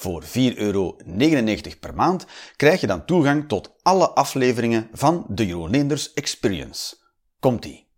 Voor 0.00 0.22
4,99 0.22 0.30
euro 0.56 0.96
per 1.80 1.94
maand 1.94 2.26
krijg 2.56 2.80
je 2.80 2.86
dan 2.86 3.04
toegang 3.04 3.48
tot 3.48 3.70
alle 3.82 4.10
afleveringen 4.10 4.88
van 4.92 5.24
de 5.28 5.46
Jeroen 5.46 5.70
Leenders 5.70 6.12
Experience. 6.12 6.96
Komt-ie. 7.40 7.88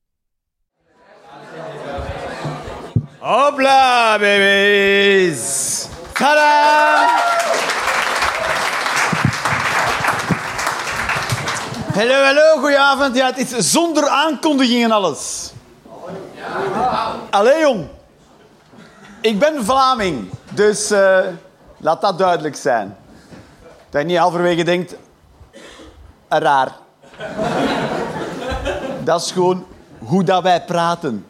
Hopla, 3.18 4.18
baby's! 4.18 5.86
Tada! 6.12 7.08
Hallo, 11.94 12.22
hallo, 12.22 12.58
goedenavond. 12.58 13.16
Ja, 13.16 13.26
het 13.26 13.52
is 13.52 13.70
zonder 13.70 14.08
aankondiging 14.08 14.84
en 14.84 14.90
alles. 14.90 15.52
Allee, 17.30 17.60
jong. 17.60 17.86
Ik 19.20 19.38
ben 19.38 19.64
Vlaming, 19.64 20.30
dus 20.54 20.90
eh, 20.90 21.26
laat 21.80 22.00
dat 22.00 22.18
duidelijk 22.18 22.56
zijn. 22.56 22.96
Dat 23.90 24.00
je 24.00 24.06
niet 24.06 24.16
halverwege 24.16 24.62
denkt... 24.62 24.94
Raar. 26.28 26.76
Dat 29.04 29.20
is 29.22 29.32
gewoon 29.32 29.64
hoe 29.98 30.24
dat 30.24 30.42
wij 30.42 30.62
praten. 30.64 31.26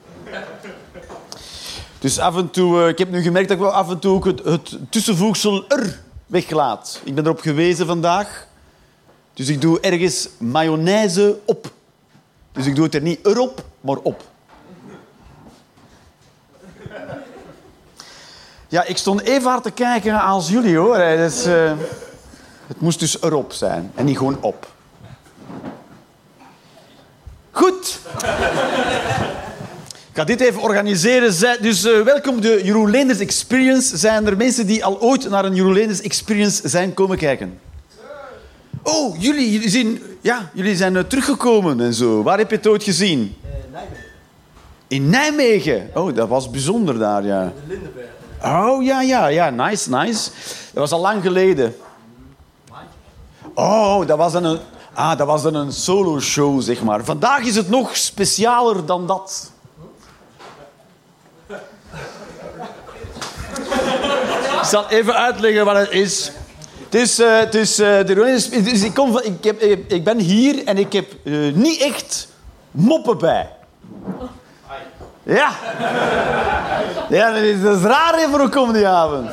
Dus 1.99 2.19
af 2.19 2.37
en 2.37 2.51
toe... 2.51 2.83
eh, 2.83 2.89
Ik 2.89 2.99
heb 2.99 3.11
nu 3.11 3.23
gemerkt 3.23 3.49
dat 3.49 3.57
ik 3.57 3.63
wel 3.63 3.73
af 3.73 3.91
en 3.91 3.99
toe 3.99 4.15
ook 4.15 4.25
het, 4.25 4.45
het 4.45 4.77
tussenvoegsel 4.91 5.65
er 5.69 6.01
weglaat. 6.27 7.01
Ik 7.05 7.15
ben 7.15 7.25
erop 7.25 7.41
gewezen 7.41 7.87
vandaag. 7.87 8.47
Dus 9.35 9.49
ik 9.49 9.61
doe 9.61 9.81
ergens 9.81 10.29
mayonaise 10.39 11.39
op. 11.45 11.73
Dus 12.53 12.67
ik 12.67 12.75
doe 12.75 12.85
het 12.85 12.95
er 12.95 13.01
niet 13.03 13.27
erop, 13.27 13.65
maar 13.81 13.97
op. 13.97 14.23
Ja, 18.71 18.85
ik 18.85 18.97
stond 18.97 19.21
even 19.21 19.51
hard 19.51 19.63
te 19.63 19.71
kijken 19.71 20.21
als 20.21 20.49
jullie, 20.49 20.77
hoor. 20.77 20.97
Dus, 20.97 21.45
eh, 21.45 21.73
het 22.67 22.81
moest 22.81 22.99
dus 22.99 23.23
erop 23.23 23.53
zijn 23.53 23.93
en 23.95 24.05
niet 24.05 24.19
gewoon 24.19 24.37
op. 24.41 24.69
Goed. 27.51 27.99
Ik 30.11 30.17
ga 30.17 30.25
dit 30.25 30.41
even 30.41 30.61
organiseren. 30.61 31.61
Dus 31.61 31.85
eh, 31.85 32.01
welkom 32.01 32.41
de 32.41 32.61
Jeroen 32.65 32.91
Leenders 32.91 33.19
Experience. 33.19 33.97
Zijn 33.97 34.27
er 34.27 34.37
mensen 34.37 34.67
die 34.67 34.85
al 34.85 35.01
ooit 35.01 35.29
naar 35.29 35.45
een 35.45 35.55
Jeroen 35.55 35.73
Leenders 35.73 36.01
Experience 36.01 36.69
zijn 36.69 36.95
komen 36.95 37.17
kijken? 37.17 37.61
Oh, 38.83 39.21
jullie, 39.21 39.53
jullie, 39.53 39.69
zijn, 39.69 40.03
ja, 40.21 40.51
jullie 40.53 40.77
zijn 40.77 40.97
eh, 40.97 41.03
teruggekomen 41.03 41.81
en 41.81 41.95
zo. 41.95 42.23
Waar 42.23 42.39
heb 42.39 42.51
je 42.51 42.57
het 42.57 42.67
ooit 42.67 42.83
gezien? 42.83 43.37
In 44.89 45.09
Nijmegen. 45.09 45.91
Oh, 45.95 46.15
dat 46.15 46.29
was 46.29 46.51
bijzonder 46.51 46.99
daar, 46.99 47.25
ja. 47.25 47.53
Oh, 48.45 48.83
ja, 48.83 49.01
ja, 49.01 49.27
ja. 49.27 49.51
Nice, 49.51 49.91
nice. 49.91 50.31
Dat 50.73 50.81
was 50.83 50.93
al 50.93 51.01
lang 51.01 51.23
geleden. 51.23 51.77
Oh, 53.55 54.07
dat 54.07 54.19
was 54.19 54.33
dan 54.33 54.45
een, 54.45 54.59
ah, 54.95 55.19
dat 55.19 55.27
was 55.27 55.45
een 55.45 55.73
solo-show, 55.73 56.63
zeg 56.63 56.83
maar. 56.83 57.05
Vandaag 57.05 57.41
is 57.41 57.57
het 57.57 57.69
nog 57.69 57.97
specialer 57.97 58.87
dan 58.87 59.07
dat. 59.07 59.53
Ik 64.61 64.67
zal 64.67 64.89
even 64.89 65.15
uitleggen 65.15 65.65
wat 65.65 65.77
het 65.77 65.91
is. 65.91 66.33
Het 66.85 66.95
is, 66.95 67.19
eh, 67.19 67.39
het 67.39 67.55
is 67.55 67.79
eh, 67.79 68.05
de 68.05 68.15
dus 68.15 68.83
ik, 68.83 68.95
kom 68.95 69.13
van, 69.13 69.25
ik, 69.25 69.45
heb, 69.45 69.63
ik 69.89 70.05
ben 70.05 70.19
hier 70.19 70.65
en 70.65 70.79
ik 70.79 70.93
heb 70.93 71.15
eh, 71.25 71.33
niet 71.55 71.81
echt 71.81 72.29
moppen 72.71 73.19
bij. 73.19 73.51
Ja. 75.23 75.53
Ja, 77.09 77.33
dat 77.33 77.43
is, 77.43 77.63
dat 77.63 77.77
is 77.77 77.83
raar 77.83 78.15
hè, 78.19 78.29
voor 78.29 78.41
een. 78.41 79.29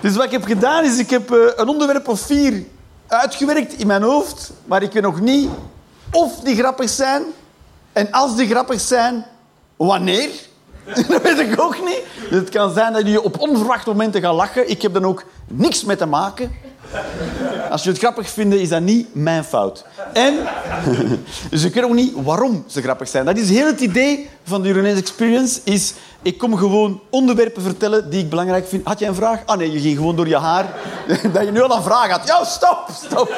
Dus 0.00 0.16
wat 0.16 0.24
ik 0.24 0.30
heb 0.30 0.44
gedaan 0.44 0.84
is, 0.84 0.98
ik 0.98 1.10
heb 1.10 1.32
eh, 1.32 1.38
een 1.56 1.68
onderwerp 1.68 2.08
of 2.08 2.20
vier 2.20 2.64
uitgewerkt 3.06 3.72
in 3.72 3.86
mijn 3.86 4.02
hoofd, 4.02 4.52
maar 4.64 4.82
ik 4.82 4.92
weet 4.92 5.02
nog 5.02 5.20
niet 5.20 5.48
of 6.10 6.40
die 6.40 6.56
grappig 6.56 6.88
zijn 6.90 7.22
en 7.92 8.10
als 8.10 8.36
die 8.36 8.48
grappig 8.48 8.80
zijn, 8.80 9.24
wanneer. 9.76 10.30
Dat 11.08 11.22
weet 11.22 11.38
ik 11.38 11.60
ook 11.60 11.80
niet. 11.84 12.02
Dus 12.30 12.38
het 12.38 12.48
kan 12.48 12.72
zijn 12.72 12.92
dat 12.92 13.06
je 13.06 13.22
op 13.22 13.40
onverwachte 13.40 13.90
momenten 13.90 14.20
gaat 14.20 14.34
lachen. 14.34 14.70
Ik 14.70 14.82
heb 14.82 14.92
dan 14.92 15.04
ook 15.04 15.24
niks 15.46 15.84
mee 15.84 15.96
te 15.96 16.06
maken. 16.06 16.52
Als 17.70 17.82
je 17.82 17.88
het 17.88 17.98
grappig 17.98 18.30
vindt, 18.30 18.54
is 18.54 18.68
dat 18.68 18.80
niet 18.80 19.14
mijn 19.14 19.44
fout. 19.44 19.84
En, 20.12 20.34
dus 21.50 21.64
ik 21.64 21.74
weet 21.74 21.84
ook 21.84 21.92
niet 21.92 22.12
waarom 22.22 22.64
ze 22.66 22.82
grappig 22.82 23.08
zijn. 23.08 23.24
Dat 23.24 23.36
is 23.36 23.48
heel 23.48 23.66
het 23.66 23.80
idee 23.80 24.30
van 24.44 24.62
de 24.62 24.68
Uranese 24.68 25.00
Experience. 25.00 25.60
Is, 25.64 25.94
ik 26.22 26.38
kom 26.38 26.56
gewoon 26.56 27.00
onderwerpen 27.10 27.62
vertellen 27.62 28.10
die 28.10 28.20
ik 28.20 28.30
belangrijk 28.30 28.68
vind. 28.68 28.86
Had 28.86 28.98
jij 28.98 29.08
een 29.08 29.14
vraag? 29.14 29.42
Ah 29.46 29.56
nee, 29.56 29.72
je 29.72 29.80
ging 29.80 29.96
gewoon 29.96 30.16
door 30.16 30.28
je 30.28 30.36
haar. 30.36 30.66
Dat 31.32 31.44
je 31.44 31.50
nu 31.50 31.62
al 31.62 31.76
een 31.76 31.82
vraag 31.82 32.10
had. 32.10 32.26
Ja, 32.26 32.44
stop, 32.44 32.88
stop. 33.04 33.30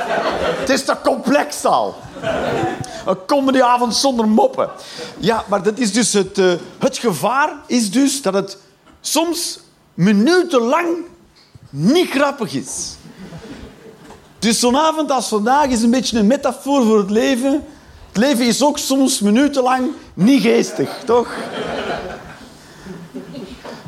Het 0.60 0.68
is 0.68 0.84
te 0.84 0.96
complex 1.02 1.64
al. 1.64 1.96
Een 3.06 3.24
comedyavond 3.26 3.94
zonder 3.94 4.28
moppen. 4.28 4.68
Ja, 5.18 5.44
maar 5.48 5.62
dat 5.62 5.78
is 5.78 5.92
dus 5.92 6.12
het, 6.12 6.38
eh, 6.38 6.52
het 6.78 6.98
gevaar 6.98 7.52
is 7.66 7.90
dus 7.90 8.22
dat 8.22 8.34
het 8.34 8.58
soms 9.00 9.60
minutenlang 9.94 10.88
niet 11.70 12.10
grappig 12.10 12.54
is. 12.54 12.96
Dus 14.40 14.58
zo'n 14.60 14.76
avond 14.76 15.10
als 15.10 15.28
vandaag 15.28 15.66
is 15.66 15.82
een 15.82 15.90
beetje 15.90 16.18
een 16.18 16.26
metafoor 16.26 16.84
voor 16.84 16.98
het 16.98 17.10
leven. 17.10 17.64
Het 18.08 18.16
leven 18.16 18.46
is 18.46 18.62
ook 18.62 18.78
soms 18.78 19.20
minutenlang 19.20 19.90
niet 20.14 20.42
geestig, 20.42 21.02
toch? 21.04 21.28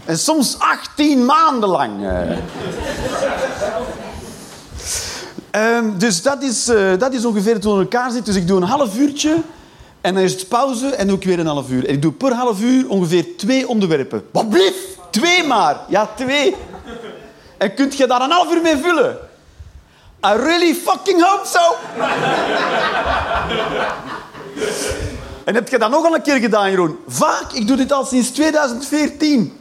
En 0.04 0.18
soms 0.18 0.58
18 0.58 1.24
maanden 1.24 1.68
lang. 1.68 2.06
eh. 2.06 2.38
Ehm, 5.50 5.98
dus 5.98 6.22
dat 6.22 6.42
is, 6.42 6.68
eh, 6.68 6.98
dat 6.98 7.12
is 7.12 7.24
ongeveer 7.24 7.54
we 7.60 7.68
in 7.68 7.78
elkaar 7.78 8.10
zitten. 8.10 8.32
Dus 8.32 8.42
ik 8.42 8.48
doe 8.48 8.56
een 8.60 8.68
half 8.68 8.98
uurtje 8.98 9.36
en 10.00 10.14
dan 10.14 10.22
is 10.22 10.32
het 10.32 10.48
pauze 10.48 10.86
en 10.86 11.06
doe 11.06 11.16
ik 11.16 11.24
weer 11.24 11.38
een 11.38 11.46
half 11.46 11.70
uur. 11.70 11.86
En 11.86 11.94
ik 11.94 12.02
doe 12.02 12.12
per 12.12 12.32
half 12.32 12.60
uur 12.60 12.88
ongeveer 12.88 13.36
twee 13.36 13.68
onderwerpen. 13.68 14.24
Wat 14.32 14.50
blieft? 14.50 14.98
Twee 15.10 15.44
maar. 15.46 15.76
Ja, 15.88 16.10
twee. 16.16 16.56
En 17.58 17.74
kunt 17.74 17.96
je 17.96 18.06
daar 18.06 18.20
een 18.20 18.30
half 18.30 18.54
uur 18.54 18.62
mee 18.62 18.76
vullen? 18.76 19.18
I 20.24 20.36
really 20.36 20.74
fucking 20.74 21.20
hope 21.20 21.46
so. 21.46 21.76
en 25.44 25.54
heb 25.54 25.68
je 25.68 25.78
dat 25.78 25.90
nog 25.90 26.04
al 26.04 26.14
een 26.14 26.22
keer 26.22 26.36
gedaan, 26.36 26.70
Jeroen? 26.70 26.98
Vaak. 27.06 27.52
Ik 27.52 27.66
doe 27.66 27.76
dit 27.76 27.92
al 27.92 28.04
sinds 28.04 28.30
2014. 28.30 29.58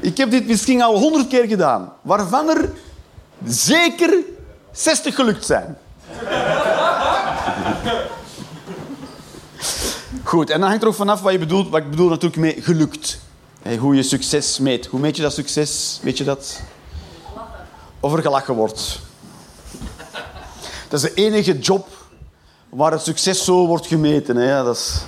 Ik 0.00 0.16
heb 0.16 0.30
dit 0.30 0.46
misschien 0.46 0.82
al 0.82 0.98
honderd 0.98 1.28
keer 1.28 1.44
gedaan. 1.44 1.92
Waarvan 2.02 2.48
er 2.48 2.70
zeker 3.44 4.18
60 4.72 5.14
gelukt 5.14 5.46
zijn. 5.46 5.78
Goed, 10.22 10.50
en 10.50 10.60
dan 10.60 10.68
hangt 10.68 10.82
er 10.82 10.88
ook 10.88 10.94
vanaf 10.94 11.20
wat 11.20 11.32
je 11.32 11.38
bedoelt. 11.38 11.68
Wat 11.68 11.80
ik 11.80 11.90
bedoel 11.90 12.08
natuurlijk 12.08 12.40
mee 12.40 12.62
gelukt. 12.62 13.18
Hoe 13.78 13.94
je 13.94 14.02
succes 14.02 14.58
meet. 14.58 14.86
Hoe 14.86 15.00
meet 15.00 15.16
je 15.16 15.22
dat 15.22 15.32
succes? 15.32 16.00
Weet 16.02 16.18
je 16.18 16.24
dat? 16.24 16.60
Of 18.00 18.12
er 18.12 18.22
gelachen 18.22 18.54
wordt. 18.54 19.00
Dat 20.88 21.02
is 21.02 21.14
de 21.14 21.14
enige 21.14 21.58
job 21.58 21.88
waar 22.68 22.92
het 22.92 23.02
succes 23.02 23.44
zo 23.44 23.66
wordt 23.66 23.86
gemeten. 23.86 24.36
Hè. 24.36 24.64
Dat 24.64 24.76
is... 24.76 25.00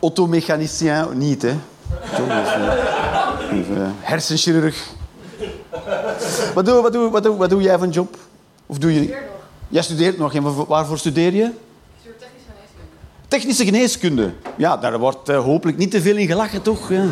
Automechanicien 0.00 1.18
niet, 1.18 1.42
hè. 1.42 1.56
Hersenchirurg. 4.00 4.86
Wat 6.54 6.64
doe, 6.66 6.82
wat, 6.82 6.92
doe, 6.92 7.10
wat, 7.10 7.22
doe, 7.22 7.36
wat 7.36 7.50
doe 7.50 7.62
jij 7.62 7.78
van 7.78 7.90
job? 7.90 8.16
Of 8.66 8.78
doe 8.78 8.94
je... 8.94 9.22
Jij 9.68 9.82
studeert 9.82 10.18
nog. 10.18 10.34
En 10.34 10.42
waar- 10.42 10.66
waarvoor 10.66 10.98
studeer 10.98 11.32
je? 11.34 11.50
Technische 13.28 13.64
geneeskunde. 13.64 14.32
Ja, 14.56 14.76
daar 14.76 14.98
wordt 14.98 15.28
eh, 15.28 15.42
hopelijk 15.44 15.78
niet 15.78 15.90
te 15.90 16.00
veel 16.02 16.16
in 16.16 16.26
gelachen, 16.26 16.62
toch? 16.62 16.90
Ja. 16.90 17.04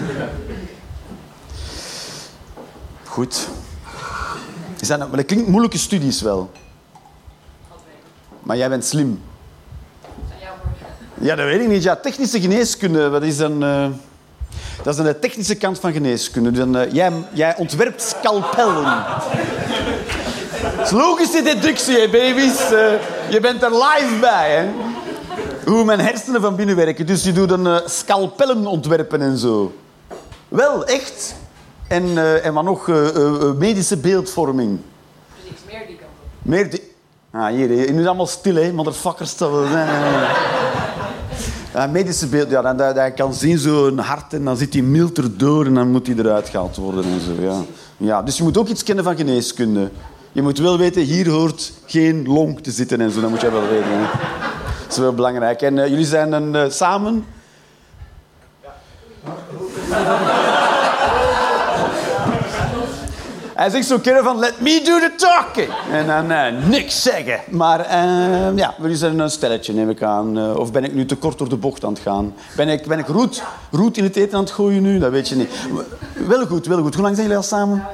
Goed. 3.04 3.48
Nou- 4.88 5.00
maar 5.08 5.16
dat 5.16 5.26
klinkt 5.26 5.48
moeilijke 5.48 5.78
studies 5.78 6.22
wel. 6.22 6.50
Maar 8.40 8.56
jij 8.56 8.68
bent 8.68 8.84
slim. 8.84 9.22
Ja, 11.14 11.34
dat 11.34 11.44
weet 11.44 11.60
ik 11.60 11.68
niet. 11.68 11.82
Ja, 11.82 11.96
technische 11.96 12.40
geneeskunde, 12.40 13.08
wat 13.08 13.22
is 13.22 13.36
dan... 13.36 13.62
eh, 13.64 13.86
dat 14.82 14.86
is 14.86 14.96
dan 14.96 15.06
de 15.06 15.18
technische 15.18 15.54
kant 15.54 15.78
van 15.80 15.92
geneeskunde. 15.92 16.50
Dus 16.50 16.58
dan, 16.58 16.76
eh, 16.76 16.92
jij, 16.92 17.12
jij 17.32 17.56
ontwerpt 17.56 18.02
scalpellen. 18.02 18.84
Het 20.56 20.86
is 20.86 20.90
logische 20.90 21.42
deductie, 21.42 22.10
baby's. 22.10 22.60
Eh, 22.70 22.92
je 23.30 23.38
bent 23.40 23.62
er 23.62 23.70
live 23.70 24.18
bij, 24.20 24.50
hè. 24.56 24.68
Hoe 25.70 25.84
mijn 25.84 26.00
hersenen 26.00 26.40
van 26.40 26.56
binnen 26.56 26.76
werken. 26.76 27.06
Dus 27.06 27.24
je 27.24 27.32
doet 27.32 27.50
een 27.50 27.64
uh, 27.66 27.76
scalpellen 27.86 28.66
ontwerpen 28.66 29.20
en 29.22 29.36
zo. 29.38 29.72
Wel, 30.48 30.84
echt. 30.84 31.34
En, 31.92 32.04
uh, 32.04 32.46
en 32.46 32.54
wat 32.54 32.64
nog? 32.64 32.86
medische 33.58 33.96
beeldvorming. 33.96 34.78
Dus 35.34 35.50
iets 35.52 35.60
meer 35.66 35.86
die 35.86 35.96
kant 35.96 36.10
op. 36.10 36.28
Meer 36.42 36.70
die... 36.70 36.90
Ah, 37.30 37.46
hier, 37.46 37.72
je 37.72 37.86
is 37.86 38.06
allemaal 38.06 38.26
stil, 38.26 38.54
hè, 38.54 38.72
motherfuckers. 38.72 39.34
Ja, 41.74 41.86
medische 41.86 42.26
beeld, 42.26 42.50
ja, 42.50 42.62
dan, 42.62 42.76
dat, 42.76 42.94
dat 42.94 43.14
kan 43.14 43.34
zien 43.34 43.58
zo'n 43.58 43.98
hart 43.98 44.32
en 44.32 44.44
dan 44.44 44.56
zit 44.56 44.72
die 44.72 44.82
mild 44.82 45.18
erdoor 45.18 45.66
en 45.66 45.74
dan 45.74 45.90
moet 45.90 46.06
hij 46.06 46.16
eruit 46.16 46.48
gehaald 46.48 46.76
worden 46.76 47.04
en 47.04 47.20
zo. 47.20 47.42
Ja. 47.42 47.62
Ja, 47.96 48.22
dus 48.22 48.36
je 48.36 48.42
moet 48.42 48.58
ook 48.58 48.68
iets 48.68 48.82
kennen 48.82 49.04
van 49.04 49.16
geneeskunde. 49.16 49.90
Je 50.32 50.42
moet 50.42 50.58
wel 50.58 50.78
weten, 50.78 51.02
hier 51.02 51.28
hoort 51.28 51.72
geen 51.86 52.26
long 52.26 52.60
te 52.60 52.70
zitten 52.70 53.00
en 53.00 53.10
zo. 53.10 53.20
Dat 53.20 53.30
moet 53.30 53.40
je 53.40 53.50
wel 53.50 53.68
weten. 53.68 53.88
Hè. 53.88 54.02
Dat 54.82 54.90
is 54.90 54.98
wel 54.98 55.14
belangrijk. 55.14 55.62
En 55.62 55.76
uh, 55.76 55.86
jullie 55.86 56.06
zijn 56.06 56.30
dan 56.30 56.56
uh, 56.56 56.64
samen? 56.68 57.24
Hij 63.54 63.70
zegt 63.70 63.86
zo'n 63.86 64.00
keer 64.00 64.22
van, 64.22 64.38
let 64.38 64.60
me 64.60 64.82
do 64.84 64.98
the 64.98 65.12
talking. 65.16 65.68
En 65.90 66.06
dan 66.06 66.30
uh, 66.30 66.68
niks 66.68 67.02
zeggen. 67.02 67.40
Maar 67.48 67.80
uh, 67.80 68.56
ja, 68.56 68.74
zijn 68.92 69.18
een 69.18 69.30
stelletje, 69.30 69.72
neem 69.72 69.90
ik 69.90 70.02
aan. 70.02 70.38
Uh, 70.38 70.56
of 70.56 70.72
ben 70.72 70.84
ik 70.84 70.94
nu 70.94 71.06
te 71.06 71.16
kort 71.16 71.38
door 71.38 71.48
de 71.48 71.56
bocht 71.56 71.84
aan 71.84 71.92
het 71.92 72.02
gaan? 72.02 72.34
Ben 72.56 72.68
ik, 72.68 72.86
ben 72.86 72.98
ik 72.98 73.06
roet, 73.06 73.42
roet 73.70 73.96
in 73.96 74.04
het 74.04 74.16
eten 74.16 74.38
aan 74.38 74.44
het 74.44 74.52
gooien 74.52 74.82
nu? 74.82 74.98
Dat 74.98 75.10
weet 75.10 75.28
je 75.28 75.36
niet. 75.36 75.50
Wel 76.12 76.46
goed, 76.46 76.66
wel 76.66 76.82
goed. 76.82 76.94
Hoe 76.94 77.02
lang 77.02 77.16
zijn 77.16 77.28
jullie 77.28 77.42
al 77.42 77.48
samen? 77.48 77.76
Nou, 77.76 77.88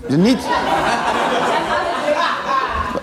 we 0.00 0.08
zijn 0.08 0.22
niet 0.22 0.34
echt 0.34 0.38
Je 0.38 0.44
niet? 0.44 0.44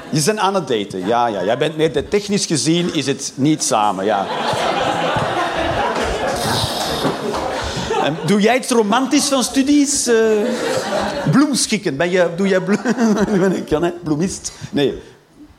Je 0.09 0.23
bent 0.25 0.39
aan 0.39 0.53
het 0.53 0.67
daten, 0.67 1.07
ja, 1.07 1.27
ja. 1.27 1.43
Jij 1.43 1.57
bent 1.57 1.77
meer, 1.77 2.09
technisch 2.09 2.45
gezien 2.45 2.93
is 2.93 3.05
het 3.05 3.33
niet 3.35 3.63
samen, 3.63 4.05
ja. 4.05 4.25
En 8.03 8.17
doe 8.25 8.41
jij 8.41 8.57
iets 8.57 8.69
romantisch 8.69 9.27
van 9.27 9.43
studies? 9.43 10.07
Uh, 10.07 10.49
bloemschikken. 11.31 11.97
Ben 11.97 12.09
je, 12.09 12.29
doe 12.35 12.47
jij 12.47 12.59
bloem... 12.59 12.81
ben 13.39 13.55
ik, 13.55 13.69
hè? 13.69 13.91
Bloemist? 13.91 14.51
Nee. 14.71 15.01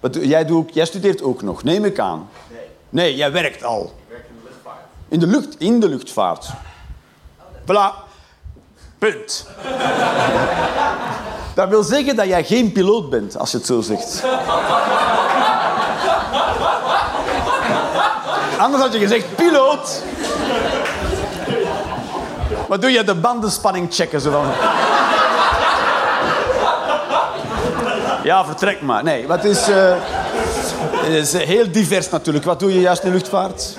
Wat, 0.00 0.18
jij, 0.20 0.44
doe, 0.44 0.64
jij 0.72 0.84
studeert 0.84 1.22
ook 1.22 1.42
nog, 1.42 1.62
neem 1.62 1.84
ik 1.84 1.98
aan. 1.98 2.28
Nee. 2.50 2.60
Nee, 2.88 3.16
jij 3.16 3.32
werkt 3.32 3.64
al. 3.64 3.82
Ik 3.82 3.90
werk 4.08 4.24
in 4.28 4.36
de 4.42 4.48
luchtvaart. 4.48 4.84
In 5.08 5.18
de 5.18 5.26
lucht, 5.26 5.54
in 5.58 5.80
de 5.80 5.88
luchtvaart. 5.88 6.48
Voilà. 7.62 8.02
Punt. 8.98 9.46
Dat 11.54 11.68
wil 11.68 11.82
zeggen 11.82 12.16
dat 12.16 12.26
jij 12.26 12.44
geen 12.44 12.72
piloot 12.72 13.10
bent, 13.10 13.38
als 13.38 13.50
je 13.50 13.56
het 13.56 13.66
zo 13.66 13.80
zegt. 13.80 14.24
Anders 18.58 18.82
had 18.82 18.92
je 18.92 18.98
gezegd 18.98 19.36
piloot. 19.36 20.02
Wat 22.68 22.80
doe 22.80 22.90
je? 22.90 23.04
De 23.04 23.14
bandenspanning 23.14 23.94
checken. 23.94 24.20
Zo 24.20 24.30
dan. 24.30 24.46
Ja, 28.24 28.44
vertrek 28.44 28.80
maar. 28.80 29.04
Nee, 29.04 29.26
wat 29.26 29.44
is, 29.44 29.68
uh, 29.68 29.96
is 31.18 31.32
heel 31.32 31.70
divers 31.70 32.10
natuurlijk. 32.10 32.44
Wat 32.44 32.60
doe 32.60 32.74
je 32.74 32.80
juist 32.80 33.02
in 33.02 33.10
de 33.10 33.16
luchtvaart? 33.16 33.76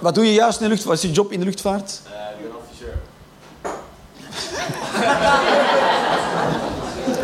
Wat 0.00 0.14
doe 0.14 0.26
je 0.26 0.32
juist 0.32 0.60
in 0.60 0.64
de 0.64 0.68
luchtvaart? 0.68 0.96
Wat 0.96 1.04
is 1.04 1.10
je 1.10 1.16
job 1.16 1.32
in 1.32 1.38
de 1.38 1.44
luchtvaart? 1.44 2.00
Uh, 2.04 2.10
ik 2.38 2.42
ben 2.42 2.52
adviseur. 2.60 2.98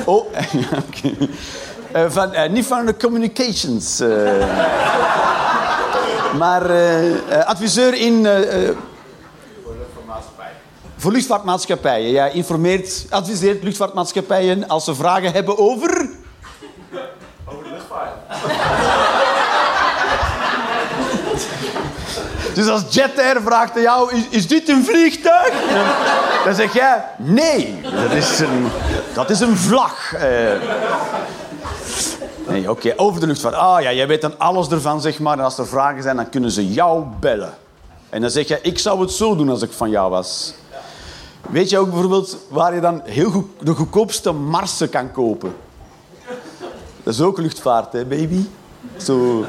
Oh, 0.04 0.26
okay. 0.88 1.28
uh, 1.94 2.10
van, 2.10 2.34
uh, 2.34 2.48
niet 2.48 2.66
van 2.66 2.86
de 2.86 2.96
communications. 2.96 4.02
Maar 6.38 6.70
adviseur 7.44 7.94
in... 7.94 8.26
voor 10.96 11.12
luchtvaartmaatschappijen. 11.12 12.10
Jij 12.10 12.32
informeert, 12.32 13.06
adviseert 13.10 13.62
luchtvaartmaatschappijen 13.62 14.68
als 14.68 14.84
ze 14.84 14.94
vragen 14.94 15.32
hebben 15.32 15.58
over... 15.58 16.08
Over 17.48 17.64
de 17.64 17.70
luchtvaart. 17.70 18.12
Dus 22.56 22.68
als 22.68 22.82
Jet 22.88 23.18
Air 23.18 23.40
vraagt 23.42 23.76
aan 23.76 23.82
jou, 23.82 24.14
is, 24.14 24.22
is 24.28 24.46
dit 24.46 24.68
een 24.68 24.84
vliegtuig? 24.84 25.52
Dan 26.44 26.54
zeg 26.54 26.72
jij, 26.74 27.04
nee, 27.16 27.80
dat 27.82 28.12
is 28.12 28.38
een, 28.38 28.68
dat 29.14 29.30
is 29.30 29.40
een 29.40 29.56
vlag. 29.56 30.14
Uh, 30.14 30.20
nee, 32.46 32.60
oké, 32.60 32.70
okay, 32.70 32.92
over 32.96 33.20
de 33.20 33.26
luchtvaart. 33.26 33.54
Ah 33.54 33.80
ja, 33.80 33.92
jij 33.92 34.06
weet 34.06 34.20
dan 34.20 34.38
alles 34.38 34.68
ervan, 34.68 35.00
zeg 35.00 35.18
maar. 35.18 35.38
En 35.38 35.44
als 35.44 35.58
er 35.58 35.66
vragen 35.66 36.02
zijn, 36.02 36.16
dan 36.16 36.28
kunnen 36.28 36.50
ze 36.50 36.72
jou 36.72 37.04
bellen. 37.20 37.54
En 38.10 38.20
dan 38.20 38.30
zeg 38.30 38.48
je, 38.48 38.58
ik 38.62 38.78
zou 38.78 39.00
het 39.00 39.12
zo 39.12 39.36
doen 39.36 39.48
als 39.48 39.62
ik 39.62 39.72
van 39.72 39.90
jou 39.90 40.10
was. 40.10 40.54
Weet 41.50 41.70
je 41.70 41.78
ook 41.78 41.90
bijvoorbeeld 41.90 42.38
waar 42.48 42.74
je 42.74 42.80
dan 42.80 43.00
heel 43.04 43.30
goed, 43.30 43.46
de 43.60 43.74
goedkoopste 43.74 44.32
Marsen 44.32 44.88
kan 44.88 45.12
kopen? 45.12 45.54
Dat 47.02 47.14
is 47.14 47.20
ook 47.20 47.38
luchtvaart, 47.38 47.92
hè, 47.92 48.04
baby? 48.04 48.44
Zo... 48.96 49.44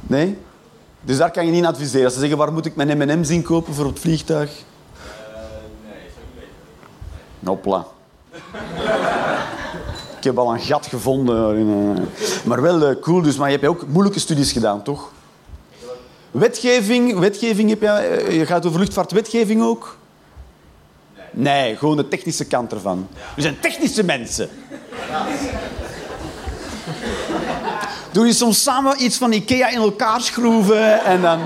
Nee? 0.00 0.38
Dus 1.00 1.16
daar 1.16 1.30
kan 1.30 1.46
je 1.46 1.52
niet 1.52 1.64
adviseren. 1.64 2.04
Als 2.04 2.14
ze 2.14 2.20
zeggen, 2.20 2.38
waar 2.38 2.52
moet 2.52 2.66
ik 2.66 2.76
mijn 2.76 2.98
M&M's 2.98 3.28
in 3.28 3.42
kopen 3.42 3.74
voor 3.74 3.86
het 3.86 3.98
vliegtuig? 3.98 4.50
Uh, 4.50 4.56
nee, 5.84 6.00
zou 6.14 6.24
ik 6.26 6.34
weten. 6.34 7.48
Hopla. 7.48 7.86
ik 10.16 10.24
heb 10.24 10.38
al 10.38 10.52
een 10.52 10.60
gat 10.60 10.86
gevonden. 10.86 12.08
Maar 12.44 12.62
wel 12.62 12.90
uh, 12.90 13.00
cool, 13.00 13.22
dus. 13.22 13.36
Maar 13.36 13.50
je 13.50 13.56
hebt 13.56 13.68
ook 13.68 13.86
moeilijke 13.86 14.20
studies 14.20 14.52
gedaan, 14.52 14.82
toch? 14.82 15.12
Wetgeving, 16.30 17.18
wetgeving 17.18 17.68
heb 17.68 17.80
je, 17.80 18.26
je 18.30 18.46
gaat 18.46 18.66
over 18.66 18.78
luchtvaartwetgeving 18.78 19.62
ook? 19.62 19.96
Nee. 21.32 21.76
gewoon 21.76 21.96
de 21.96 22.08
technische 22.08 22.44
kant 22.44 22.72
ervan. 22.72 23.08
We 23.36 23.42
zijn 23.42 23.60
technische 23.60 24.04
mensen. 24.04 24.48
Doe 28.10 28.26
je 28.26 28.32
soms 28.32 28.62
samen 28.62 29.04
iets 29.04 29.16
van 29.16 29.32
Ikea 29.32 29.68
in 29.68 29.80
elkaar 29.80 30.20
schroeven 30.20 31.04
en 31.04 31.20
dan... 31.20 31.40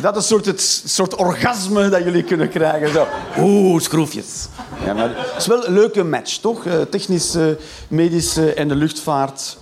Dat 0.00 0.16
is 0.16 0.22
een 0.22 0.28
soort, 0.28 0.46
het 0.46 0.82
soort 0.84 1.14
orgasme 1.14 1.88
dat 1.88 2.04
jullie 2.04 2.22
kunnen 2.22 2.48
krijgen. 2.48 2.92
Zo. 2.92 3.06
Oeh, 3.38 3.80
schroefjes. 3.80 4.46
Ja, 4.84 4.96
het 4.96 5.38
is 5.38 5.46
wel 5.46 5.66
een 5.66 5.72
leuke 5.72 6.04
match, 6.04 6.36
toch? 6.36 6.62
Technische, 6.90 7.58
medische 7.88 8.54
en 8.54 8.68
de 8.68 8.74
luchtvaart. 8.74 9.56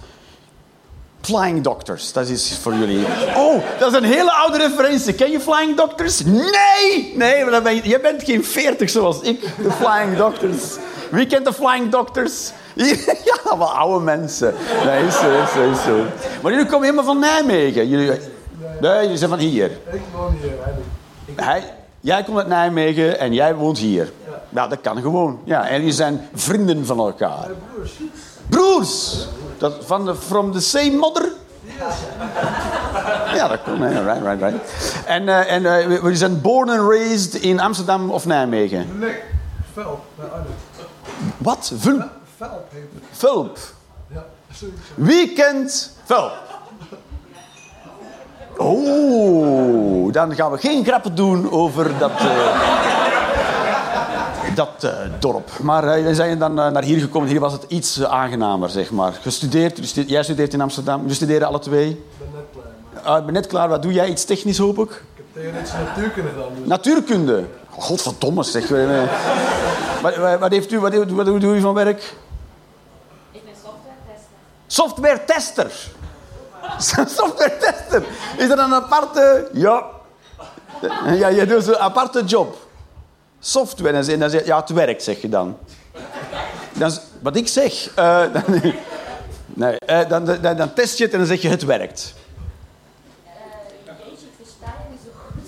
Flying 1.25 1.63
Doctors, 1.63 2.13
dat 2.13 2.29
is 2.29 2.59
voor 2.63 2.75
jullie. 2.75 3.05
Oh, 3.37 3.63
dat 3.79 3.91
is 3.93 3.99
een 3.99 4.05
hele 4.05 4.33
oude 4.33 4.59
referentie. 4.59 5.13
Ken 5.13 5.31
je 5.31 5.41
Flying 5.41 5.77
Doctors? 5.77 6.25
Nee! 6.25 7.13
Nee, 7.17 7.45
maar 7.45 7.63
ben 7.63 7.75
je, 7.75 7.89
je 7.89 8.01
bent 8.01 8.23
geen 8.23 8.45
veertig 8.45 8.91
zoals 8.91 9.21
ik, 9.21 9.41
de 9.41 9.71
Flying 9.71 10.17
Doctors. 10.17 10.63
Wie 11.11 11.27
kent 11.27 11.45
de 11.45 11.53
Flying 11.53 11.91
Doctors? 11.91 12.53
Ja, 13.25 13.59
wel 13.59 13.73
oude 13.73 14.05
mensen. 14.05 14.55
Nee, 14.85 15.07
is 15.07 15.19
zo, 15.19 15.43
is 15.43 15.53
zo, 15.53 15.71
is 15.71 15.83
zo. 15.83 16.03
Maar 16.43 16.53
jullie 16.53 16.67
komen 16.67 16.83
helemaal 16.85 17.05
van 17.05 17.19
Nijmegen. 17.19 17.89
Jullie, 17.89 18.11
nee, 18.81 19.03
jullie 19.03 19.17
zijn 19.17 19.31
van 19.31 19.39
hier. 19.39 19.71
Ik 19.71 20.01
woon 20.15 20.37
hier. 20.43 20.53
Hij, 21.45 21.63
jij 22.01 22.23
komt 22.23 22.37
uit 22.39 22.47
Nijmegen 22.47 23.19
en 23.19 23.33
jij 23.35 23.55
woont 23.55 23.79
hier. 23.79 24.13
Ja, 24.27 24.43
ja 24.49 24.67
dat 24.69 24.81
kan 24.81 25.01
gewoon. 25.03 25.41
Ja, 25.45 25.69
en 25.69 25.77
jullie 25.79 25.93
zijn 25.93 26.29
vrienden 26.35 26.87
van 26.87 26.99
elkaar. 26.99 27.49
broers. 27.75 27.93
Broers! 28.49 29.27
Dat, 29.59 29.75
van 29.85 30.05
de, 30.05 30.15
from 30.15 30.53
the 30.53 30.61
same 30.61 30.91
mother? 30.91 31.33
Ja, 33.35 33.49
dat 33.49 33.63
kan. 33.63 33.87
Right, 33.87 34.23
right, 34.23 34.41
right. 34.41 34.55
En, 35.07 35.23
uh, 35.23 35.53
en 35.53 35.63
uh, 35.63 35.83
jullie 35.83 36.17
zijn 36.17 36.41
born 36.41 36.69
and 36.69 36.91
raised 36.91 37.35
in 37.35 37.61
Amsterdam 37.61 38.11
of 38.11 38.27
Nijmegen? 38.27 38.99
Nee, 38.99 39.17
Velp, 39.73 40.05
bij 40.15 40.27
Arnhem. 40.27 40.55
Wat? 41.39 41.73
Vul 41.77 42.03
Velp. 42.37 42.73
Velp. 43.11 43.59
Ja, 44.09 44.25
kent 45.35 45.97
Velp? 46.05 46.33
Oh, 48.57 50.13
dan 50.13 50.35
gaan 50.35 50.51
we 50.51 50.59
geen 50.59 50.85
grappen 50.85 51.15
doen 51.15 51.51
over 51.51 51.99
dat, 51.99 52.11
uh, 52.11 53.14
dat 54.55 54.85
uh, 54.85 54.91
dorp. 55.19 55.51
Maar 55.63 55.99
uh, 55.99 56.15
zijn 56.15 56.39
dan 56.39 56.55
naar 56.55 56.83
hier 56.83 57.01
gekomen. 57.01 57.29
Hier 57.29 57.41
was 57.41 57.53
het 57.53 57.65
iets 57.69 58.05
aangenamer, 58.05 58.71
zeg 58.71 58.91
maar. 58.91 59.13
Gestudeerd, 59.13 60.09
jij 60.09 60.23
studeert 60.23 60.53
in 60.53 60.61
Amsterdam. 60.61 61.01
Jullie 61.01 61.15
studeren 61.15 61.49
alle 61.49 61.59
twee? 61.59 61.89
Ik 61.91 61.99
ben 62.19 62.29
net 62.33 62.45
klaar. 62.53 63.05
Maar 63.05 63.19
ik 63.19 63.25
ben 63.25 63.35
net 63.35 63.47
klaar. 63.47 63.69
Wat 63.69 63.83
doe 63.83 63.93
jij? 63.93 64.09
Iets 64.09 64.25
technisch, 64.25 64.59
hoop 64.59 64.79
ik? 64.79 64.91
ik 64.91 64.99
heb 65.15 65.27
theoretische 65.33 65.77
natuurkunde 65.77 66.31
gedaan. 66.31 66.49
Dus 66.59 66.69
Natuurkunde. 66.69 67.45
Godverdomme, 67.71 68.43
zeg. 68.43 68.69
wat, 68.69 70.17
wat, 70.17 70.39
wat, 70.39 70.51
heeft 70.51 70.73
u, 70.73 70.81
wat, 70.81 70.95
wat, 70.95 71.11
wat 71.11 71.27
doe 71.27 71.57
u 71.57 71.61
van 71.61 71.75
werk? 71.75 72.15
Ik 73.31 73.41
ben 73.45 73.55
software 73.65 73.97
tester. 74.07 74.37
Software 74.67 75.25
tester. 75.25 75.73
Software 77.17 77.57
tester. 77.59 78.05
Is 78.37 78.49
dat 78.49 78.59
een 78.59 78.75
aparte... 78.75 79.49
Ja. 79.53 79.85
Ja, 81.07 81.29
je 81.29 81.47
doet 81.47 81.65
zo'n 81.65 81.79
aparte 81.79 82.25
job. 82.25 82.57
Software. 83.47 83.97
En 84.03 84.19
dan 84.19 84.31
zeg 84.31 84.41
je, 84.41 84.47
ja, 84.47 84.61
het 84.61 84.69
werkt, 84.71 85.03
zeg 85.03 85.21
je 85.21 85.29
dan. 85.29 85.57
dan 86.73 86.93
wat 87.21 87.37
ik 87.37 87.49
zeg. 87.49 87.91
Eh, 87.95 88.23
dan, 88.33 88.43
nee, 89.47 89.79
eh, 89.79 90.09
dan, 90.09 90.25
dan, 90.41 90.57
dan 90.57 90.73
test 90.73 90.99
je 90.99 91.05
het 91.05 91.13
en 91.13 91.19
dan 91.19 91.29
zeg 91.29 91.43
je 91.43 91.49
het 91.49 91.65
werkt. 91.65 92.15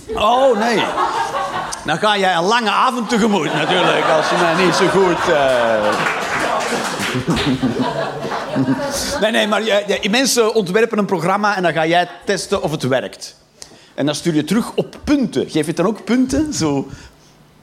Goed. 0.06 0.16
Oh, 0.16 0.58
nee. 0.58 0.82
Dan 1.84 1.98
ga 1.98 2.16
jij 2.18 2.34
een 2.34 2.44
lange 2.44 2.70
avond 2.70 3.08
tegemoet 3.08 3.52
natuurlijk, 3.52 4.04
als 4.16 4.28
je 4.28 4.36
mij 4.36 4.64
niet 4.64 4.74
zo 4.74 4.86
goed... 4.88 5.28
eh. 5.34 5.94
Nee, 9.20 9.30
nee, 9.30 9.46
maar 9.46 9.62
je- 9.62 10.08
mensen 10.10 10.54
ontwerpen 10.54 10.98
een 10.98 11.04
programma 11.06 11.56
en 11.56 11.62
dan 11.62 11.72
ga 11.72 11.86
jij 11.86 12.08
testen 12.24 12.62
of 12.62 12.70
het 12.70 12.82
werkt. 12.82 13.36
En 13.94 14.06
dan 14.06 14.14
stuur 14.14 14.34
je 14.34 14.44
terug 14.44 14.72
op 14.74 14.96
punten. 15.04 15.42
Geef 15.42 15.60
je 15.60 15.66
het 15.66 15.76
dan 15.76 15.86
ook 15.86 16.04
punten? 16.04 16.54
Zo... 16.54 16.88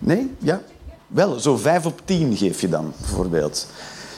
Nee? 0.03 0.35
Ja? 0.39 0.61
Wel, 1.07 1.39
zo 1.39 1.57
vijf 1.57 1.85
op 1.85 2.01
tien 2.05 2.37
geef 2.37 2.61
je 2.61 2.69
dan, 2.69 2.93
bijvoorbeeld. 2.99 3.67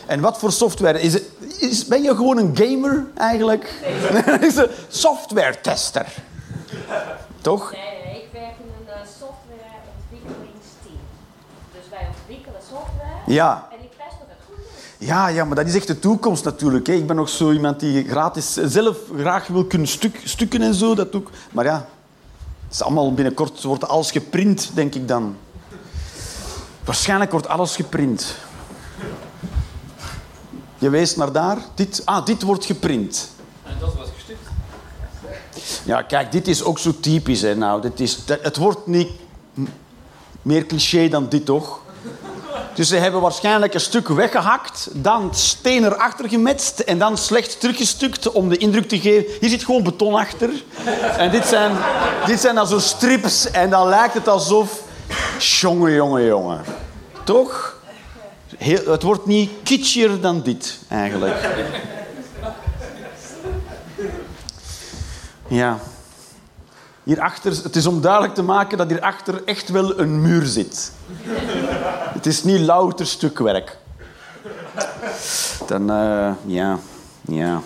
En 0.06 0.20
wat 0.20 0.38
voor 0.38 0.52
software? 0.52 1.02
Is 1.02 1.14
het, 1.14 1.24
is, 1.60 1.86
ben 1.86 2.04
je 2.04 2.16
gewoon 2.16 2.38
een 2.38 2.52
gamer, 2.58 3.06
eigenlijk? 3.16 3.74
Nee. 4.12 4.40
is 4.50 4.56
een 4.56 4.70
software-tester. 4.88 6.14
Toch? 7.42 7.72
Nee, 7.72 7.82
nee, 8.06 8.22
ik 8.24 8.30
werk 8.32 8.54
in 8.60 8.72
een 8.80 8.94
eh, 8.94 9.00
softwareontwikkelingsteam. 9.20 11.00
Dus 11.72 11.84
wij 11.90 12.08
ontwikkelen 12.18 12.60
software 12.70 13.34
Ja. 13.34 13.68
en 13.72 13.84
ik 13.84 13.92
test 13.92 14.18
of 14.22 14.28
het 14.28 14.38
goed 14.48 14.58
is. 15.00 15.08
Ja, 15.08 15.28
ja, 15.28 15.46
maar 15.46 15.56
dat 15.56 15.66
is 15.68 15.76
echt 15.76 15.88
de 15.88 16.00
toekomst 16.00 16.44
natuurlijk. 16.44 16.88
Hè. 16.88 16.94
Ik 16.94 17.08
ben 17.08 17.16
nog 17.16 17.30
zo 17.30 17.52
iemand 17.52 17.80
die 17.80 18.08
gratis 18.08 18.54
zelf 18.54 18.98
graag 19.18 19.48
wil 19.48 19.66
kunnen 19.66 19.88
stuk, 19.88 20.22
stukken 20.24 20.62
en 20.62 20.74
zo. 20.74 20.96
Dat 20.96 21.16
ook. 21.16 21.30
Maar 21.52 21.66
ja, 21.66 21.88
het 22.66 22.74
is 22.74 22.82
allemaal 22.82 23.14
binnenkort 23.14 23.64
wordt 23.64 23.88
alles 23.88 24.12
geprint, 24.12 24.72
denk 24.74 24.96
ik 24.96 25.08
dan. 25.08 25.36
Waarschijnlijk 26.86 27.32
wordt 27.32 27.48
alles 27.48 27.76
geprint. 27.76 28.36
Je 30.78 30.90
wees 30.90 31.16
naar 31.16 31.32
daar. 31.32 31.58
Dit, 31.76 32.02
ah, 32.06 32.26
dit 32.26 32.42
wordt 32.42 32.66
geprint. 32.66 33.30
En 33.64 33.76
dat 33.80 33.96
was 33.96 34.08
gestuurd. 34.16 34.38
Ja, 35.84 36.02
kijk, 36.02 36.32
dit 36.32 36.48
is 36.48 36.64
ook 36.64 36.80
zo 36.80 37.00
typisch. 37.00 37.42
Hè. 37.42 37.56
Nou, 37.56 37.82
dit 37.82 38.00
is, 38.00 38.20
het 38.42 38.58
wordt 38.58 38.88
niet 38.88 39.10
meer 40.42 40.66
cliché 40.66 41.08
dan 41.08 41.30
dit, 41.30 41.46
toch? 41.46 41.84
Dus 42.74 42.88
ze 42.88 42.96
hebben 42.96 43.22
waarschijnlijk 43.22 43.74
een 43.74 43.80
stuk 43.80 44.08
weggehakt, 44.08 44.90
dan 44.94 45.30
steen 45.32 45.84
erachter 45.84 46.30
gemetst 46.30 46.80
en 46.80 47.00
dan 47.00 47.18
slecht 47.18 47.60
teruggestukt 47.60 48.32
om 48.32 48.50
de 48.50 48.58
indruk 48.58 48.88
te 48.88 49.00
geven. 49.00 49.32
Hier 49.40 49.50
zit 49.50 49.64
gewoon 49.64 49.84
beton 49.84 50.14
achter. 50.14 50.50
En 51.18 51.32
dit 51.32 51.46
zijn, 51.46 51.72
dit 52.26 52.40
zijn 52.40 52.56
dan 52.56 52.68
zo 52.68 52.80
strips 52.80 53.52
en 53.52 53.70
dan 53.70 53.88
lijkt 53.88 54.14
het 54.14 54.28
alsof... 54.28 54.84
Jongen, 55.40 55.92
jongen, 55.92 56.26
jongen. 56.26 56.62
Toch? 57.24 57.78
Heel, 58.58 58.92
het 58.92 59.04
wordt 59.04 59.26
niet 59.26 59.52
kitschier 59.64 60.22
dan 60.22 60.42
dit, 60.42 60.80
eigenlijk. 60.90 61.50
Ja. 65.48 65.80
Hierachter, 67.04 67.64
het 67.64 67.76
is 67.76 67.86
om 67.86 68.02
duidelijk 68.02 68.34
te 68.34 68.44
maken 68.44 68.78
dat 68.78 68.90
hierachter 68.90 69.42
echt 69.46 69.70
wel 69.70 70.00
een 70.00 70.22
muur 70.22 70.46
zit. 70.46 70.92
Het 72.14 72.26
is 72.26 72.44
niet 72.44 72.60
louter 72.60 73.08
stukwerk. 73.08 73.78
Dan, 75.68 75.90
eh, 75.92 76.32
ja, 76.46 76.78
ja. 77.22 77.62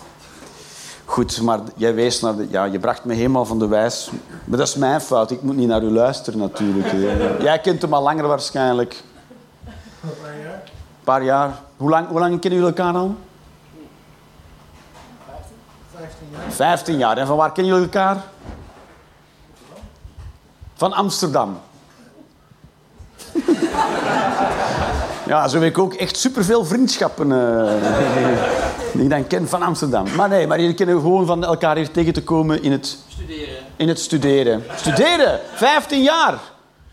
Goed, 1.09 1.41
maar 1.41 1.59
jij 1.75 1.93
wees 1.93 2.19
naar 2.19 2.35
de... 2.35 2.47
Ja, 2.49 2.63
je 2.63 2.79
bracht 2.79 3.03
me 3.03 3.13
helemaal 3.13 3.45
van 3.45 3.59
de 3.59 3.67
wijs. 3.67 4.09
Maar 4.45 4.57
dat 4.57 4.67
is 4.67 4.75
mijn 4.75 5.01
fout. 5.01 5.31
Ik 5.31 5.41
moet 5.41 5.55
niet 5.55 5.67
naar 5.67 5.83
u 5.83 5.91
luisteren, 5.91 6.39
natuurlijk. 6.39 6.91
Jij 7.41 7.59
kent 7.59 7.81
hem 7.81 7.93
al 7.93 8.01
langer 8.01 8.27
waarschijnlijk. 8.27 9.03
Een 10.03 10.41
jaar. 10.41 10.53
Een 10.53 11.03
paar 11.03 11.23
jaar. 11.23 11.59
Hoe 11.77 11.89
lang, 11.89 12.07
hoe 12.07 12.19
lang 12.19 12.39
kennen 12.39 12.59
jullie 12.59 12.75
elkaar 12.75 12.95
al? 12.95 13.15
15 15.95 16.27
jaar. 16.31 16.51
15 16.51 16.97
jaar. 16.97 17.17
En 17.17 17.27
van 17.27 17.37
waar 17.37 17.51
kennen 17.51 17.73
jullie 17.73 17.89
elkaar? 17.89 18.23
Van 20.73 20.93
Amsterdam. 20.93 21.59
Ja, 25.25 25.47
zo 25.47 25.59
heb 25.59 25.69
ik 25.69 25.77
ook 25.77 25.93
echt 25.93 26.17
superveel 26.17 26.65
vriendschappen 26.65 27.31
eh, 27.31 28.58
die 28.93 29.03
ik 29.03 29.09
dan 29.09 29.27
ken 29.27 29.49
van 29.49 29.61
Amsterdam. 29.61 30.05
Maar 30.15 30.29
nee, 30.29 30.47
maar 30.47 30.59
jullie 30.59 30.75
kennen 30.75 30.95
gewoon 30.95 31.25
van 31.25 31.43
elkaar 31.45 31.75
hier 31.75 31.91
tegen 31.91 32.13
te 32.13 32.23
komen 32.23 32.63
in 32.63 32.71
het, 32.71 32.97
Studeren. 33.07 33.55
in 33.75 33.87
het 33.87 33.99
studeren. 33.99 34.63
Studeren? 34.75 35.39
15 35.55 36.01
jaar. 36.01 36.33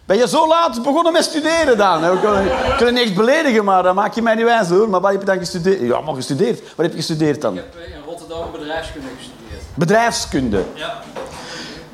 Ben 0.05 0.17
je 0.17 0.29
zo 0.29 0.49
laat 0.49 0.83
begonnen 0.83 1.13
met 1.13 1.25
studeren 1.25 1.79
dan? 1.79 2.05
Ik 2.05 2.21
kan 2.23 2.41
ik 2.45 2.51
kan 2.79 2.87
je 2.87 2.93
niet 2.93 3.03
echt 3.03 3.15
beledigen, 3.15 3.65
maar 3.65 3.83
dan 3.83 3.95
maak 3.95 4.15
je 4.15 4.23
mij 4.23 4.35
niet 4.35 4.45
wijs 4.45 4.69
hoor. 4.69 4.89
Maar 4.89 5.01
wat 5.01 5.11
heb 5.11 5.21
je 5.21 5.27
dan 5.27 5.39
gestudeerd? 5.39 5.81
Ja, 5.81 6.01
maar 6.01 6.15
gestudeerd. 6.15 6.61
Wat 6.61 6.77
heb 6.77 6.91
je 6.91 6.97
gestudeerd 6.97 7.41
dan? 7.41 7.55
Ik 7.57 7.63
heb 7.75 7.87
in 7.87 8.03
Rotterdam 8.07 8.51
bedrijfskunde 8.53 9.07
gestudeerd. 9.19 9.63
Bedrijfskunde. 9.75 10.65
Ja. 10.75 10.95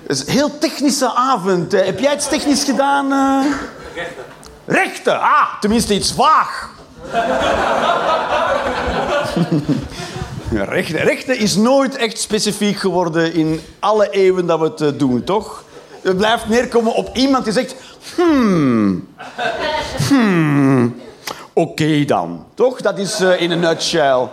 Dat 0.06 0.16
is 0.16 0.26
een 0.26 0.32
heel 0.32 0.58
technische 0.58 1.12
avond. 1.14 1.74
Eh, 1.74 1.84
Heb 1.86 1.98
jij 1.98 2.14
iets 2.14 2.28
technisch 2.28 2.64
gedaan? 2.64 3.12
eh? 3.12 3.52
Rechten. 3.94 4.24
Rechten. 4.64 5.20
Ah, 5.20 5.60
tenminste 5.60 5.94
iets 5.94 6.12
vaag. 6.12 6.70
Rechten. 10.50 10.98
Rechten 10.98 11.38
is 11.38 11.56
nooit 11.56 11.96
echt 11.96 12.18
specifiek 12.18 12.76
geworden 12.76 13.34
in 13.34 13.60
alle 13.78 14.10
eeuwen 14.10 14.46
dat 14.46 14.58
we 14.58 14.64
het 14.64 14.80
eh, 14.80 14.88
doen, 14.98 15.24
toch? 15.24 15.64
Het 16.02 16.16
blijft 16.16 16.48
neerkomen 16.48 16.94
op 16.94 17.16
iemand 17.16 17.44
die 17.44 17.52
zegt... 17.52 17.74
Hmm. 18.14 19.08
Hmm. 20.08 21.02
Oké 21.52 22.04
dan. 22.04 22.46
Toch? 22.54 22.80
Dat 22.80 22.98
is 22.98 23.20
eh, 23.20 23.40
in 23.40 23.50
een 23.50 23.60
nutshell. 23.60 24.28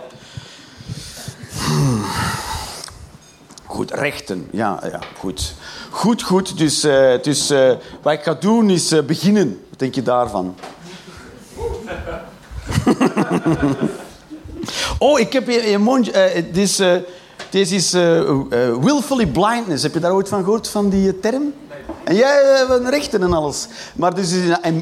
Goed, 3.64 3.90
rechten. 3.90 4.48
Ja, 4.50 4.80
ja, 4.90 4.98
goed. 5.18 5.54
Goed, 5.90 6.22
goed. 6.22 6.58
Dus, 6.58 6.82
eh, 7.50 7.72
wat 8.02 8.12
ik 8.12 8.22
ga 8.22 8.34
doen 8.34 8.70
is 8.70 9.04
beginnen. 9.06 9.64
Wat 9.70 9.78
denk 9.78 9.94
je 9.94 10.02
daarvan? 10.02 10.54
oh, 14.98 15.18
ik 15.20 15.32
heb 15.32 15.48
een 15.48 15.82
mondje... 15.82 16.12
eh, 16.12 16.44
dit 16.52 16.56
is, 16.56 16.78
eh, 16.78 16.94
dit 17.50 17.70
is 17.70 17.92
eh, 17.94 18.18
eh, 18.18 18.36
willfully 18.80 19.26
blindness. 19.26 19.82
Heb 19.82 19.94
je 19.94 20.00
daar 20.00 20.12
ooit 20.14 20.28
van 20.28 20.44
gehoord, 20.44 20.68
van 20.68 20.88
die 20.88 21.08
eh, 21.08 21.14
term? 21.20 21.52
En 22.04 22.14
jij 22.16 22.42
eh, 22.42 22.66
van 22.66 22.86
rechten 22.88 23.22
en 23.22 23.32
alles. 23.32 23.66
Maar 23.94 24.14
dus 24.14 24.32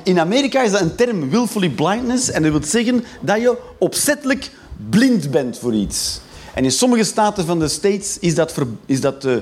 in, 0.03 0.21
Amerika 0.21 0.63
is 0.63 0.71
dat 0.71 0.81
een 0.81 0.95
term, 0.95 1.31
willfully 1.31 1.69
blindness. 1.71 2.31
En 2.31 2.43
dat 2.43 2.51
wil 2.53 2.61
zeggen 2.65 3.05
dat 3.21 3.41
je 3.41 3.57
opzettelijk 3.79 4.51
blind 4.91 5.31
bent 5.31 5.59
voor 5.59 5.75
iets. 5.75 6.21
En 6.55 6.65
in 6.65 6.73
sommige 6.73 7.05
staten 7.05 7.47
van 7.47 7.59
de 7.59 7.69
States 7.69 8.19
is 8.19 8.35
dat, 8.35 8.53
ver- 8.53 8.67
is 8.87 9.01
dat 9.01 9.25
eh, 9.25 9.37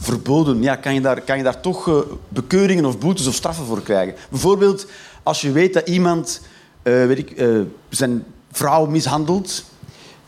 verboden. 0.00 0.62
Ja, 0.62 0.76
kan, 0.76 0.94
je 0.94 1.00
daar, 1.00 1.20
kan 1.20 1.36
je 1.36 1.42
daar 1.42 1.60
toch 1.60 1.88
eh, 1.88 1.94
bekeuringen 2.28 2.84
of 2.84 2.98
boetes 2.98 3.26
of 3.26 3.34
straffen 3.34 3.64
voor 3.66 3.82
krijgen. 3.82 4.14
Bijvoorbeeld 4.30 4.86
als 5.22 5.40
je 5.40 5.52
weet 5.52 5.74
dat 5.74 5.88
iemand 5.88 6.40
eh, 6.84 7.06
weet 7.06 7.18
ik, 7.18 7.30
eh, 7.30 7.60
zijn 7.88 8.24
vrouw 8.52 8.86
mishandelt. 8.86 9.64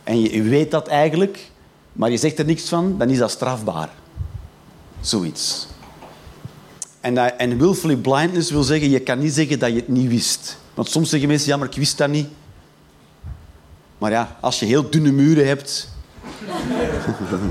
En 0.04 0.20
je, 0.20 0.42
weet 0.42 0.70
dat 0.70 0.86
eigenlijk, 0.88 1.50
maar 1.92 2.10
je 2.10 2.16
zegt 2.16 2.38
er 2.38 2.44
niks 2.44 2.68
van, 2.68 2.98
dan 2.98 3.10
is 3.10 3.18
dat 3.18 3.30
strafbaar. 3.30 3.90
Zoiets. 5.00 5.66
En, 7.00 7.14
dat- 7.14 7.34
en 7.36 7.58
willfully 7.58 7.96
blindness 7.96 8.50
wil 8.50 8.62
zeggen, 8.62 8.90
je 8.90 9.00
kan 9.00 9.18
niet 9.18 9.32
zeggen 9.32 9.58
dat 9.58 9.70
je 9.70 9.76
het 9.76 9.88
niet 9.88 10.08
wist. 10.08 10.58
Want 10.74 10.88
soms 10.88 11.10
zeggen 11.10 11.28
mensen, 11.28 11.48
ja, 11.48 11.56
maar 11.56 11.68
ik 11.68 11.74
wist 11.76 11.98
dat 11.98 12.08
niet. 12.08 12.28
Maar 13.98 14.10
ja, 14.10 14.36
als 14.40 14.60
je 14.60 14.66
heel 14.66 14.90
dunne 14.90 15.12
muren 15.12 15.46
hebt... 15.46 15.88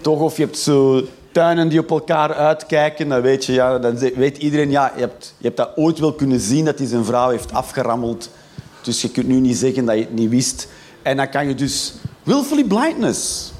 toch, 0.00 0.20
of 0.20 0.36
je 0.36 0.42
hebt 0.44 0.58
zo 0.58 1.06
tuinen 1.34 1.68
die 1.68 1.78
op 1.78 1.90
elkaar 1.90 2.34
uitkijken, 2.34 3.08
dan 3.08 3.20
weet, 3.20 3.44
je, 3.44 3.52
ja, 3.52 3.78
dan 3.78 3.98
weet 3.98 4.36
iedereen, 4.38 4.70
ja, 4.70 4.92
je 4.94 5.00
hebt, 5.00 5.34
je 5.38 5.44
hebt 5.44 5.56
dat 5.56 5.70
ooit 5.76 5.98
wel 5.98 6.12
kunnen 6.12 6.40
zien, 6.40 6.64
dat 6.64 6.78
hij 6.78 6.86
zijn 6.86 7.04
vrouw 7.04 7.30
heeft 7.30 7.52
afgerammeld. 7.52 8.30
Dus 8.82 9.02
je 9.02 9.10
kunt 9.10 9.26
nu 9.26 9.40
niet 9.40 9.56
zeggen 9.56 9.84
dat 9.84 9.94
je 9.94 10.00
het 10.00 10.12
niet 10.14 10.30
wist. 10.30 10.68
En 11.02 11.16
dan 11.16 11.28
kan 11.28 11.48
je 11.48 11.54
dus... 11.54 11.94
Willfully 12.22 12.64
blindness. 12.64 13.52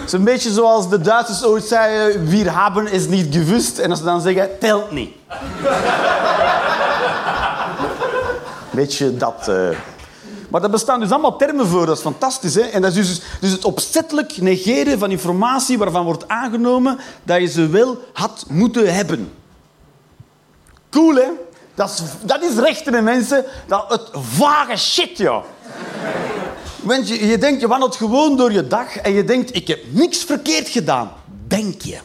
Het 0.00 0.06
is 0.06 0.12
een 0.12 0.24
beetje 0.24 0.50
zoals 0.50 0.88
de 0.88 1.00
Duitsers 1.00 1.44
ooit 1.44 1.64
zeiden, 1.64 2.28
wir 2.28 2.50
haben 2.50 2.92
is 2.92 3.06
niet 3.06 3.34
gewust. 3.34 3.78
En 3.78 3.90
als 3.90 3.98
ze 3.98 4.04
dan 4.04 4.20
zeggen, 4.20 4.58
telt 4.58 4.90
niet. 4.90 5.14
Beetje 8.70 9.16
dat. 9.16 9.48
eh. 9.48 9.68
Maar 10.52 10.60
daar 10.60 10.70
bestaan 10.70 11.00
dus 11.00 11.10
allemaal 11.10 11.36
termen 11.36 11.66
voor, 11.66 11.86
dat 11.86 11.96
is 11.96 12.02
fantastisch. 12.02 12.54
Hè? 12.54 12.60
En 12.60 12.82
dat 12.82 12.96
is 12.96 13.06
dus, 13.06 13.20
dus 13.40 13.50
het 13.50 13.64
opzettelijk 13.64 14.36
negeren 14.40 14.98
van 14.98 15.10
informatie 15.10 15.78
waarvan 15.78 16.04
wordt 16.04 16.28
aangenomen 16.28 16.98
dat 17.22 17.40
je 17.40 17.46
ze 17.46 17.68
wel 17.68 17.98
had 18.12 18.44
moeten 18.48 18.94
hebben. 18.94 19.32
Cool, 20.90 21.14
hè? 21.14 21.28
Dat 21.74 21.90
is, 21.90 22.02
dat 22.22 22.42
is 22.42 22.56
rechten, 22.56 22.94
hè, 22.94 23.02
mensen. 23.02 23.44
Dat, 23.66 23.84
het 23.88 24.08
vage 24.12 24.76
shit, 24.76 25.18
joh. 25.18 25.44
Want 26.82 27.08
je, 27.08 27.26
je 27.26 27.38
denkt, 27.38 27.60
je 27.60 27.68
wandelt 27.68 27.96
gewoon 27.96 28.36
door 28.36 28.52
je 28.52 28.66
dag 28.66 28.96
en 28.96 29.12
je 29.12 29.24
denkt, 29.24 29.54
ik 29.54 29.68
heb 29.68 29.80
niks 29.90 30.18
verkeerd 30.18 30.68
gedaan. 30.68 31.12
Denk 31.46 31.82
je. 31.82 31.98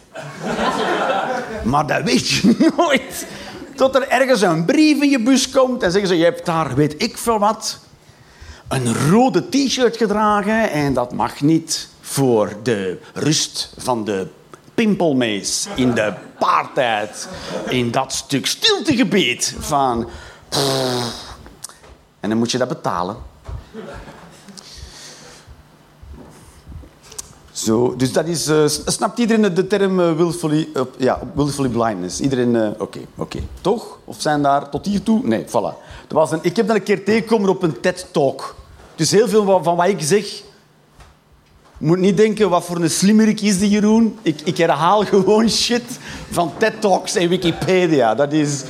Maar 1.63 1.88
dat 1.88 2.04
weet 2.04 2.27
je 2.27 2.56
nooit. 2.77 3.27
Tot 3.75 3.96
er 3.96 4.08
ergens 4.08 4.42
een 4.42 4.66
brief 4.66 5.01
in 5.01 5.10
je 5.10 5.20
bus 5.20 5.50
komt 5.50 5.84
en 5.84 5.92
zeggen 5.92 6.10
ze, 6.10 6.18
je 6.18 6.24
hebt 6.24 6.46
daar, 6.46 6.75
weet 6.75 6.96
ik 6.98 7.18
veel 7.18 7.39
wat, 7.39 7.80
een 8.67 9.09
rode 9.09 9.50
t-shirt 9.50 9.97
gedragen 9.97 10.71
en 10.71 10.93
dat 10.93 11.13
mag 11.13 11.41
niet 11.41 11.89
voor 12.01 12.53
de 12.63 13.00
rust 13.13 13.74
van 13.77 14.05
de 14.05 14.27
pimpelmees 14.74 15.67
in 15.75 15.93
de 15.93 16.13
paartijd. 16.39 17.27
In 17.69 17.91
dat 17.91 18.13
stuk 18.13 18.45
stiltegebied 18.45 19.55
van... 19.59 20.09
En 22.19 22.29
dan 22.29 22.38
moet 22.38 22.51
je 22.51 22.57
dat 22.57 22.67
betalen. 22.67 23.17
Zo, 27.57 27.95
dus 27.95 28.13
dat 28.13 28.25
is... 28.27 28.47
eh, 28.47 28.67
snapt 28.85 29.19
iedereen 29.19 29.53
de 29.53 29.67
term 29.67 29.99
eh, 29.99 30.15
willfully, 30.15 30.67
eh, 30.73 30.81
ja, 30.97 31.19
willfully 31.33 31.69
blindness? 31.69 32.19
Iedereen... 32.19 32.75
Oké, 32.79 32.99
oké. 33.15 33.39
Toch? 33.61 33.99
Of 34.05 34.15
zijn 34.21 34.41
daar 34.41 34.69
tot 34.69 34.85
hiertoe? 34.85 35.19
Nee, 35.23 35.45
voilà. 35.45 35.77
Was 36.09 36.31
ik 36.41 36.55
heb 36.55 36.67
dat 36.67 36.75
een 36.75 36.83
keer 36.83 37.03
tegengekomen 37.03 37.49
op 37.49 37.63
een 37.63 37.79
TED-talk. 37.79 38.55
Dus 38.95 39.11
heel 39.11 39.27
veel 39.27 39.63
van, 39.63 39.75
wat 39.75 39.87
ik 39.87 40.01
zeg... 40.01 40.43
Moet 41.77 41.97
niet 41.97 42.17
denken, 42.17 42.49
wat 42.49 42.65
voor 42.65 42.77
een 42.77 42.89
slimmerik 42.89 43.41
is 43.41 43.59
die 43.59 43.69
Jeroen. 43.69 44.17
Ik, 44.21 44.41
ik 44.43 44.57
herhaal 44.57 45.05
gewoon 45.15 45.49
shit 45.49 45.99
van 46.31 46.51
TED-talks 46.57 47.15
en 47.15 47.29
Wikipedia. 47.29 48.15
Dat 48.15 48.33
is... 48.33 48.63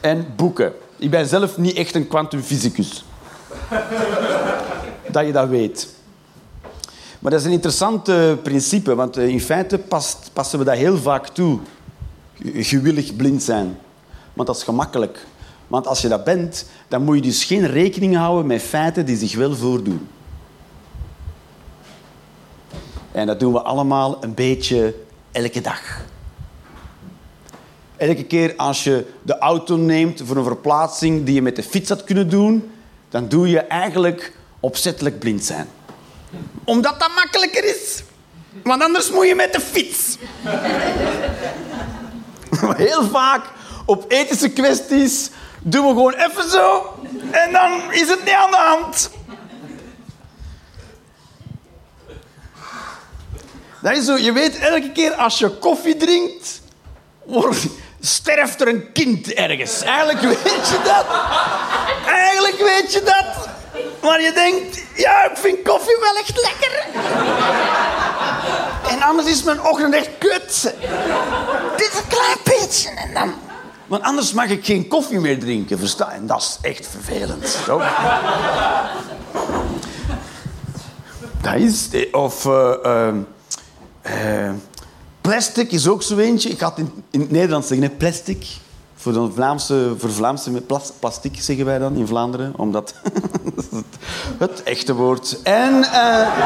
En 0.00 0.26
boeken. 0.36 0.72
Ik 0.96 1.10
ben 1.10 1.26
zelf 1.26 1.58
niet 1.58 1.76
echt 1.76 1.94
een 1.94 2.08
kwantumfysicus. 2.08 3.04
dat 5.12 5.26
je 5.26 5.32
dat 5.32 5.48
weet. 5.48 5.96
Maar 7.18 7.30
dat 7.30 7.40
is 7.40 7.46
een 7.46 7.52
interessant 7.52 8.04
principe, 8.42 8.94
want 8.94 9.16
eh, 9.16 9.28
in 9.28 9.40
feite 9.40 9.78
passen 10.32 10.58
we 10.58 10.64
dat 10.64 10.76
heel 10.76 10.98
vaak 10.98 11.28
toe. 11.28 11.58
Ge- 12.42 12.64
Gewillig 12.64 13.16
blind 13.16 13.42
zijn. 13.42 13.78
Want 14.32 14.48
dat 14.48 14.56
is 14.56 14.62
gemakkelijk. 14.62 15.26
Want 15.66 15.86
als 15.86 16.00
je 16.00 16.08
dat 16.08 16.24
bent, 16.24 16.66
dan 16.88 17.02
moet 17.04 17.16
je 17.16 17.22
dus 17.22 17.44
geen 17.44 17.66
rekening 17.66 18.16
houden 18.16 18.46
met 18.46 18.62
feiten 18.62 19.06
die 19.06 19.16
zich 19.16 19.34
wel 19.36 19.54
voordoen. 19.56 20.08
En 23.12 23.26
dat 23.26 23.40
doen 23.40 23.52
we 23.52 23.62
allemaal 23.62 24.16
een 24.24 24.34
beetje 24.34 24.94
elke 25.32 25.60
dag. 25.60 25.80
Elke 27.96 28.24
keer 28.24 28.54
als 28.56 28.84
je 28.84 29.06
de 29.22 29.38
auto 29.38 29.76
neemt 29.76 30.22
voor 30.24 30.36
een 30.36 30.44
verplaatsing 30.44 31.24
die 31.24 31.34
je 31.34 31.42
met 31.42 31.56
de 31.56 31.62
fiets 31.62 31.88
had 31.88 32.04
kunnen 32.04 32.30
doen, 32.30 32.70
dan 33.08 33.28
doe 33.28 33.48
je 33.48 33.60
eigenlijk 33.60 34.32
opzettelijk 34.60 35.18
blind 35.18 35.44
zijn. 35.44 35.66
Omdat 36.68 37.00
dat 37.00 37.10
makkelijker 37.14 37.64
is. 37.64 38.02
Want 38.62 38.82
anders 38.82 39.10
moet 39.10 39.26
je 39.26 39.34
met 39.34 39.52
de 39.52 39.60
fiets. 39.60 40.16
Heel 42.76 43.08
vaak 43.08 43.44
op 43.86 44.04
ethische 44.08 44.48
kwesties 44.48 45.30
doen 45.60 45.82
we 45.86 45.88
gewoon 45.88 46.14
even 46.14 46.50
zo 46.50 46.94
en 47.30 47.52
dan 47.52 47.92
is 47.92 48.08
het 48.08 48.24
niet 48.24 48.34
aan 48.34 48.50
de 48.50 48.56
hand. 48.56 49.10
Dat 53.82 53.96
is 53.96 54.04
zo, 54.04 54.16
je 54.16 54.32
weet 54.32 54.58
elke 54.58 54.92
keer 54.92 55.12
als 55.12 55.38
je 55.38 55.48
koffie 55.48 55.96
drinkt, 55.96 56.60
sterft 58.00 58.60
er 58.60 58.68
een 58.68 58.92
kind 58.92 59.32
ergens. 59.32 59.82
Eigenlijk 59.82 60.20
weet 60.20 60.68
je 60.68 60.80
dat. 60.84 61.06
Eigenlijk 62.06 62.58
weet 62.58 62.92
je 62.92 63.02
dat. 63.02 63.57
Maar 64.08 64.22
je 64.22 64.32
denkt, 64.32 64.82
ja, 64.94 65.30
ik 65.30 65.36
vind 65.36 65.62
koffie 65.62 65.96
wel 66.00 66.16
echt 66.16 66.40
lekker. 66.40 66.86
En 68.90 69.02
anders 69.02 69.28
is 69.28 69.42
mijn 69.42 69.64
ochtend 69.64 69.94
echt 69.94 70.10
kut. 70.18 70.74
Dit 71.76 71.90
is 71.92 71.98
een 71.98 72.08
klein 72.08 72.38
beetje 72.44 72.90
en 72.90 73.14
dan... 73.14 73.34
Want 73.86 74.02
anders 74.02 74.32
mag 74.32 74.48
ik 74.48 74.64
geen 74.64 74.88
koffie 74.88 75.20
meer 75.20 75.38
drinken, 75.38 75.78
versta 75.78 76.10
je? 76.10 76.16
En 76.16 76.26
dat 76.26 76.40
is 76.40 76.58
echt 76.70 76.88
vervelend, 76.90 77.58
toch? 77.64 77.84
Dat 81.40 81.54
is... 81.54 81.88
Of... 82.12 82.46
eh, 82.46 82.74
eh, 82.82 83.14
eh, 84.02 84.54
plastic 85.20 85.72
is 85.72 85.88
ook 85.88 86.02
zo 86.02 86.16
eentje. 86.16 86.48
Ik 86.48 86.60
had 86.60 86.78
in, 86.78 87.04
in 87.10 87.20
het 87.20 87.30
Nederlands 87.30 87.68
zeggen, 87.68 87.96
plastic. 87.96 88.46
Voor, 89.00 89.12
de 89.12 89.30
Vlaamse, 89.34 89.94
voor 89.98 90.12
Vlaamse 90.12 90.62
plastic 90.98 91.40
zeggen 91.40 91.64
wij 91.64 91.78
dan 91.78 91.96
in 91.96 92.06
Vlaanderen, 92.06 92.52
omdat 92.56 92.94
het, 93.74 93.86
het 94.38 94.62
echte 94.62 94.94
woord. 94.94 95.42
En... 95.42 95.82
eh, 95.84 95.92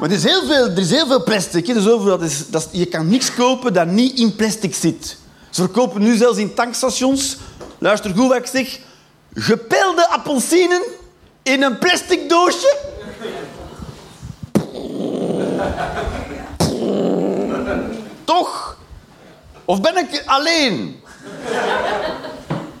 maar 0.00 0.10
er 0.10 0.16
is 0.16 0.24
heel 0.24 0.42
veel, 0.42 0.68
er 0.68 0.78
is 0.78 0.90
heel 0.90 1.06
veel 1.06 1.22
plastic. 1.22 1.66
Dus 1.66 1.84
dat 1.84 2.22
is, 2.22 2.48
dat 2.50 2.68
je 2.70 2.86
kan 2.86 3.08
niks 3.08 3.34
kopen 3.34 3.72
dat 3.72 3.86
niet 3.86 4.18
in 4.18 4.36
plastic 4.36 4.74
zit. 4.74 5.16
Ze 5.50 5.60
verkopen 5.60 6.02
nu 6.02 6.16
zelfs 6.16 6.38
in 6.38 6.54
tankstations, 6.54 7.36
luister 7.78 8.10
goed 8.14 8.28
wat 8.28 8.36
ik 8.36 8.46
zeg, 8.46 8.78
gepelde 9.34 10.08
appelsinen 10.08 10.82
in 11.42 11.62
een 11.62 11.78
plastic 11.78 12.28
doosje. 12.28 12.76
Toch? 18.24 18.71
Of 19.72 19.80
ben 19.80 19.96
ik 19.96 20.22
alleen? 20.26 21.02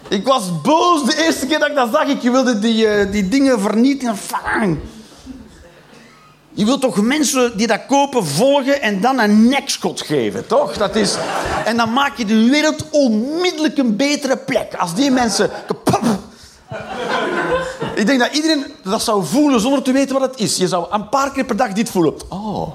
Ik 0.08 0.26
was 0.26 0.60
boos 0.62 1.04
de 1.04 1.24
eerste 1.24 1.46
keer 1.46 1.58
dat 1.58 1.68
ik 1.68 1.74
dat 1.74 1.88
zag. 1.92 2.06
Ik 2.06 2.20
wilde 2.20 2.58
die, 2.58 2.86
eh, 2.88 3.12
die 3.12 3.28
dingen 3.28 3.60
vernietigen. 3.60 4.80
Je 6.50 6.64
wilt 6.64 6.80
toch 6.80 7.02
mensen 7.02 7.56
die 7.56 7.66
dat 7.66 7.86
kopen 7.86 8.26
volgen 8.26 8.82
en 8.82 9.00
dan 9.00 9.18
een 9.18 9.48
nekschot 9.48 10.00
geven, 10.00 10.46
toch? 10.46 10.76
Dat 10.76 10.96
is... 10.96 11.16
En 11.64 11.76
dan 11.76 11.92
maak 11.92 12.16
je 12.16 12.24
de 12.24 12.48
wereld 12.50 12.84
onmiddellijk 12.90 13.78
een 13.78 13.96
betere 13.96 14.36
plek. 14.36 14.74
Als 14.74 14.94
die 14.94 15.10
mensen... 15.10 15.50
Ik 17.94 18.06
denk 18.06 18.20
dat 18.20 18.32
iedereen 18.32 18.64
dat 18.82 19.02
zou 19.02 19.24
voelen 19.24 19.60
zonder 19.60 19.82
te 19.82 19.92
weten 19.92 20.18
wat 20.18 20.30
het 20.30 20.40
is. 20.40 20.56
Je 20.56 20.68
zou 20.68 20.86
een 20.90 21.08
paar 21.08 21.32
keer 21.32 21.44
per 21.44 21.56
dag 21.56 21.72
dit 21.72 21.90
voelen. 21.90 22.14
Oh. 22.28 22.72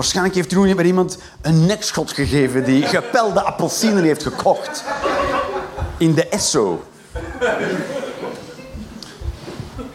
Waarschijnlijk 0.00 0.34
heeft 0.34 0.50
Jeroen 0.50 0.76
bij 0.76 0.84
iemand 0.84 1.18
een 1.42 1.66
nekschot 1.66 2.12
gegeven 2.12 2.64
die 2.64 2.82
gepelde 2.82 3.42
appelsinen 3.42 4.02
heeft 4.02 4.22
gekocht. 4.22 4.84
In 5.98 6.14
de 6.14 6.28
Esso. 6.28 6.82
Het 7.18 7.22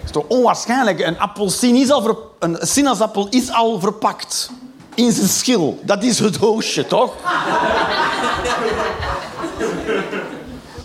is 0.03 0.11
toch 0.11 0.25
onwaarschijnlijk. 0.27 0.99
Een 0.99 1.19
appelsien 1.19 1.75
is 1.75 1.91
al 1.91 2.01
ver- 2.01 2.17
een 2.39 2.57
sinaasappel 2.59 3.27
is 3.29 3.51
al 3.51 3.79
verpakt. 3.79 4.49
In 4.95 5.11
zijn 5.11 5.27
schil. 5.27 5.79
Dat 5.81 6.03
is 6.03 6.19
het 6.19 6.39
doosje, 6.39 6.87
toch? 6.87 7.13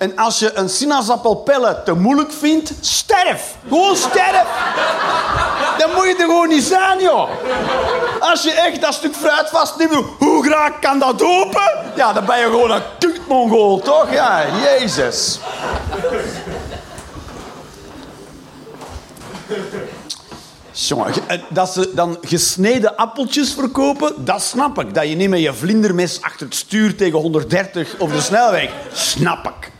En 0.00 0.16
als 0.16 0.38
je 0.38 0.50
een 0.54 0.68
sinaasappel 0.68 1.34
pellen 1.34 1.84
te 1.84 1.92
moeilijk 1.92 2.32
vindt, 2.32 2.72
sterf. 2.80 3.54
Gewoon 3.68 3.96
sterf. 3.96 4.44
Dan 5.78 5.90
moet 5.94 6.04
je 6.04 6.14
er 6.18 6.24
gewoon 6.24 6.48
niet 6.48 6.62
zijn, 6.62 7.00
joh. 7.00 7.28
Als 8.20 8.42
je 8.42 8.52
echt 8.52 8.80
dat 8.80 8.94
stuk 8.94 9.14
fruit 9.14 9.48
vastneemt, 9.50 10.04
hoe 10.18 10.44
graag 10.44 10.78
kan 10.78 10.98
dat 10.98 11.22
open? 11.22 11.70
Ja, 11.96 12.12
dan 12.12 12.24
ben 12.24 12.38
je 12.38 12.44
gewoon 12.44 12.70
een 12.70 12.82
kutmongool, 12.98 13.78
toch? 13.80 14.12
Ja, 14.12 14.44
jezus. 14.62 15.38
Jongen, 20.72 21.12
ge- 21.14 21.20
eh, 21.26 21.38
dat 21.48 21.72
ze 21.72 21.90
dan 21.94 22.18
gesneden 22.20 22.96
appeltjes 22.96 23.52
verkopen, 23.54 24.24
dat 24.24 24.42
snap 24.42 24.78
ik. 24.80 24.94
Dat 24.94 25.08
je 25.08 25.14
niet 25.14 25.28
met 25.28 25.40
je 25.40 25.54
vlindermes 25.54 26.22
achter 26.22 26.46
het 26.46 26.54
stuur 26.54 26.96
tegen 26.96 27.18
130 27.18 27.94
op 27.98 28.12
de 28.12 28.20
snelweg, 28.20 28.70
snap 28.92 29.46
ik. 29.46 29.70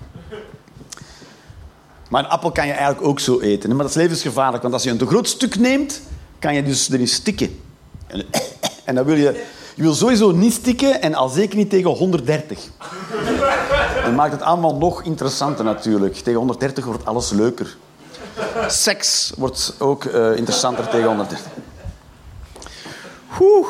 Maar 2.11 2.25
een 2.25 2.31
appel 2.31 2.53
kan 2.53 2.67
je 2.67 2.73
eigenlijk 2.73 3.07
ook 3.07 3.21
zo 3.21 3.41
eten. 3.41 3.69
Maar 3.69 3.79
dat 3.79 3.89
is 3.89 3.95
levensgevaarlijk, 3.95 4.63
want 4.63 4.75
als 4.75 4.83
je 4.83 4.91
een 4.91 4.99
te 4.99 5.07
groot 5.07 5.29
stuk 5.29 5.59
neemt, 5.59 6.01
kan 6.39 6.55
je 6.55 6.63
dus 6.63 6.91
erin 6.91 7.09
stikken. 7.09 7.61
En, 8.07 8.25
en 8.85 8.95
dan 8.95 9.05
wil 9.05 9.17
je... 9.17 9.45
Je 9.75 9.83
wil 9.83 9.95
sowieso 9.95 10.31
niet 10.31 10.53
stikken 10.53 11.03
en 11.03 11.15
al 11.15 11.29
zeker 11.29 11.57
niet 11.57 11.71
tegen 11.71 11.91
130. 11.91 12.59
Dat 14.05 14.15
maakt 14.15 14.33
het 14.33 14.43
allemaal 14.43 14.77
nog 14.77 15.03
interessanter 15.03 15.65
natuurlijk. 15.65 16.15
Tegen 16.15 16.39
130 16.39 16.85
wordt 16.85 17.07
alles 17.07 17.31
leuker. 17.31 17.77
Seks 18.67 19.33
wordt 19.37 19.75
ook 19.79 20.05
eh, 20.05 20.37
interessanter 20.37 20.89
tegen 20.89 21.07
130. 21.07 21.47
Oeh. 23.41 23.69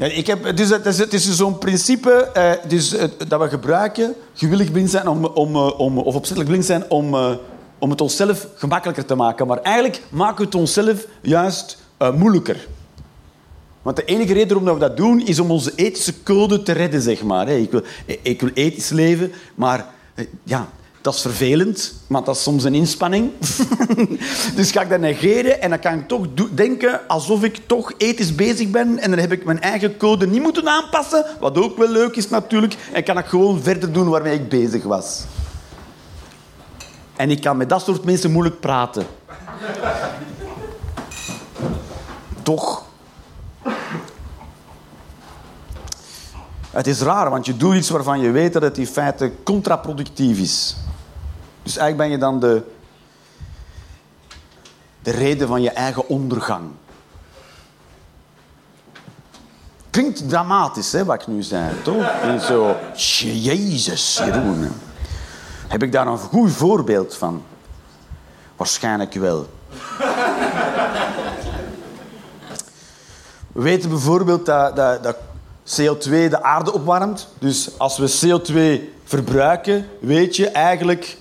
Ja, 0.00 0.06
ik 0.06 0.26
heb, 0.26 0.46
is, 0.46 0.70
het 0.70 0.86
is, 0.86 0.98
het 0.98 1.12
is 1.12 1.24
dus 1.24 1.36
zo'n 1.36 1.58
principe 1.58 2.10
eh, 2.10 2.52
dus, 2.68 2.94
dat 3.28 3.40
we 3.40 3.48
gebruiken, 3.48 4.14
gewillig 4.34 4.70
blind 4.70 4.90
zijn 4.90 5.08
om, 5.08 5.24
om, 5.24 5.54
eh, 5.54 5.80
om, 5.80 5.98
of 5.98 6.14
opzettelijk 6.14 6.48
blind 6.48 6.64
zijn 6.64 6.90
om, 6.90 7.14
eh, 7.14 7.32
om 7.78 7.90
het 7.90 8.00
onszelf 8.00 8.46
gemakkelijker 8.54 9.04
te 9.04 9.14
maken. 9.14 9.46
Maar 9.46 9.58
eigenlijk 9.58 10.02
maken 10.08 10.36
we 10.36 10.44
het 10.44 10.54
onszelf 10.54 11.06
juist 11.22 11.78
moeilijker. 12.14 12.66
Want 13.82 13.96
de 13.96 14.04
enige 14.04 14.32
reden 14.32 14.48
waarom 14.48 14.78
we 14.78 14.86
dat 14.86 14.96
doen, 14.96 15.26
is 15.26 15.38
om 15.38 15.50
onze 15.50 15.72
ethische 15.74 16.22
code 16.22 16.62
te 16.62 16.72
redden, 16.72 17.02
zeg 17.02 17.22
maar. 17.22 17.48
Ik 17.48 17.70
wil, 17.70 17.82
ik 18.22 18.40
wil 18.40 18.50
ethisch 18.54 18.90
leven, 18.90 19.32
maar 19.54 19.86
ja, 20.42 20.68
Dat 21.00 21.14
is 21.14 21.20
vervelend, 21.20 21.94
want 22.06 22.26
dat 22.26 22.36
is 22.36 22.42
soms 22.42 22.64
een 22.64 22.74
inspanning. 22.74 23.30
dus 24.56 24.70
ga 24.70 24.80
ik 24.80 24.88
dat 24.88 25.00
negeren 25.00 25.62
en 25.62 25.70
dan 25.70 25.78
kan 25.78 25.94
ik 25.94 26.08
toch 26.08 26.26
denken 26.50 27.08
alsof 27.08 27.42
ik 27.42 27.58
toch 27.66 27.92
ethisch 27.96 28.34
bezig 28.34 28.70
ben. 28.70 28.98
En 28.98 29.10
dan 29.10 29.18
heb 29.18 29.32
ik 29.32 29.44
mijn 29.44 29.60
eigen 29.60 29.96
code 29.96 30.26
niet 30.26 30.42
moeten 30.42 30.68
aanpassen, 30.68 31.26
wat 31.40 31.58
ook 31.58 31.78
wel 31.78 31.88
leuk 31.88 32.16
is 32.16 32.28
natuurlijk. 32.28 32.76
En 32.92 33.04
kan 33.04 33.18
ik 33.18 33.26
gewoon 33.26 33.62
verder 33.62 33.92
doen 33.92 34.08
waarmee 34.08 34.34
ik 34.34 34.48
bezig 34.48 34.82
was. 34.82 35.24
En 37.16 37.30
ik 37.30 37.40
kan 37.40 37.56
met 37.56 37.68
dat 37.68 37.84
soort 37.84 38.04
mensen 38.04 38.30
moeilijk 38.30 38.60
praten. 38.60 39.06
Toch? 42.42 42.88
Het 46.70 46.86
is 46.86 47.00
raar, 47.00 47.30
want 47.30 47.46
je 47.46 47.56
doet 47.56 47.74
iets 47.74 47.90
waarvan 47.90 48.20
je 48.20 48.30
weet 48.30 48.52
dat 48.52 48.62
het 48.62 48.78
in 48.78 48.86
feite 48.86 49.32
contraproductief 49.44 50.38
is. 50.38 50.76
Dus 51.62 51.76
eigenlijk 51.76 51.96
ben 51.96 52.10
je 52.10 52.18
dan 52.18 52.40
de, 52.40 52.62
de 55.02 55.10
reden 55.10 55.48
van 55.48 55.62
je 55.62 55.70
eigen 55.70 56.08
ondergang. 56.08 56.70
Klinkt 59.90 60.28
dramatisch, 60.28 60.92
hè, 60.92 61.04
wat 61.04 61.20
ik 61.20 61.26
nu 61.26 61.42
zei, 61.42 61.82
toch? 61.82 62.04
En 62.04 62.40
zo, 62.40 62.76
jezus, 62.94 64.16
Jeroen. 64.16 64.72
Heb 65.68 65.82
ik 65.82 65.92
daar 65.92 66.06
een 66.06 66.18
goed 66.18 66.52
voorbeeld 66.52 67.16
van? 67.16 67.42
Waarschijnlijk 68.56 69.14
wel. 69.14 69.48
We 73.52 73.62
weten 73.62 73.88
bijvoorbeeld 73.88 74.46
dat, 74.46 74.76
dat, 74.76 75.02
dat 75.02 75.16
CO2 75.64 76.10
de 76.10 76.42
aarde 76.42 76.72
opwarmt. 76.72 77.28
Dus 77.38 77.78
als 77.78 77.98
we 77.98 78.40
CO2 78.40 78.88
verbruiken, 79.04 79.88
weet 80.00 80.36
je 80.36 80.48
eigenlijk... 80.48 81.16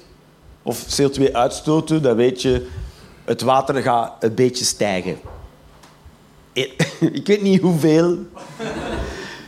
Of 0.63 1.01
CO2 1.01 1.31
uitstoten, 1.31 2.01
dan 2.01 2.15
weet 2.15 2.41
je... 2.41 2.67
Het 3.25 3.41
water 3.41 3.81
gaat 3.81 4.23
een 4.23 4.33
beetje 4.33 4.65
stijgen. 4.65 5.19
Ik 7.19 7.27
weet 7.27 7.41
niet 7.41 7.61
hoeveel. 7.61 8.17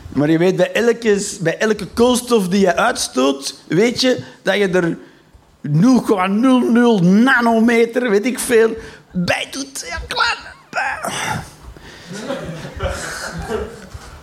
Maar 0.10 0.30
je 0.30 0.38
weet, 0.38 0.56
bij 0.56 0.72
elke, 0.72 1.38
bij 1.42 1.58
elke 1.58 1.86
koolstof 1.86 2.48
die 2.48 2.60
je 2.60 2.76
uitstoot, 2.76 3.56
weet 3.68 4.02
je 4.02 4.24
dat 4.42 4.56
je 4.56 4.70
er 4.70 4.98
0,00 5.68 7.06
nanometer, 7.06 8.10
weet 8.10 8.26
ik 8.26 8.40
veel, 8.40 8.76
bij 9.12 9.48
doet. 9.52 9.86
Ja, 9.90 10.02
klaar. 10.08 10.54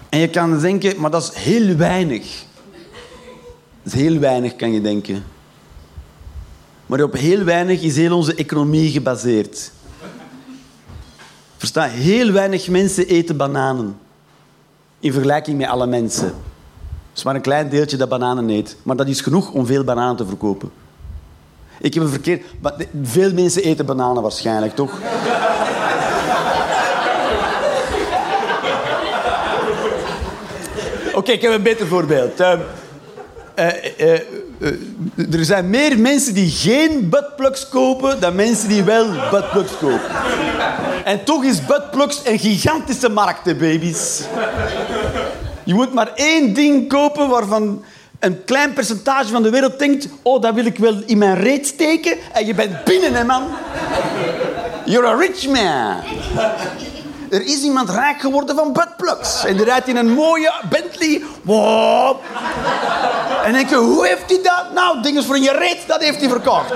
En 0.09 0.19
je 0.19 0.29
kan 0.29 0.61
denken, 0.61 1.01
maar 1.01 1.11
dat 1.11 1.23
is 1.23 1.43
heel 1.43 1.77
weinig. 1.77 2.45
Dat 3.83 3.93
is 3.93 4.01
heel 4.01 4.19
weinig, 4.19 4.57
kan 4.57 4.73
je 4.73 4.81
denken. 4.81 5.25
Maar 6.89 7.03
op 7.03 7.13
heel 7.13 7.45
weinig 7.45 7.83
is 7.83 7.97
heel 7.97 8.17
onze 8.17 8.35
economie 8.35 8.91
gebaseerd. 8.91 9.73
Versta, 11.57 11.83
heel 11.83 12.33
weinig 12.33 12.69
mensen 12.69 13.07
eten 13.07 13.37
bananen. 13.37 13.99
In 15.01 15.13
vergelijking 15.13 15.59
met 15.59 15.69
alle 15.69 15.87
mensen. 15.87 16.27
Het 16.27 17.17
is 17.17 17.23
maar 17.23 17.35
een 17.35 17.41
klein 17.41 17.69
deeltje 17.69 17.97
dat 17.97 18.09
bananen 18.09 18.51
eet. 18.51 18.77
Maar 18.83 18.97
dat 18.97 19.09
is 19.09 19.21
genoeg 19.21 19.51
om 19.53 19.67
veel 19.67 19.85
bananen 19.85 20.17
te 20.17 20.27
verkopen. 20.27 20.71
Ik 21.81 21.95
heb 21.95 22.03
een 22.03 22.09
verkeerd... 22.09 22.45
Veel 23.03 23.33
mensen 23.33 23.63
eten 23.63 23.87
bananen 23.87 24.23
waarschijnlijk, 24.23 24.75
toch? 24.75 24.99
Oké, 31.15 31.33
ik 31.33 31.43
heb 31.43 31.53
een 31.53 31.63
beter 31.63 31.87
voorbeeld. 31.87 32.41
Eh, 33.55 34.21
er 35.33 35.45
zijn 35.45 35.71
meer 35.71 35.99
mensen 35.99 36.35
die 36.35 36.51
geen 36.51 37.09
buttplugs 37.09 37.69
kopen 37.69 38.21
dan 38.21 38.35
mensen 38.35 38.69
die 38.69 38.83
wel 38.83 39.07
buttplugs 39.31 39.73
kopen. 39.81 40.11
En 41.05 41.25
toch 41.25 41.45
is 41.45 41.65
buttplugs 41.67 42.21
een 42.25 42.39
gigantische 42.39 43.09
markt, 43.09 43.45
hè, 43.45 43.55
baby's. 43.55 44.23
Je 45.65 45.75
moet 45.75 45.95
maar 45.95 46.13
één 46.15 46.55
ding 46.55 46.89
kopen 46.89 47.29
waarvan 47.29 47.85
een 48.19 48.45
klein 48.45 48.73
percentage 48.73 49.29
van 49.29 49.43
de 49.43 49.51
wereld 49.51 49.79
denkt... 49.79 50.09
Oh, 50.23 50.43
dat 50.43 50.55
wil 50.55 50.67
ik 50.67 50.79
wel 50.79 51.03
in 51.07 51.19
mijn 51.19 51.37
reet 51.37 51.67
steken. 51.67 52.17
En 52.33 52.47
je 52.47 52.55
bent 52.55 52.85
binnen, 52.85 53.15
hè, 53.15 53.25
man. 53.25 53.43
You're 54.85 55.07
a 55.07 55.15
rich 55.15 55.47
man. 55.49 55.97
Er 57.31 57.47
is 57.47 57.63
iemand 57.63 57.91
rijk 57.91 58.21
geworden 58.21 58.57
van 58.57 58.73
buttplugs. 58.73 59.45
En 59.45 59.57
die 59.57 59.65
rijdt 59.65 59.89
in 59.89 59.97
een 59.97 60.13
mooie 60.15 60.53
Bentley. 60.69 61.23
Wow. 61.43 62.17
En 63.45 63.53
denk 63.53 63.69
je, 63.69 63.77
hoe 63.77 64.07
heeft 64.07 64.23
hij 64.27 64.41
dat? 64.43 64.65
Nou, 64.75 65.03
dingen 65.03 65.25
voor 65.25 65.39
je 65.39 65.53
reet, 65.53 65.79
dat 65.87 66.03
heeft 66.03 66.21
hij 66.21 66.29
verkocht. 66.29 66.73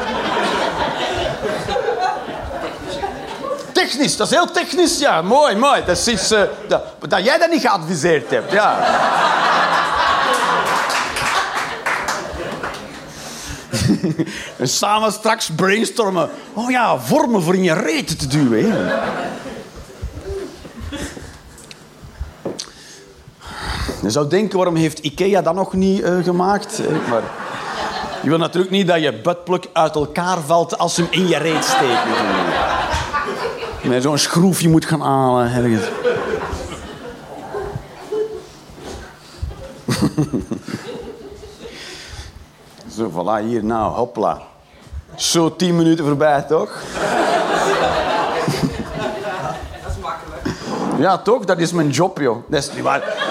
Technisch, 3.73 4.17
dat 4.17 4.27
is 4.27 4.33
heel 4.33 4.51
technisch. 4.51 4.99
Ja, 4.99 5.23
mooi, 5.23 5.57
mooi. 5.57 5.85
Dat 5.85 5.97
is 5.97 6.09
iets 6.09 6.31
eh, 6.31 6.43
dat, 6.69 6.83
dat 7.09 7.25
jij 7.25 7.39
dat 7.39 7.51
niet 7.51 7.61
geadviseerd 7.61 8.31
hebt. 8.31 8.53
Ja. 8.53 8.77
en 14.59 14.69
samen 14.69 15.13
straks 15.13 15.51
brainstormen. 15.57 16.31
Oh 16.53 16.71
ja, 16.71 16.99
vormen 16.99 17.43
voor 17.43 17.55
in 17.55 17.63
je 17.63 17.73
reet 17.73 18.19
te 18.19 18.27
duwen. 18.27 18.73
hè. 18.73 18.99
Je 24.03 24.11
zou 24.11 24.29
denken, 24.29 24.57
waarom 24.57 24.77
heeft 24.77 24.99
Ikea 24.99 25.43
dat 25.43 25.55
nog 25.55 25.73
niet 25.73 26.03
eh, 26.03 26.17
gemaakt? 26.23 26.81
Eh, 26.87 26.87
Maar 27.11 27.23
je 28.23 28.29
wil 28.29 28.39
natuurlijk 28.39 28.73
niet 28.73 28.87
dat 28.87 29.01
je 29.03 29.21
buttplug 29.21 29.61
uit 29.73 29.95
elkaar 29.95 30.39
valt 30.41 30.79
als 30.79 30.95
ze 30.95 31.03
hem 31.03 31.11
in 31.11 31.29
je 31.29 31.37
reet 31.37 31.65
steekt. 31.65 32.01
Met 33.83 34.03
zo'n 34.03 34.19
schroefje 34.19 34.69
moet 34.69 34.85
gaan 34.85 35.01
halen 35.01 35.53
ergens. 35.55 35.83
Zo, 42.97 43.11
voilà, 43.11 43.45
hier 43.45 43.65
nou, 43.65 43.93
hopla. 43.93 44.43
Zo 45.17 45.57
tien 45.57 45.77
minuten 45.77 46.05
voorbij, 46.05 46.43
toch? 46.43 46.71
Ja, 50.99 51.19
toch? 51.19 51.45
Dat 51.45 51.59
is 51.59 51.73
mijn 51.73 51.91
job, 51.91 52.19
joh. 52.19 52.37
Dat 52.49 52.63
is 52.63 52.73
niet 52.73 52.83
waar. 52.83 53.22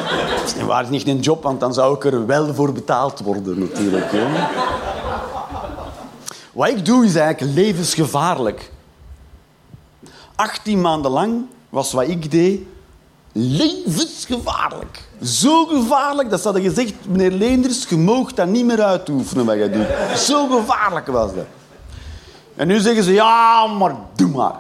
Niet 0.56 0.66
waar, 0.66 0.84
is 0.84 0.90
niet 0.90 1.08
een 1.08 1.20
job, 1.20 1.44
want 1.44 1.60
dan 1.60 1.74
zou 1.74 1.96
ik 1.96 2.06
er 2.06 2.26
wel 2.26 2.54
voor 2.54 2.72
betaald 2.72 3.20
worden, 3.20 3.60
natuurlijk. 3.60 4.12
Hè. 4.12 4.26
Wat 6.52 6.68
ik 6.68 6.86
doe, 6.86 7.06
is 7.06 7.16
eigenlijk 7.16 7.56
levensgevaarlijk. 7.56 8.72
18 10.36 10.82
maanden 10.82 11.12
lang 11.12 11.46
was 11.70 11.92
wat 11.92 12.08
ik 12.08 12.32
deed 12.32 12.62
levensgevaarlijk. 13.32 15.10
Zo 15.24 15.66
gevaarlijk 15.66 16.30
dat 16.30 16.40
ze 16.40 16.46
hadden 16.46 16.64
gezegd, 16.64 16.94
meneer 17.08 17.32
Leenders, 17.32 17.86
je 17.90 17.98
moogt 17.98 18.36
dat 18.36 18.48
niet 18.48 18.66
meer 18.66 18.82
uitoefenen 18.82 19.46
wat 19.46 19.56
je 19.56 19.70
doet. 19.70 20.20
Zo 20.20 20.48
gevaarlijk 20.48 21.08
was 21.08 21.34
dat. 21.36 21.46
En 22.56 22.68
nu 22.68 22.80
zeggen 22.80 23.04
ze, 23.04 23.14
ja, 23.14 23.68
maar 23.68 23.96
doe 24.16 24.30
maar. 24.30 24.56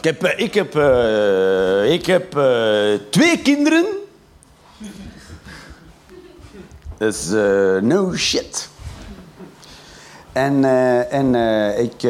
Ik 0.00 0.06
heb, 0.06 0.22
eh, 0.24 0.44
ik 0.44 0.54
heb, 0.54 0.76
eh, 0.76 1.92
ik 1.92 2.06
heb 2.06 2.36
eh, 2.36 3.00
twee 3.10 3.38
kinderen. 3.38 3.84
Dat 6.98 7.14
is 7.14 7.32
eh, 7.32 7.76
no 7.82 8.16
shit. 8.16 8.68
En, 10.32 10.64
en 11.10 11.34
ik, 11.78 12.02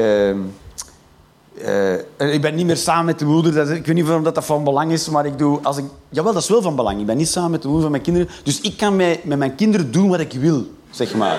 ik 2.18 2.40
ben 2.40 2.55
niet 2.55 2.66
meer 2.66 2.76
samen 2.76 3.05
met 3.05 3.18
de 3.18 3.24
moeder. 3.24 3.55
Dat, 3.55 3.68
ik 3.68 3.87
weet 3.87 3.94
niet 3.94 4.09
of 4.09 4.22
dat, 4.22 4.35
dat 4.35 4.44
van 4.44 4.64
belang 4.64 4.92
is, 4.92 5.09
maar 5.09 5.26
ik 5.26 5.38
doe... 5.38 5.59
Als 5.62 5.76
ik, 5.76 5.85
jawel, 6.09 6.33
dat 6.33 6.42
is 6.42 6.48
wel 6.48 6.62
van 6.62 6.76
belang. 6.76 7.00
Ik 7.00 7.07
ben 7.07 7.16
niet 7.16 7.29
samen 7.29 7.50
met 7.50 7.62
de 7.62 7.68
moeder 7.68 7.83
van 7.83 7.92
mijn 7.92 8.03
kinderen. 8.03 8.29
Dus 8.42 8.61
ik 8.61 8.76
kan 8.76 8.96
met, 8.96 9.24
met 9.24 9.38
mijn 9.38 9.55
kinderen 9.55 9.92
doen 9.92 10.09
wat 10.09 10.20
ik 10.20 10.33
wil, 10.33 10.66
zeg 10.90 11.14
maar. 11.14 11.38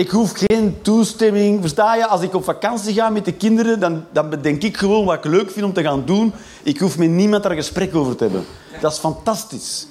Ik 0.00 0.10
hoef 0.10 0.32
geen 0.34 0.78
toestemming. 0.82 1.60
Versta 1.60 1.94
je? 1.94 2.06
Als 2.06 2.20
ik 2.20 2.34
op 2.34 2.44
vakantie 2.44 2.94
ga 2.94 3.08
met 3.08 3.24
de 3.24 3.32
kinderen, 3.32 3.80
dan, 3.80 4.04
dan 4.12 4.30
bedenk 4.30 4.62
ik 4.62 4.76
gewoon 4.76 5.04
wat 5.04 5.14
ik 5.14 5.24
leuk 5.24 5.50
vind 5.50 5.64
om 5.64 5.72
te 5.72 5.82
gaan 5.82 6.04
doen. 6.04 6.32
Ik 6.62 6.78
hoef 6.78 6.98
met 6.98 7.08
niemand 7.08 7.42
daar 7.42 7.54
gesprek 7.54 7.94
over 7.94 8.16
te 8.16 8.24
hebben. 8.24 8.44
Dat 8.80 8.92
is 8.92 8.98
fantastisch. 8.98 9.86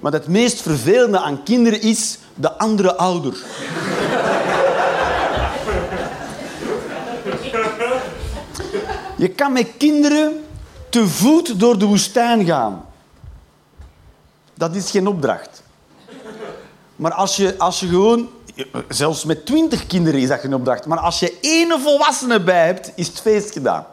Maar 0.00 0.12
het 0.12 0.28
meest 0.28 0.62
vervelende 0.62 1.18
aan 1.18 1.42
kinderen 1.42 1.80
is 1.80 2.18
de 2.34 2.58
andere 2.58 2.96
ouder. 2.96 3.36
Je 9.16 9.28
kan 9.28 9.52
met 9.52 9.68
kinderen 9.76 10.44
te 10.88 11.08
voet 11.08 11.60
door 11.60 11.78
de 11.78 11.84
woestijn 11.84 12.44
gaan. 12.44 12.84
Dat 14.54 14.74
is 14.74 14.90
geen 14.90 15.06
opdracht. 15.06 15.62
Maar 16.96 17.12
als 17.12 17.36
je, 17.36 17.58
als 17.58 17.80
je 17.80 17.86
gewoon 17.86 18.28
zelfs 18.88 19.24
met 19.24 19.46
twintig 19.46 19.86
kinderen 19.86 20.20
is 20.20 20.28
dat 20.28 20.40
geen 20.40 20.54
opdracht. 20.54 20.86
Maar 20.86 20.98
als 20.98 21.18
je 21.18 21.38
één 21.40 21.80
volwassene 21.80 22.40
bij 22.40 22.66
hebt, 22.66 22.92
is 22.94 23.06
het 23.06 23.20
feest 23.20 23.52
gedaan. 23.52 23.86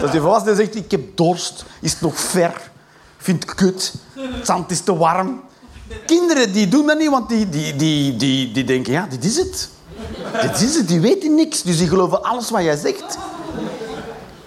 Dus 0.00 0.10
die 0.10 0.20
volwassene 0.20 0.54
zegt, 0.54 0.74
ik 0.74 0.90
heb 0.90 1.16
dorst, 1.16 1.64
is 1.80 1.92
het 1.92 2.00
nog 2.00 2.20
ver, 2.20 2.70
vind 3.16 3.42
het 3.42 3.54
kut, 3.54 3.94
het 4.14 4.46
zand 4.46 4.70
is 4.70 4.80
te 4.80 4.96
warm. 4.96 5.42
Kinderen 6.06 6.52
die 6.52 6.68
doen 6.68 6.86
dat 6.86 6.98
niet, 6.98 7.10
want 7.10 7.28
die, 7.28 7.48
die, 7.48 7.76
die, 7.76 8.16
die, 8.16 8.52
die 8.52 8.64
denken, 8.64 8.92
ja, 8.92 9.06
dit 9.10 9.24
is 9.24 9.36
het. 9.36 9.68
Dit 10.40 10.60
is 10.60 10.76
het, 10.76 10.88
die 10.88 11.00
weten 11.00 11.34
niks, 11.34 11.62
dus 11.62 11.78
die 11.78 11.88
geloven 11.88 12.22
alles 12.22 12.50
wat 12.50 12.62
jij 12.62 12.76
zegt. 12.76 13.18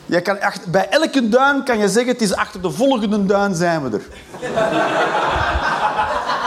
Je 0.06 0.21
kan 0.21 0.41
achter, 0.41 0.69
bij 0.71 0.89
elke 0.89 1.30
duin 1.30 1.63
kan 1.63 1.78
je 1.78 1.89
zeggen, 1.89 2.12
het 2.12 2.21
is 2.21 2.36
achter 2.36 2.62
de 2.62 2.71
volgende 2.71 3.26
duin 3.26 3.56
zijn 3.56 3.89
we 3.89 3.98
er. 3.98 4.06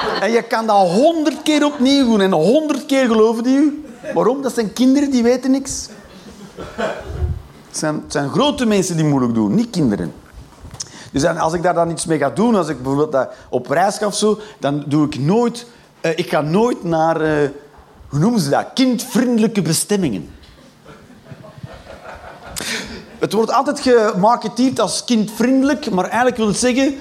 En 0.22 0.30
je 0.30 0.42
kan 0.42 0.66
dat 0.66 0.88
honderd 0.88 1.42
keer 1.42 1.64
opnieuw 1.64 2.04
doen 2.04 2.20
en 2.20 2.32
honderd 2.32 2.86
keer 2.86 3.06
geloven 3.06 3.42
die 3.42 3.56
u. 3.56 3.84
Waarom? 4.14 4.42
Dat 4.42 4.54
zijn 4.54 4.72
kinderen 4.72 5.10
die 5.10 5.22
weten 5.22 5.50
niks. 5.50 5.88
Het 7.68 7.78
zijn, 7.78 8.02
zijn 8.06 8.30
grote 8.30 8.66
mensen 8.66 8.96
die 8.96 9.04
moeilijk 9.04 9.34
doen, 9.34 9.54
niet 9.54 9.70
kinderen. 9.70 10.12
Dus 11.12 11.22
dan, 11.22 11.38
als 11.38 11.52
ik 11.52 11.62
daar 11.62 11.74
dan 11.74 11.90
iets 11.90 12.06
mee 12.06 12.18
ga 12.18 12.30
doen, 12.30 12.54
als 12.54 12.68
ik 12.68 12.76
bijvoorbeeld 12.76 13.12
dat 13.12 13.32
op 13.48 13.66
reis 13.66 13.98
ga 13.98 14.06
of 14.06 14.14
zo, 14.16 14.38
dan 14.58 14.84
doe 14.86 15.06
ik 15.06 15.18
nooit... 15.18 15.66
eh, 16.00 16.18
ik 16.18 16.30
ga 16.30 16.40
nooit 16.40 16.84
naar... 16.84 17.20
eh, 17.20 17.48
hoe 18.08 18.18
noemen 18.18 18.40
ze 18.40 18.50
dat? 18.50 18.66
Kindvriendelijke 18.74 19.62
bestemmingen. 19.62 20.30
Het 23.18 23.32
wordt 23.32 23.52
altijd 23.52 23.80
gemarketeerd 23.80 24.80
als 24.80 25.04
kindvriendelijk, 25.04 25.90
maar 25.90 26.04
eigenlijk 26.04 26.36
wil 26.36 26.46
het 26.46 26.56
zeggen... 26.56 26.96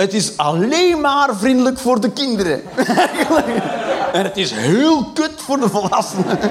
Het 0.00 0.14
is 0.14 0.36
alleen 0.36 1.00
maar 1.00 1.36
vriendelijk 1.36 1.78
voor 1.78 2.00
de 2.00 2.10
kinderen. 2.10 2.62
en 4.12 4.24
het 4.24 4.36
is 4.36 4.50
heel 4.50 5.04
kut 5.04 5.32
voor 5.36 5.60
de 5.60 5.68
volwassenen. 5.68 6.38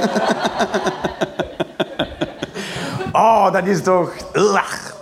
Oh, 3.12 3.54
dat 3.54 3.66
is 3.66 3.84
toch... 3.84 4.12
Lach. 4.34 4.96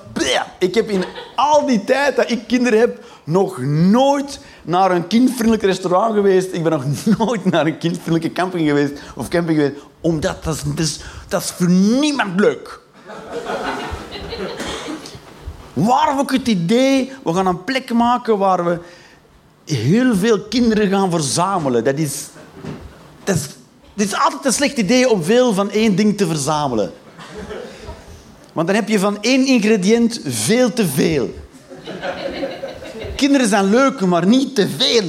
Ik 0.59 0.75
heb 0.75 0.89
in 0.89 1.03
al 1.35 1.65
die 1.65 1.83
tijd 1.83 2.15
dat 2.15 2.31
ik 2.31 2.47
kinderen 2.47 2.79
heb... 2.79 3.03
nog 3.23 3.57
nooit 3.61 4.39
naar 4.63 4.91
een 4.91 5.07
kindvriendelijk 5.07 5.63
restaurant 5.63 6.13
geweest. 6.13 6.53
Ik 6.53 6.63
ben 6.63 6.71
nog 6.71 6.83
nooit 7.17 7.45
naar 7.45 7.65
een 7.65 7.77
kindvriendelijke 7.77 8.31
camping 8.31 8.67
geweest. 8.67 8.93
Of 9.15 9.27
camping 9.27 9.57
geweest. 9.57 9.81
Omdat 10.01 10.43
dat 10.43 10.55
is, 10.55 10.63
dat 10.63 10.79
is, 10.79 10.99
dat 11.27 11.41
is 11.41 11.49
voor 11.49 11.69
niemand 11.69 12.39
leuk. 12.39 12.79
Waarom 15.77 16.19
ook 16.19 16.31
het 16.31 16.47
idee... 16.47 17.11
We 17.23 17.33
gaan 17.33 17.47
een 17.47 17.63
plek 17.63 17.93
maken 17.93 18.37
waar 18.37 18.65
we 18.65 18.79
heel 19.65 20.15
veel 20.15 20.41
kinderen 20.41 20.89
gaan 20.89 21.11
verzamelen. 21.11 21.83
Dat 21.83 21.97
is... 21.97 22.25
Dat 23.23 23.37
is, 23.95 24.15
altijd 24.15 24.45
een 24.45 24.53
slecht 24.53 24.77
idee 24.77 25.09
om 25.09 25.23
veel 25.23 25.53
van 25.53 25.71
één 25.71 25.95
ding 25.95 26.17
te 26.17 26.27
verzamelen. 26.27 26.91
Want 28.53 28.67
dan 28.67 28.75
heb 28.75 28.89
je 28.89 28.99
van 28.99 29.17
één 29.21 29.45
ingrediënt 29.45 30.19
veel 30.25 30.73
te 30.73 30.87
veel. 30.87 31.33
Kinderen 33.15 33.47
zijn 33.47 33.69
leuk, 33.69 34.01
maar 34.01 34.27
niet 34.27 34.55
te 34.55 34.67
veel. 34.77 35.03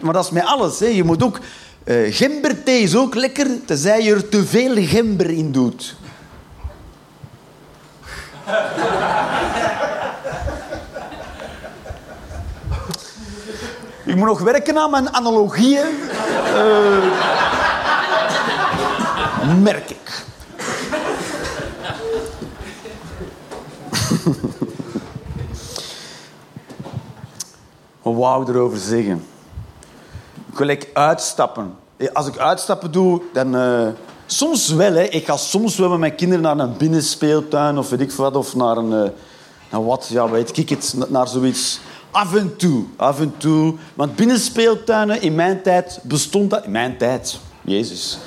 Maar 0.00 0.12
dat 0.12 0.24
is 0.24 0.30
met 0.30 0.44
alles. 0.44 0.78
Je 0.78 1.04
moet 1.04 1.22
ook... 1.22 1.38
eh 1.84 2.14
gemberthee 2.14 2.82
is 2.82 2.96
ook 2.96 3.14
lekker, 3.14 3.46
tenzij 3.64 4.02
je 4.02 4.14
er 4.14 4.28
te 4.28 4.44
veel 4.44 4.74
gember 4.76 5.30
in 5.30 5.52
doet. 5.52 5.96
Ik 14.08 14.16
moet 14.16 14.26
nog 14.26 14.40
werken 14.40 14.78
aan 14.78 14.90
mijn 14.90 15.14
analogieën. 15.14 15.86
Eh, 16.44 16.98
merk 19.62 19.90
ik. 19.90 20.24
Wat 28.02 28.14
wou 28.14 28.42
ik 28.42 28.48
erover 28.48 28.78
zeggen? 28.78 29.24
Ik 30.52 30.58
wil 30.58 30.66
ik 30.68 30.90
uitstappen. 30.92 31.74
Als 32.12 32.26
ik 32.26 32.38
uitstappen 32.38 32.92
doe, 32.92 33.22
dan... 33.32 33.56
eh, 33.56 33.86
soms 34.26 34.68
wel, 34.68 34.92
hè. 34.92 35.02
Ik 35.02 35.26
ga 35.26 35.36
soms 35.36 35.76
wel 35.76 35.88
met 35.88 35.98
mijn 35.98 36.14
kinderen 36.14 36.42
naar 36.42 36.58
een 36.58 36.76
binnenspeeltuin 36.76 37.78
of 37.78 37.90
weet 37.90 38.00
ik 38.00 38.12
wat. 38.12 38.36
Of 38.36 38.54
naar 38.54 38.76
een... 38.76 38.92
eh, 38.92 39.10
naar 39.70 39.84
wat, 39.84 40.06
ja, 40.10 40.28
weet 40.30 40.56
ik 40.56 40.68
het. 40.68 40.94
Naar 41.08 41.28
zoiets. 41.28 41.80
Af 42.10 42.34
en 42.34 42.56
toe. 42.56 42.84
Af 42.96 43.20
en 43.20 43.34
toe. 43.36 43.74
Want 43.94 44.16
binnenspeeltuinen, 44.16 45.22
in 45.22 45.34
mijn 45.34 45.62
tijd 45.62 45.98
bestond 46.02 46.50
dat... 46.50 46.64
In 46.64 46.70
mijn 46.70 46.96
tijd? 46.96 47.38
Jezus. 47.60 48.18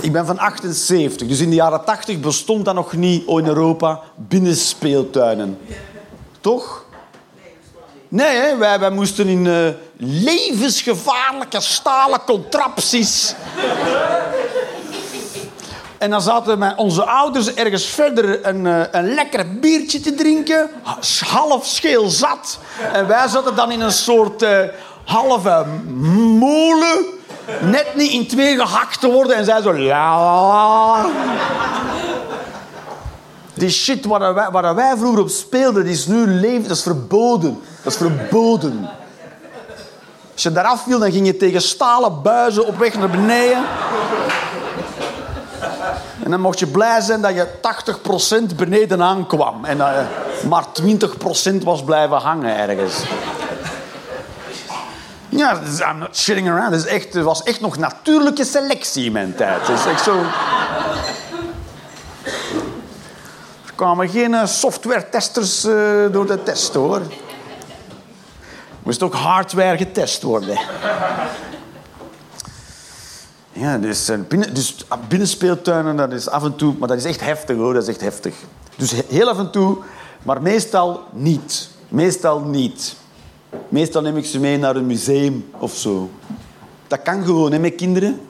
Ik 0.00 0.12
ben 0.12 0.26
van 0.26 0.38
78, 0.38 1.28
dus 1.28 1.40
in 1.40 1.48
de 1.48 1.54
jaren 1.54 1.84
80 1.84 2.20
bestond 2.20 2.64
dat 2.64 2.74
nog 2.74 2.92
niet 2.92 3.26
in 3.26 3.46
Europa, 3.46 4.00
binnenspeeltuinen. 4.16 5.58
Toch? 6.40 6.84
Nee, 8.08 8.36
hè? 8.36 8.56
Wij, 8.56 8.80
wij 8.80 8.90
moesten 8.90 9.28
in 9.28 9.46
eh, 9.46 9.68
levensgevaarlijke 9.96 11.60
stalen 11.60 12.20
contrapties. 12.26 13.34
En 16.00 16.10
dan 16.10 16.22
zaten 16.22 16.58
mijn, 16.58 16.78
onze 16.78 17.04
ouders 17.04 17.54
ergens 17.54 17.84
verder 17.84 18.46
een, 18.46 18.66
eh, 18.66 18.80
een 18.90 19.14
lekker 19.14 19.58
biertje 19.58 20.00
te 20.00 20.14
drinken, 20.14 20.70
half 21.26 21.66
scheel 21.66 22.08
zat. 22.08 22.58
En 22.92 23.06
wij 23.06 23.28
zaten 23.28 23.54
dan 23.54 23.70
in 23.70 23.80
een 23.80 23.92
soort 23.92 24.42
eh, 24.42 24.58
halve 25.04 25.64
molen, 26.38 27.04
net 27.60 27.86
niet 27.94 28.10
in 28.10 28.26
twee 28.26 28.56
gehakt 28.56 29.00
te 29.00 29.10
worden. 29.10 29.36
En 29.36 29.44
zij 29.44 29.62
zo... 29.62 29.78
La. 29.78 31.06
Die 33.54 33.70
shit 33.70 34.04
waar 34.04 34.34
wij, 34.34 34.74
wij 34.74 34.96
vroeger 34.96 35.20
op 35.20 35.28
speelden, 35.28 35.84
die 35.84 35.92
is 35.92 36.06
nu 36.06 36.26
leven, 36.26 36.68
dat 36.68 36.76
is 36.76 36.82
verboden. 36.82 37.60
Dat 37.82 37.92
is 37.92 37.98
verboden. 37.98 38.88
Als 40.32 40.42
je 40.42 40.52
daaraf 40.52 40.82
viel, 40.82 40.98
dan 40.98 41.12
ging 41.12 41.26
je 41.26 41.36
tegen 41.36 41.62
stalen 41.62 42.22
buizen 42.22 42.66
op 42.66 42.78
weg 42.78 42.94
naar 42.94 43.10
beneden. 43.10 43.64
En 46.30 46.36
dan 46.36 46.44
mocht 46.44 46.58
je 46.58 46.66
blij 46.66 47.00
zijn 47.00 47.20
dat 47.20 47.34
je 47.34 47.46
80% 48.52 48.56
beneden 48.56 49.02
aankwam. 49.02 49.64
En 49.64 49.76
maar 50.48 50.64
20% 50.82 51.62
was 51.62 51.84
blijven 51.84 52.16
hangen 52.16 52.56
ergens. 52.56 53.02
Ja, 55.28 55.60
I'm 55.90 55.98
not 55.98 56.16
shitting 56.16 56.48
around. 56.50 56.72
Is 56.72 56.86
echt, 56.86 57.14
het 57.14 57.24
was 57.24 57.42
echt 57.42 57.60
nog 57.60 57.76
natuurlijke 57.76 58.44
selectie 58.44 59.04
in 59.04 59.12
mijn 59.12 59.34
tijd. 59.34 59.66
Het 59.66 59.78
is 59.78 59.86
echt 59.86 60.02
zo... 60.02 60.18
Er 63.66 63.72
kwamen 63.74 64.08
geen 64.08 64.34
eh, 64.34 64.46
software-testers 64.46 65.64
eh, 65.64 65.72
door 66.10 66.26
de 66.26 66.42
test, 66.42 66.74
hoor. 66.74 67.00
Moest 68.82 69.02
ook 69.02 69.14
hardware 69.14 69.76
getest 69.76 70.22
worden. 70.22 70.58
Ja, 73.60 73.78
dus, 73.78 74.08
eh, 74.08 74.18
binnen, 74.28 74.54
dus 74.54 74.76
binnenspeeltuinen, 75.08 75.96
dat 75.96 76.12
is 76.12 76.28
af 76.28 76.44
en 76.44 76.56
toe... 76.56 76.74
Maar 76.78 76.88
dat 76.88 76.96
is 76.96 77.04
echt 77.04 77.20
heftig, 77.20 77.56
hoor. 77.56 77.74
Dat 77.74 77.82
is 77.82 77.88
echt 77.88 78.00
heftig. 78.00 78.34
Dus 78.76 78.90
he- 78.90 79.04
heel 79.08 79.28
af 79.28 79.38
en 79.38 79.50
toe, 79.50 79.76
maar 80.22 80.42
meestal 80.42 81.00
niet. 81.12 81.70
Meestal 81.88 82.40
niet. 82.40 82.96
Meestal 83.68 84.02
neem 84.02 84.16
ik 84.16 84.24
ze 84.26 84.40
mee 84.40 84.58
naar 84.58 84.76
een 84.76 84.86
museum 84.86 85.50
of 85.58 85.74
zo. 85.74 86.10
Dat 86.86 87.02
kan 87.02 87.24
gewoon, 87.24 87.52
hè, 87.52 87.58
met 87.58 87.74
kinderen. 87.74 88.20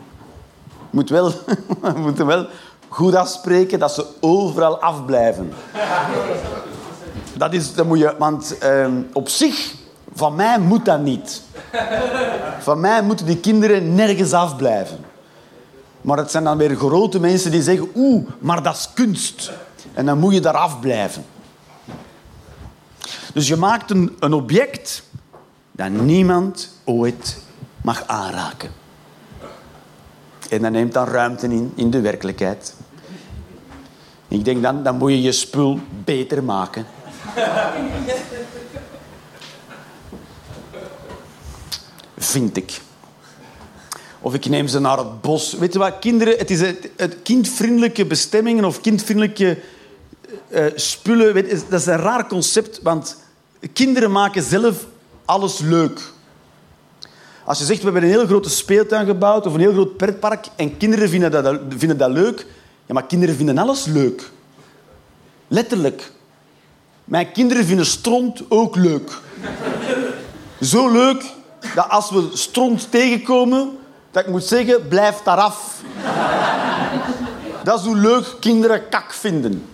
Moet 0.90 1.11
wel, 1.11 1.31
we 1.83 1.93
moeten 1.97 2.27
wel 2.27 2.47
goed 2.88 3.14
afspreken 3.14 3.79
dat 3.79 3.93
ze 3.93 4.07
overal 4.21 4.81
afblijven. 4.81 5.53
Dat 7.37 7.53
is, 7.53 7.75
dat 7.75 7.87
moet 7.87 7.99
je, 7.99 8.14
want 8.19 8.59
ehm, 8.59 9.03
op 9.12 9.29
zich, 9.29 9.75
van 10.14 10.35
mij 10.35 10.59
moet 10.59 10.85
dat 10.85 11.01
niet. 11.01 11.43
Van 12.59 12.81
mij 12.81 13.03
moeten 13.03 13.27
die 13.27 13.38
kinderen 13.38 13.95
nergens 13.95 14.33
afblijven. 14.33 15.10
Maar 16.01 16.19
het 16.19 16.31
zijn 16.31 16.45
dan 16.45 16.57
weer 16.57 16.77
grote 16.77 17.21
mensen 17.21 17.51
die 17.51 17.63
zeggen, 17.63 17.91
oeh, 17.95 18.29
maar 18.39 18.63
dat 18.63 18.77
is 18.77 18.91
kunst. 18.95 19.53
En 19.95 20.07
dan 20.07 20.19
moet 20.19 20.35
je 20.35 20.41
daar 20.41 20.57
afblijven. 20.57 21.25
Dus 23.35 23.49
je 23.49 23.57
maakt 23.57 23.91
een, 23.91 24.17
een 24.19 24.33
object 24.33 25.03
dat 25.73 25.91
niemand 25.91 26.69
ooit 26.85 27.43
mag 27.83 28.07
aanraken. 28.07 28.71
En 30.51 30.63
dat 30.63 30.73
neemt 30.73 30.93
dan 30.93 31.07
ruimte 31.07 31.47
in, 31.47 31.73
in 31.75 31.91
de 31.91 32.01
werkelijkheid. 32.01 32.75
Ik 34.29 34.45
denk 34.45 34.63
dan, 34.63 34.83
dan 34.83 34.97
moet 34.97 35.11
je 35.11 35.23
je 35.23 35.33
spul 35.33 35.81
beter 36.05 36.45
maken. 36.45 36.87
Vind 42.17 42.57
ik. 42.57 42.81
Of 44.20 44.35
ik 44.35 44.48
neem 44.48 44.68
ze 44.68 44.80
naar 44.80 44.98
het 44.98 45.20
bos. 45.20 45.52
Weet 45.52 45.72
je 45.72 45.78
wat, 45.78 45.98
kinderen, 45.98 46.38
het 46.38 46.50
is 46.50 46.61
het, 46.61 46.90
het 46.96 47.16
kindvriendelijke 47.22 48.06
bestemmingen 48.06 48.64
of 48.64 48.80
kindvriendelijke 48.80 49.59
eh, 50.48 50.64
spullen. 50.74 51.35
Weet, 51.35 51.64
dat 51.68 51.80
is 51.80 51.87
een 51.87 51.96
raar 51.96 52.26
concept, 52.26 52.80
want 52.83 53.16
kinderen 53.72 54.11
maken 54.11 54.42
zelf 54.42 54.87
alles 55.24 55.59
leuk. 55.59 56.00
Als 57.44 57.59
je 57.59 57.64
zegt, 57.64 57.78
we 57.78 57.85
hebben 57.85 58.02
een 58.02 58.09
heel 58.09 58.26
grote 58.26 58.50
speeltuin 58.50 59.06
gebouwd 59.06 59.46
of 59.46 59.54
een 59.54 59.61
heel 59.61 59.72
groot 59.72 59.96
pretpark 59.96 60.46
en 60.56 60.76
kinderen 60.76 61.09
vinden 61.09 61.30
dat, 61.30 61.61
vinden 61.76 61.98
dat 61.98 62.11
leuk. 62.11 62.46
Ja, 62.87 62.94
maar 62.94 63.06
kinderen 63.06 63.35
vinden 63.37 63.59
alles 63.59 63.85
leuk. 63.85 64.30
Letterlijk. 65.48 66.12
Mijn 67.04 67.33
kinderen 67.33 67.64
vinden 67.64 67.87
stront 67.87 68.42
ook 68.48 68.76
leuk. 68.76 69.18
Zo 70.61 70.90
leuk 70.92 71.24
dat 71.74 71.88
als 71.88 72.11
we 72.11 72.28
stront 72.33 72.90
tegenkomen, 72.90 73.78
dat 74.11 74.23
ik 74.25 74.31
moet 74.31 74.44
zeggen, 74.44 74.88
blijf 74.88 75.20
daar 75.25 75.37
af. 75.37 75.83
Dat 77.62 77.79
is 77.79 77.87
hoe 77.87 77.96
leuk 77.96 78.37
kinderen 78.40 78.88
kak 78.88 79.12
vinden. 79.12 79.68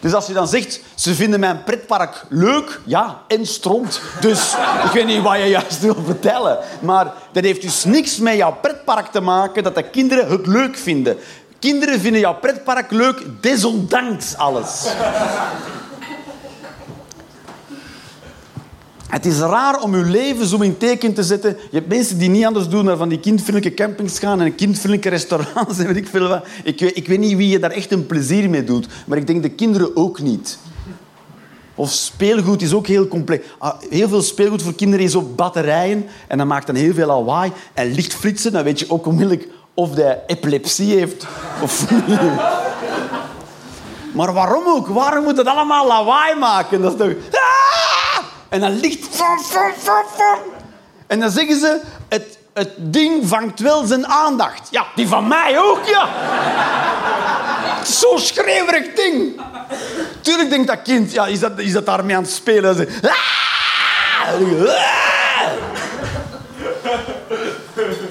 Dus 0.00 0.14
als 0.14 0.26
je 0.26 0.32
dan 0.32 0.48
zegt, 0.48 0.80
ze 0.94 1.14
vinden 1.14 1.40
mijn 1.40 1.64
pretpark 1.64 2.24
leuk, 2.28 2.80
ja, 2.84 3.22
en 3.28 3.46
stront. 3.46 4.00
Dus 4.20 4.54
ik 4.84 4.90
weet 4.92 5.06
niet 5.06 5.22
wat 5.22 5.36
je 5.36 5.44
juist 5.44 5.80
wil 5.80 5.96
vertellen. 6.04 6.58
Maar 6.80 7.12
dat 7.32 7.44
heeft 7.44 7.62
dus 7.62 7.84
niks 7.84 8.16
met 8.16 8.36
jouw 8.36 8.56
pretpark 8.60 9.06
te 9.06 9.20
maken 9.20 9.62
dat 9.62 9.74
de 9.74 9.82
kinderen 9.82 10.30
het 10.30 10.46
leuk 10.46 10.76
vinden. 10.76 11.16
Kinderen 11.58 12.00
vinden 12.00 12.20
jouw 12.20 12.34
pretpark 12.34 12.90
leuk, 12.90 13.22
desondanks 13.40 14.36
alles. 14.36 14.86
Het 19.12 19.26
is 19.26 19.38
raar 19.38 19.80
om 19.80 19.96
je 19.96 20.04
leven 20.04 20.46
zo 20.46 20.58
in 20.58 20.78
teken 20.78 21.14
te 21.14 21.22
zetten. 21.22 21.56
Je 21.70 21.76
hebt 21.76 21.88
mensen 21.88 22.18
die 22.18 22.30
niet 22.30 22.44
anders 22.44 22.68
doen 22.68 22.84
dan 22.84 22.96
van 22.96 23.08
die 23.08 23.20
kindvriendelijke 23.20 23.82
campings 23.82 24.18
gaan 24.18 24.40
en 24.40 24.54
kindvriendelijke 24.54 25.08
restaurants 25.08 25.78
en 25.78 25.86
weet 25.86 25.96
ik 25.96 26.06
veel 26.06 26.28
wat. 26.28 26.44
Ik 26.64 26.80
weet, 26.80 26.96
ik 26.96 27.06
weet 27.06 27.18
niet 27.18 27.36
wie 27.36 27.48
je 27.48 27.58
daar 27.58 27.70
echt 27.70 27.92
een 27.92 28.06
plezier 28.06 28.50
mee 28.50 28.64
doet, 28.64 28.86
maar 29.06 29.18
ik 29.18 29.26
denk 29.26 29.42
de 29.42 29.50
kinderen 29.50 29.96
ook 29.96 30.20
niet. 30.20 30.58
Of 31.74 31.90
speelgoed 31.90 32.62
is 32.62 32.72
ook 32.74 32.86
heel 32.86 33.08
complex. 33.08 33.46
Ah, 33.58 33.74
Heel 33.90 34.08
veel 34.08 34.22
speelgoed 34.22 34.62
voor 34.62 34.74
kinderen 34.74 35.04
is 35.04 35.14
op 35.14 35.36
batterijen 35.36 36.06
en 36.28 36.38
dat 36.38 36.46
maakt 36.46 36.66
dan 36.66 36.76
heel 36.76 36.94
veel 36.94 37.06
lawaai 37.06 37.52
en 37.74 37.94
lichtflitsen. 37.94 38.52
Dan 38.52 38.64
weet 38.64 38.78
je 38.78 38.90
ook 38.90 39.06
onmiddellijk 39.06 39.48
of 39.74 39.94
hij 39.94 40.20
epilepsie 40.26 40.96
heeft 40.96 41.26
of 41.62 41.90
niet. 41.90 42.18
Maar 44.12 44.32
waarom 44.32 44.64
ook? 44.66 44.86
Waarom 44.86 45.24
moet 45.24 45.36
het 45.36 45.46
allemaal 45.46 45.86
lawaai 45.86 46.38
maken? 46.38 46.82
Dat 46.82 46.92
is 46.92 46.98
toch... 46.98 47.12
En 48.52 48.60
dan 48.60 48.80
ligt... 48.80 49.08
En 51.06 51.20
dan 51.20 51.30
zeggen 51.30 51.58
ze... 51.58 51.80
Het, 52.08 52.38
het 52.52 52.70
ding 52.76 53.28
vangt 53.28 53.60
wel 53.60 53.86
zijn 53.86 54.06
aandacht. 54.06 54.68
Ja, 54.70 54.86
die 54.94 55.08
van 55.08 55.28
mij 55.28 55.58
ook, 55.60 55.84
ja. 55.84 56.08
Zo'n 57.84 58.18
schreeuwerig 58.18 58.94
ding. 58.94 59.40
Tuurlijk 60.20 60.50
denkt 60.50 60.66
dat 60.66 60.82
kind... 60.82 61.12
Ja, 61.12 61.26
is 61.26 61.40
dat, 61.40 61.58
is 61.58 61.72
dat 61.72 61.86
daarmee 61.86 62.16
aan 62.16 62.22
het 62.22 62.32
spelen? 62.32 62.88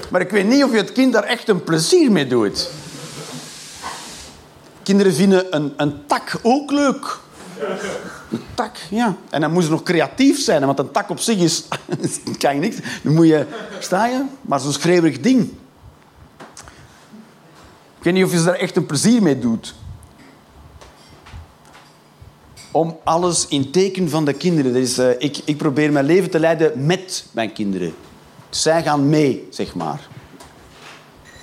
Maar 0.09 0.21
ik 0.21 0.29
weet 0.29 0.45
niet 0.45 0.63
of 0.63 0.71
je 0.71 0.77
het 0.77 0.91
kind 0.91 1.13
daar 1.13 1.23
echt 1.23 1.49
een 1.49 1.63
plezier 1.63 2.11
mee 2.11 2.27
doet. 2.27 2.69
Kinderen 4.83 5.13
vinden 5.13 5.55
een, 5.55 5.73
een 5.77 6.03
tak 6.07 6.33
ook 6.41 6.71
leuk. 6.71 7.19
Een 8.31 8.41
tak, 8.53 8.75
ja. 8.89 9.15
En 9.29 9.41
dan 9.41 9.51
moet 9.51 9.63
ze 9.63 9.69
nog 9.69 9.83
creatief 9.83 10.41
zijn, 10.41 10.65
want 10.65 10.79
een 10.79 10.91
tak 10.91 11.09
op 11.09 11.19
zich 11.19 11.37
is... 11.37 11.63
kan 12.37 12.53
je 12.55 12.59
niks. 12.59 12.77
Dan 13.03 13.13
moet 13.13 13.27
je... 13.27 13.45
Sta 13.79 14.05
je? 14.07 14.23
Maar 14.41 14.59
zo'n 14.59 14.71
schreeuwerig 14.71 15.19
ding. 15.19 15.41
Ik 17.97 18.07
weet 18.07 18.13
niet 18.13 18.25
of 18.25 18.31
je 18.31 18.37
ze 18.37 18.43
daar 18.43 18.55
echt 18.55 18.75
een 18.75 18.85
plezier 18.85 19.21
mee 19.21 19.39
doet. 19.39 19.75
Om 22.71 22.97
alles 23.03 23.47
in 23.47 23.71
teken 23.71 24.09
van 24.09 24.25
de 24.25 24.33
kinderen. 24.33 24.73
Dus, 24.73 24.97
ik, 24.97 25.41
ik 25.45 25.57
probeer 25.57 25.91
mijn 25.91 26.05
leven 26.05 26.29
te 26.29 26.39
leiden 26.39 26.85
met 26.85 27.25
mijn 27.31 27.53
kinderen. 27.53 27.93
Zij 28.49 28.83
gaan 28.83 29.09
mee, 29.09 29.47
zeg 29.49 29.75
maar. 29.75 30.07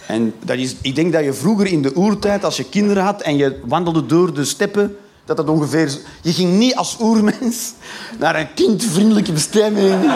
En 0.06 0.34
dat 0.44 0.56
is, 0.56 0.76
ik 0.80 0.94
denk 0.94 1.12
dat 1.12 1.24
je 1.24 1.32
vroeger 1.32 1.66
in 1.66 1.82
de 1.82 1.96
oertijd, 1.96 2.44
als 2.44 2.56
je 2.56 2.68
kinderen 2.68 3.02
had 3.02 3.22
en 3.22 3.36
je 3.36 3.60
wandelde 3.64 4.06
door 4.06 4.34
de 4.34 4.44
steppen, 4.44 4.96
dat 5.28 5.36
dat 5.36 5.48
ongeveer... 5.48 5.98
Je 6.22 6.32
ging 6.32 6.58
niet 6.58 6.76
als 6.76 6.96
oermens 7.00 7.72
naar 8.18 8.36
een 8.36 8.54
kindvriendelijke 8.54 9.32
bestemming. 9.32 10.00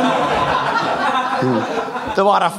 Dat 2.15 2.27
waren, 2.27 2.53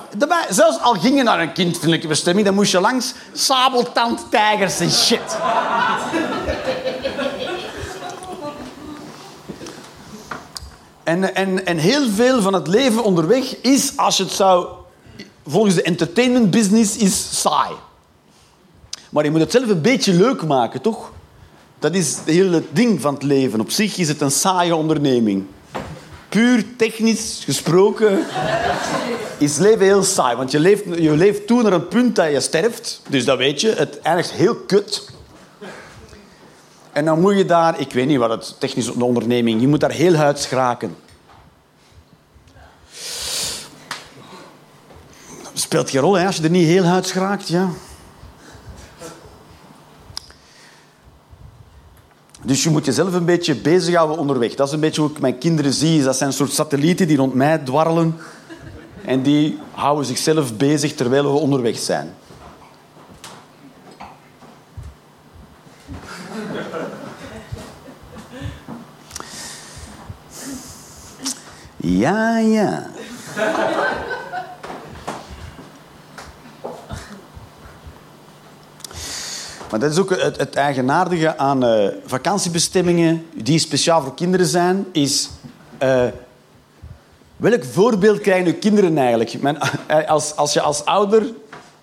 zelfs 0.50 0.80
al 0.82 0.94
ging 0.94 1.18
je 1.18 1.24
naar 1.24 1.40
een 1.40 1.54
kindvriendelijke 1.54 2.08
bestemming, 2.08 2.46
dan 2.46 2.56
moest 2.56 2.72
je 2.72 2.80
langs 2.80 3.14
sabeltandtijgers 3.34 4.80
en 4.80 4.92
shit. 4.92 5.38
En, 11.04 11.36
en, 11.36 11.66
en 11.66 11.78
heel 11.78 12.10
veel 12.10 12.42
van 12.42 12.54
het 12.54 12.68
leven 12.68 13.04
onderweg 13.04 13.62
is, 13.62 13.98
als 13.98 14.18
je 14.18 14.24
het 14.24 14.32
zou... 14.32 14.68
Volgens 15.48 15.76
de 15.76 15.82
entertainment 15.82 16.52
business 16.52 16.98
is 16.98 17.42
saai. 17.42 17.76
Maar 19.10 19.24
je 19.24 19.32
moet 19.32 19.40
het 19.40 19.52
zelf 19.52 19.70
een 19.70 19.82
beetje 19.82 20.14
leuk 20.14 20.46
maken, 20.46 20.82
toch? 20.82 21.12
Dat 21.84 21.96
is 21.96 22.16
het 22.16 22.26
hele 22.26 22.64
ding 22.72 23.02
van 23.02 23.14
het 23.14 23.24
leven. 23.24 23.60
Op 23.60 23.72
zich 23.72 23.98
is 23.98 24.08
het 24.08 24.22
een 24.22 24.32
saaie 24.32 24.76
onderneming. 24.76 25.46
Puur 26.30 26.66
technisch 26.78 27.42
gesproken 27.44 28.26
is 29.38 29.58
leven 29.58 29.86
heel 29.86 30.04
saai. 30.04 30.36
Want 30.36 30.52
je 30.52 30.60
leeft, 30.60 30.84
je 30.98 31.16
leeft 31.16 31.48
toe 31.48 31.62
naar 31.62 31.74
een 31.74 31.88
punt 31.88 32.16
dat 32.16 32.32
je 32.32 32.40
sterft. 32.40 33.02
Dus 33.10 33.26
dat 33.26 33.38
weet 33.38 33.62
je. 33.62 33.70
Het 33.70 34.00
eindigt 34.00 34.32
heel 34.32 34.56
kut. 34.56 35.10
En 36.92 37.06
dan 37.06 37.22
moet 37.22 37.38
je 37.38 37.46
daar... 37.46 37.80
Ik 37.80 37.92
weet 37.92 38.08
niet 38.08 38.18
wat 38.18 38.30
het 38.30 38.56
technisch 38.60 38.86
de 38.86 39.04
onderneming... 39.04 39.62
Je 39.62 39.68
moet 39.68 39.80
daar 39.80 39.92
heel 39.92 40.14
huids 40.14 40.46
geraken. 40.46 40.96
speelt 45.54 45.90
geen 45.90 46.02
rol 46.02 46.14
hè, 46.14 46.26
als 46.26 46.36
je 46.36 46.44
er 46.44 46.50
niet 46.50 46.68
heel 46.68 46.84
huids 46.84 47.12
geraakt. 47.12 47.48
Ja. 47.48 47.70
Dus 52.44 52.64
je 52.64 52.70
moet 52.70 52.86
jezelf 52.86 53.14
een 53.14 53.26
beetje 53.26 53.56
bezighouden 53.56 54.18
onderweg. 54.18 54.56
Dat 54.56 54.68
is 54.68 54.74
een 54.74 54.80
beetje 54.80 55.02
hoe 55.02 55.10
ik 55.10 55.20
mijn 55.20 55.38
kinderen 55.38 55.74
zie. 55.74 56.04
Dat 56.04 56.16
zijn 56.18 56.30
een 56.30 56.36
soort 56.36 56.52
satellieten 56.52 57.08
die 57.08 57.18
rond 57.18 57.34
mij 57.34 57.58
dwarrelen. 57.58 58.18
En 59.06 59.22
die 59.22 59.60
houden 59.72 60.06
zichzelf 60.06 60.58
bezig 60.58 60.94
terwijl 60.94 61.24
we 61.24 61.40
onderweg 61.40 61.78
zijn. 61.78 62.14
Ja, 71.78 72.38
ja. 72.38 72.88
Maar 79.74 79.82
dat 79.82 79.92
is 79.92 79.98
ook 79.98 80.10
het, 80.10 80.38
het 80.38 80.56
eigenaardige 80.56 81.38
aan 81.38 81.64
eh, 81.64 81.88
vakantiebestemmingen 82.06 83.26
die 83.36 83.60
speciaal 83.60 84.02
voor 84.02 84.16
kinderen 84.16 84.46
zijn, 84.46 84.86
is... 84.92 85.30
eh, 85.78 86.06
welk 87.38 87.64
voorbeeld 87.64 88.20
krijgen 88.20 88.48
uw 88.48 88.60
kinderen 88.60 88.98
eigenlijk? 88.98 89.34
Eh, 89.88 90.10
als, 90.10 90.36
als 90.36 90.54
je 90.54 90.62
als 90.62 90.86
ouder 90.86 91.26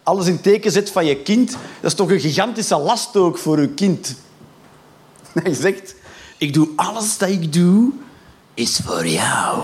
alles 0.02 0.26
in 0.26 0.40
teken 0.40 0.72
zet 0.72 0.90
van 0.90 1.06
je 1.06 1.16
kind, 1.16 1.50
dat 1.50 1.90
is 1.90 1.94
toch 1.94 2.10
een 2.10 2.20
gigantische 2.20 2.76
last 2.76 3.16
ook 3.16 3.38
voor 3.38 3.58
uw 3.58 3.74
kind. 3.74 4.14
Je 5.44 5.54
zegt, 5.54 5.94
ik 6.38 6.54
doe 6.54 6.68
alles 6.76 7.18
dat 7.18 7.28
ik 7.28 7.52
doe, 7.52 7.92
is 8.54 8.80
voor 8.84 9.06
jou. 9.06 9.62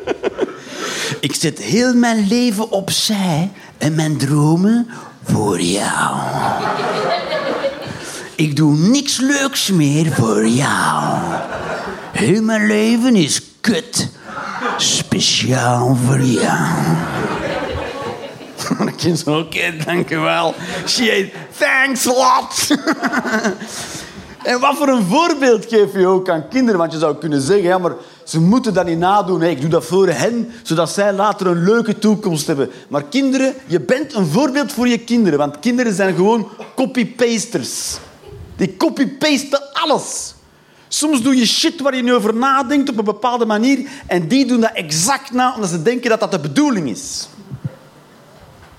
ik 1.20 1.34
zet 1.34 1.58
heel 1.58 1.94
mijn 1.94 2.26
leven 2.28 2.70
opzij 2.70 3.50
en 3.78 3.94
mijn 3.94 4.18
dromen 4.18 4.88
voor 5.32 5.60
jou. 5.60 6.16
Ik 8.34 8.56
doe 8.56 8.76
niks 8.76 9.20
leuks 9.20 9.70
meer 9.70 10.12
voor 10.12 10.46
jou. 10.46 11.14
Heel 12.12 12.42
mijn 12.42 12.66
leven 12.66 13.16
is 13.16 13.42
kut. 13.60 14.08
Speciaal 14.76 15.96
voor 16.06 16.20
jou. 16.20 16.68
Zo, 19.24 19.38
oké, 19.38 19.76
dankjewel. 19.84 20.54
Shit, 20.86 21.32
thanks 21.58 22.04
lot. 22.04 22.66
En 24.42 24.60
wat 24.60 24.76
voor 24.76 24.88
een 24.88 25.04
voorbeeld 25.04 25.66
geef 25.68 25.92
je 25.92 26.06
ook 26.06 26.28
aan 26.28 26.48
kinderen? 26.48 26.78
Want 26.78 26.92
je 26.92 26.98
zou 26.98 27.16
kunnen 27.16 27.40
zeggen, 27.40 27.66
ja, 27.66 27.78
maar 27.78 27.92
ze 28.28 28.40
moeten 28.40 28.74
dat 28.74 28.86
niet 28.86 28.98
nadoen. 28.98 29.42
Ik 29.42 29.60
doe 29.60 29.70
dat 29.70 29.84
voor 29.84 30.08
hen, 30.08 30.50
zodat 30.62 30.90
zij 30.90 31.12
later 31.12 31.46
een 31.46 31.64
leuke 31.64 31.98
toekomst 31.98 32.46
hebben. 32.46 32.70
Maar 32.88 33.04
kinderen, 33.04 33.54
je 33.66 33.80
bent 33.80 34.14
een 34.14 34.26
voorbeeld 34.26 34.72
voor 34.72 34.88
je 34.88 34.98
kinderen. 34.98 35.38
Want 35.38 35.58
kinderen 35.58 35.94
zijn 35.94 36.14
gewoon 36.14 36.48
copy-pasters. 36.76 37.96
Die 38.56 38.76
copy-pasten 38.76 39.72
alles. 39.72 40.34
Soms 40.88 41.22
doe 41.22 41.36
je 41.36 41.46
shit 41.46 41.80
waar 41.80 41.96
je 41.96 42.02
niet 42.02 42.12
over 42.12 42.34
nadenkt 42.34 42.90
op 42.90 42.98
een 42.98 43.04
bepaalde 43.04 43.46
manier. 43.46 43.88
En 44.06 44.28
die 44.28 44.46
doen 44.46 44.60
dat 44.60 44.72
exact 44.74 45.32
na, 45.32 45.54
omdat 45.54 45.70
ze 45.70 45.82
denken 45.82 46.10
dat 46.10 46.20
dat 46.20 46.30
de 46.30 46.38
bedoeling 46.40 46.88
is. 46.88 47.28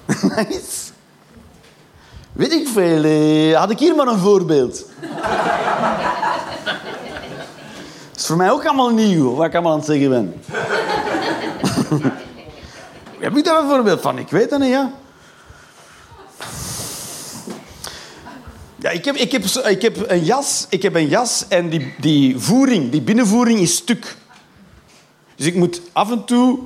Weet 2.31 2.51
ik 2.53 2.67
veel. 2.67 3.03
eh, 3.03 3.57
Had 3.59 3.69
ik 3.71 3.79
hier 3.79 3.95
maar 3.95 4.07
een 4.07 4.19
voorbeeld. 4.19 4.85
Voor 8.29 8.37
mij 8.37 8.51
ook 8.51 8.65
allemaal 8.65 8.89
nieuw, 8.89 9.35
wat 9.35 9.45
ik 9.45 9.53
allemaal 9.53 9.71
aan 9.71 9.77
het 9.77 9.87
zeggen 9.87 10.09
ben. 10.09 10.33
Heb 13.25 13.37
ik 13.37 13.43
daar 13.43 13.61
een 13.61 13.69
voorbeeld 13.69 14.01
van? 14.01 14.17
Ik 14.17 14.29
weet 14.29 14.49
dat 14.49 14.59
niet, 14.59 14.69
ja. 14.69 14.91
Ja, 18.75 18.89
ik 18.89 19.05
heb, 19.05 19.15
ik 19.15 19.31
heb, 19.31 19.43
ik 19.43 19.81
heb 19.81 20.09
een 20.09 20.23
jas, 20.23 20.65
ik 20.69 20.81
heb 20.81 20.95
een 20.95 21.07
jas 21.07 21.45
en 21.47 21.69
die, 21.69 21.93
die 21.99 22.39
voering, 22.39 22.91
die 22.91 23.01
binnenvoering 23.01 23.59
is 23.59 23.75
stuk. 23.75 24.15
Dus 25.35 25.45
ik 25.45 25.55
moet 25.55 25.81
af 25.93 26.11
en 26.11 26.25
toe 26.25 26.59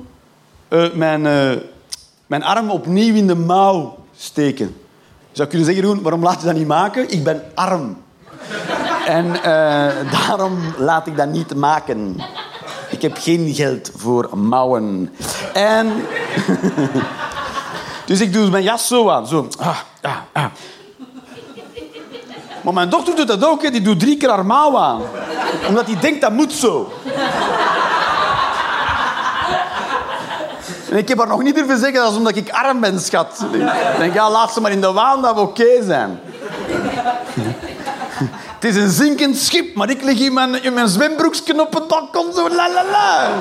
eh, 0.68 0.92
mijn, 0.92 1.26
eh, 1.26 1.52
mijn 2.26 2.42
arm 2.42 2.70
opnieuw 2.70 3.14
in 3.14 3.26
de 3.26 3.36
mouw 3.36 3.98
steken. 4.16 4.66
Je 5.30 5.36
zou 5.36 5.48
kunnen 5.48 5.66
zeggen, 5.66 6.02
waarom 6.02 6.22
laat 6.22 6.40
je 6.40 6.46
dat 6.46 6.56
niet 6.56 6.66
maken? 6.66 7.10
Ik 7.10 7.24
ben 7.24 7.42
arm. 7.54 8.03
En 9.06 9.42
eh, 9.42 10.10
daarom 10.10 10.58
laat 10.76 11.06
ik 11.06 11.16
dat 11.16 11.28
niet 11.28 11.54
maken. 11.54 12.16
Ik 12.90 13.02
heb 13.02 13.16
geen 13.20 13.54
geld 13.54 13.90
voor 13.96 14.38
mouwen. 14.38 15.14
En... 15.52 16.06
dus 18.06 18.20
ik 18.20 18.32
doe 18.32 18.50
mijn 18.50 18.64
jas 18.64 18.86
zo 18.86 19.10
aan. 19.10 19.26
Zo. 19.26 19.48
Ah, 19.58 19.78
ah, 20.02 20.16
ah. 20.32 20.44
Maar 22.62 22.74
mijn 22.74 22.88
dochter 22.88 23.16
doet 23.16 23.28
dat 23.28 23.44
ook. 23.44 23.62
Hè. 23.62 23.70
Die 23.70 23.82
doet 23.82 24.00
drie 24.00 24.16
keer 24.16 24.28
haar 24.28 24.46
mouw 24.46 24.78
aan. 24.78 25.02
Omdat 25.68 25.86
die 25.86 25.98
denkt, 25.98 26.20
dat 26.20 26.32
moet 26.32 26.52
zo. 26.52 26.92
En 30.90 31.00
ik 31.00 31.08
heb 31.08 31.18
haar 31.18 31.26
nog 31.28 31.42
niet 31.42 31.54
durven 31.54 31.78
zeggen, 31.78 32.00
dat 32.00 32.10
is 32.10 32.16
omdat 32.16 32.36
ik 32.36 32.50
arm 32.50 32.80
ben, 32.80 33.00
schat. 33.00 33.46
Ik 33.52 33.98
denk, 33.98 34.14
ja, 34.14 34.30
laat 34.30 34.52
ze 34.52 34.60
maar 34.60 34.70
in 34.70 34.80
de 34.80 34.92
waan 34.92 35.22
dat 35.22 35.34
we 35.34 35.40
oké 35.40 35.82
zijn. 35.82 36.20
Het 38.64 38.76
is 38.76 38.82
een 38.82 38.90
zinkend 38.90 39.36
schip, 39.36 39.74
maar 39.74 39.90
ik 39.90 40.02
lig 40.02 40.20
in 40.20 40.32
mijn, 40.32 40.62
in 40.62 40.74
mijn 40.74 40.88
zwembroekje 40.88 41.60
op 41.60 41.74
het 41.74 41.86
balkon 41.88 42.32
zo 42.34 42.48
la 42.48 42.72
la 42.72 42.84
la. 42.90 43.30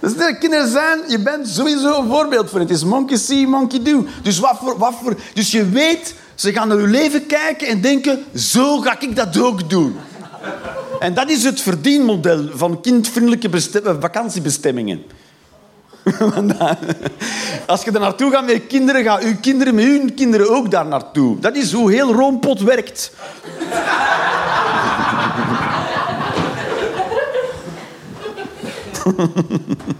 Dus 0.00 0.16
de 0.16 0.36
kinderen 0.40 0.68
zijn, 0.68 0.98
je 1.08 1.18
bent 1.18 1.48
sowieso 1.48 2.00
een 2.00 2.08
voorbeeld 2.08 2.50
voor. 2.50 2.60
Het 2.60 2.70
is 2.70 2.84
monkey 2.84 3.16
see, 3.16 3.46
monkey 3.46 3.82
do. 3.82 4.06
Dus, 4.22 4.38
wat 4.38 4.58
voor, 4.62 4.78
wat 4.78 4.94
voor, 5.02 5.14
dus 5.34 5.50
je 5.50 5.68
weet, 5.68 6.14
ze 6.34 6.52
gaan 6.52 6.68
naar 6.68 6.80
je 6.80 6.86
leven 6.86 7.26
kijken 7.26 7.66
en 7.66 7.80
denken, 7.80 8.24
zo 8.34 8.80
ga 8.80 9.00
ik 9.00 9.16
dat 9.16 9.38
ook 9.38 9.70
doen. 9.70 9.96
En 11.00 11.14
dat 11.14 11.30
is 11.30 11.44
het 11.44 11.60
verdienmodel 11.60 12.48
van 12.54 12.80
kindvriendelijke 12.80 13.48
bestem- 13.48 14.00
vakantiebestemmingen. 14.00 15.02
Als 17.66 17.82
je 17.82 17.90
er 17.90 18.00
naartoe 18.00 18.30
gaat 18.30 18.44
met 18.44 18.54
je 18.54 18.60
kinderen, 18.60 19.04
gaan 19.04 19.22
uw 19.22 19.36
kinderen 19.40 19.74
met 19.74 19.84
hun 19.84 20.14
kinderen 20.14 20.50
ook 20.50 20.70
daar 20.70 20.86
naartoe. 20.86 21.38
Dat 21.40 21.56
is 21.56 21.72
hoe 21.72 21.92
heel 21.92 22.12
Roompot 22.12 22.60
werkt. 22.60 23.12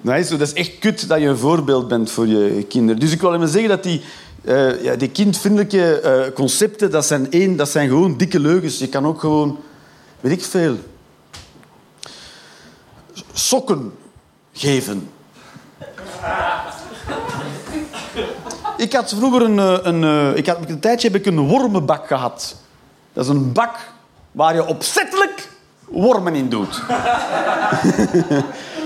Nee, 0.00 0.22
zo, 0.22 0.36
dat 0.36 0.46
is 0.46 0.52
echt 0.52 0.78
kut 0.78 1.08
dat 1.08 1.20
je 1.20 1.26
een 1.26 1.38
voorbeeld 1.38 1.88
bent 1.88 2.10
voor 2.10 2.26
je 2.26 2.64
kinderen. 2.68 3.00
Dus 3.00 3.12
ik 3.12 3.20
wil 3.20 3.34
even 3.34 3.48
zeggen 3.48 3.68
dat 3.68 3.82
die, 3.82 4.00
eh, 4.44 4.82
ja, 4.82 4.96
die 4.96 5.10
kindvriendelijke 5.10 6.00
eh, 6.00 6.32
concepten, 6.32 6.90
dat 6.90 7.06
zijn, 7.06 7.30
één, 7.30 7.56
dat 7.56 7.68
zijn 7.68 7.88
gewoon 7.88 8.16
dikke 8.16 8.40
leugens. 8.40 8.78
Je 8.78 8.88
kan 8.88 9.06
ook 9.06 9.20
gewoon, 9.20 9.58
weet 10.20 10.32
ik 10.32 10.44
veel, 10.44 10.76
sokken 13.32 13.92
geven. 14.58 15.08
Ik 18.76 18.92
had 18.92 19.14
vroeger 19.18 19.42
een, 19.42 19.58
eh, 19.58 19.78
een, 19.82 20.04
eh, 20.04 20.36
ik 20.36 20.46
had, 20.46 20.58
een 20.68 20.80
tijdje 20.80 21.08
heb 21.08 21.16
ik 21.16 21.26
een 21.26 21.48
wormenbak 21.48 22.06
gehad. 22.06 22.56
Dat 23.12 23.24
is 23.24 23.30
een 23.30 23.52
bak 23.52 23.76
waar 24.32 24.54
je 24.54 24.66
opzettelijk 24.66 25.48
wormen 25.84 26.34
in 26.34 26.48
doet. 26.48 26.82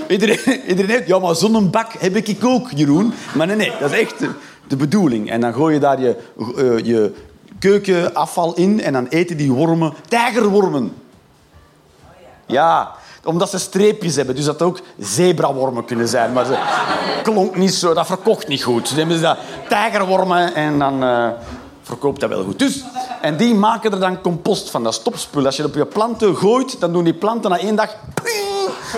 Iedereen, 0.07 0.61
iedereen. 0.67 1.03
Ja, 1.05 1.19
maar 1.19 1.35
zo'n 1.35 1.69
bak 1.69 1.93
heb 1.93 2.15
ik 2.15 2.45
ook, 2.45 2.71
Jeroen. 2.75 3.13
Maar 3.35 3.47
nee, 3.47 3.55
nee, 3.55 3.71
dat 3.79 3.91
is 3.91 3.99
echt 3.99 4.19
de, 4.19 4.29
de 4.67 4.75
bedoeling. 4.75 5.29
En 5.29 5.41
dan 5.41 5.53
gooi 5.53 5.73
je 5.73 5.79
daar 5.79 5.99
je, 5.99 6.15
eh, 6.57 6.85
je 6.85 7.13
keukenafval 7.59 8.55
in 8.55 8.81
en 8.81 8.93
dan 8.93 9.07
eten 9.07 9.37
die 9.37 9.51
wormen 9.51 9.93
tijgerwormen. 10.07 10.93
Ja, 12.45 12.91
omdat 13.23 13.49
ze 13.49 13.59
streepjes 13.59 14.15
hebben. 14.15 14.35
Dus 14.35 14.45
dat 14.45 14.61
ook 14.61 14.79
zebrawormen 14.97 15.85
kunnen 15.85 16.07
zijn. 16.07 16.33
Maar 16.33 16.45
ze 16.45 16.57
klonk 17.23 17.55
niet 17.55 17.73
zo, 17.73 17.93
dat 17.93 18.05
verkocht 18.05 18.47
niet 18.47 18.63
goed. 18.63 18.87
Dus 18.87 18.97
hebben 18.97 19.15
ze 19.15 19.21
dat 19.21 19.37
tijgerwormen 19.69 20.55
en 20.55 20.79
dan 20.79 21.03
eh, 21.03 21.27
verkoopt 21.81 22.19
dat 22.19 22.29
wel 22.29 22.43
goed. 22.43 22.59
Dus, 22.59 22.83
en 23.21 23.37
die 23.37 23.55
maken 23.55 23.91
er 23.91 23.99
dan 23.99 24.21
compost 24.21 24.69
van, 24.69 24.83
dat 24.83 24.93
stopspul. 24.93 25.45
Als 25.45 25.55
je 25.55 25.61
dat 25.61 25.71
op 25.71 25.77
je 25.77 25.85
planten 25.85 26.35
gooit, 26.35 26.79
dan 26.79 26.93
doen 26.93 27.03
die 27.03 27.13
planten 27.13 27.49
na 27.49 27.59
één 27.59 27.75
dag... 27.75 27.95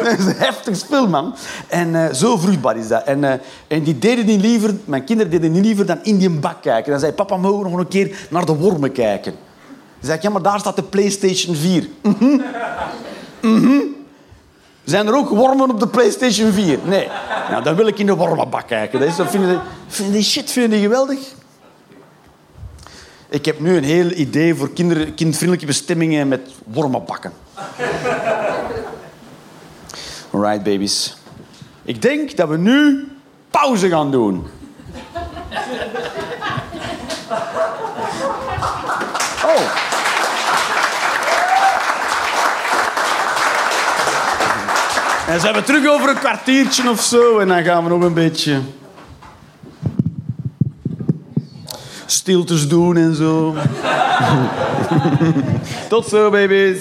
Dat 0.04 0.20
is 0.20 0.26
een 0.26 0.36
heftig 0.36 0.76
spul, 0.76 1.08
man. 1.08 1.36
En 1.68 1.96
eh, 1.96 2.14
zo 2.14 2.38
vruchtbaar 2.38 2.78
is 2.78 2.88
dat. 2.88 3.04
En, 3.04 3.24
eh, 3.24 3.40
en 3.68 3.84
die 3.84 4.00
deden 4.00 4.26
niet 4.26 4.42
liever, 4.42 4.76
mijn 4.86 5.04
kinderen 5.04 5.32
deden 5.32 5.52
niet 5.52 5.66
liever 5.66 5.86
dan 5.86 6.00
in 6.04 6.18
die 6.18 6.30
bak 6.30 6.62
kijken. 6.62 6.92
Dan 6.92 7.00
zei 7.00 7.12
papa, 7.12 7.38
mogen 7.38 7.64
we 7.64 7.70
nog 7.70 7.80
een 7.80 7.88
keer 7.88 8.28
naar 8.30 8.46
de 8.46 8.56
wormen 8.56 8.92
kijken? 8.92 9.32
Dan 9.32 10.00
zei 10.00 10.18
ik, 10.18 10.24
ja, 10.24 10.30
maar 10.30 10.42
daar 10.42 10.60
staat 10.60 10.76
de 10.76 10.84
PlayStation 10.84 11.56
4. 11.56 11.90
Zijn 14.86 15.08
er 15.08 15.16
ook 15.16 15.30
wormen 15.30 15.70
op 15.70 15.80
de 15.80 15.88
PlayStation 15.88 16.52
4? 16.52 16.80
Nee. 16.84 17.08
Nou, 17.50 17.64
dan 17.64 17.76
wil 17.76 17.88
ik 17.88 18.00
in 18.00 18.06
de 18.06 18.16
wormenbak 18.16 18.68
kijken. 18.68 19.00
Dat 19.00 19.10
is, 19.10 19.16
dat 19.16 19.30
vinden, 19.30 19.62
vinden 19.88 20.14
die 20.14 20.24
shit 20.24 20.54
die 20.54 20.80
geweldig. 20.80 21.20
Ik 23.30 23.46
heb 23.46 23.60
nu 23.60 23.78
een 23.78 23.84
heel 23.84 24.12
idee 24.12 24.56
voor 24.56 24.74
kinder, 24.74 25.12
kindvriendelijke 25.12 25.66
bestemmingen 25.66 26.28
met 26.28 26.42
wormenbakken. 26.64 27.34
Alright, 30.32 30.64
babies. 30.64 31.18
Ik 31.84 32.02
denk 32.02 32.36
dat 32.38 32.50
we 32.50 32.58
nu 32.58 33.08
pauze 33.50 33.90
gaan 33.90 34.12
doen. 34.12 34.48
Oh. 39.46 39.84
En 45.36 45.42
zijn 45.42 45.54
we 45.54 45.64
terug 45.64 45.88
over 45.88 46.10
een 46.10 46.20
kwartiertje 46.20 46.90
of 46.90 47.02
zo 47.02 47.40
en 47.40 47.48
dan 47.48 47.64
gaan 47.64 47.84
we 47.84 47.90
nog 47.90 48.02
een 48.02 48.14
beetje 48.14 48.62
stiltes 52.06 52.68
doen 52.68 52.98
en 52.98 53.16
zo. 53.16 53.56
Tot 55.90 56.08
zo, 56.08 56.30
baby's. 56.30 56.80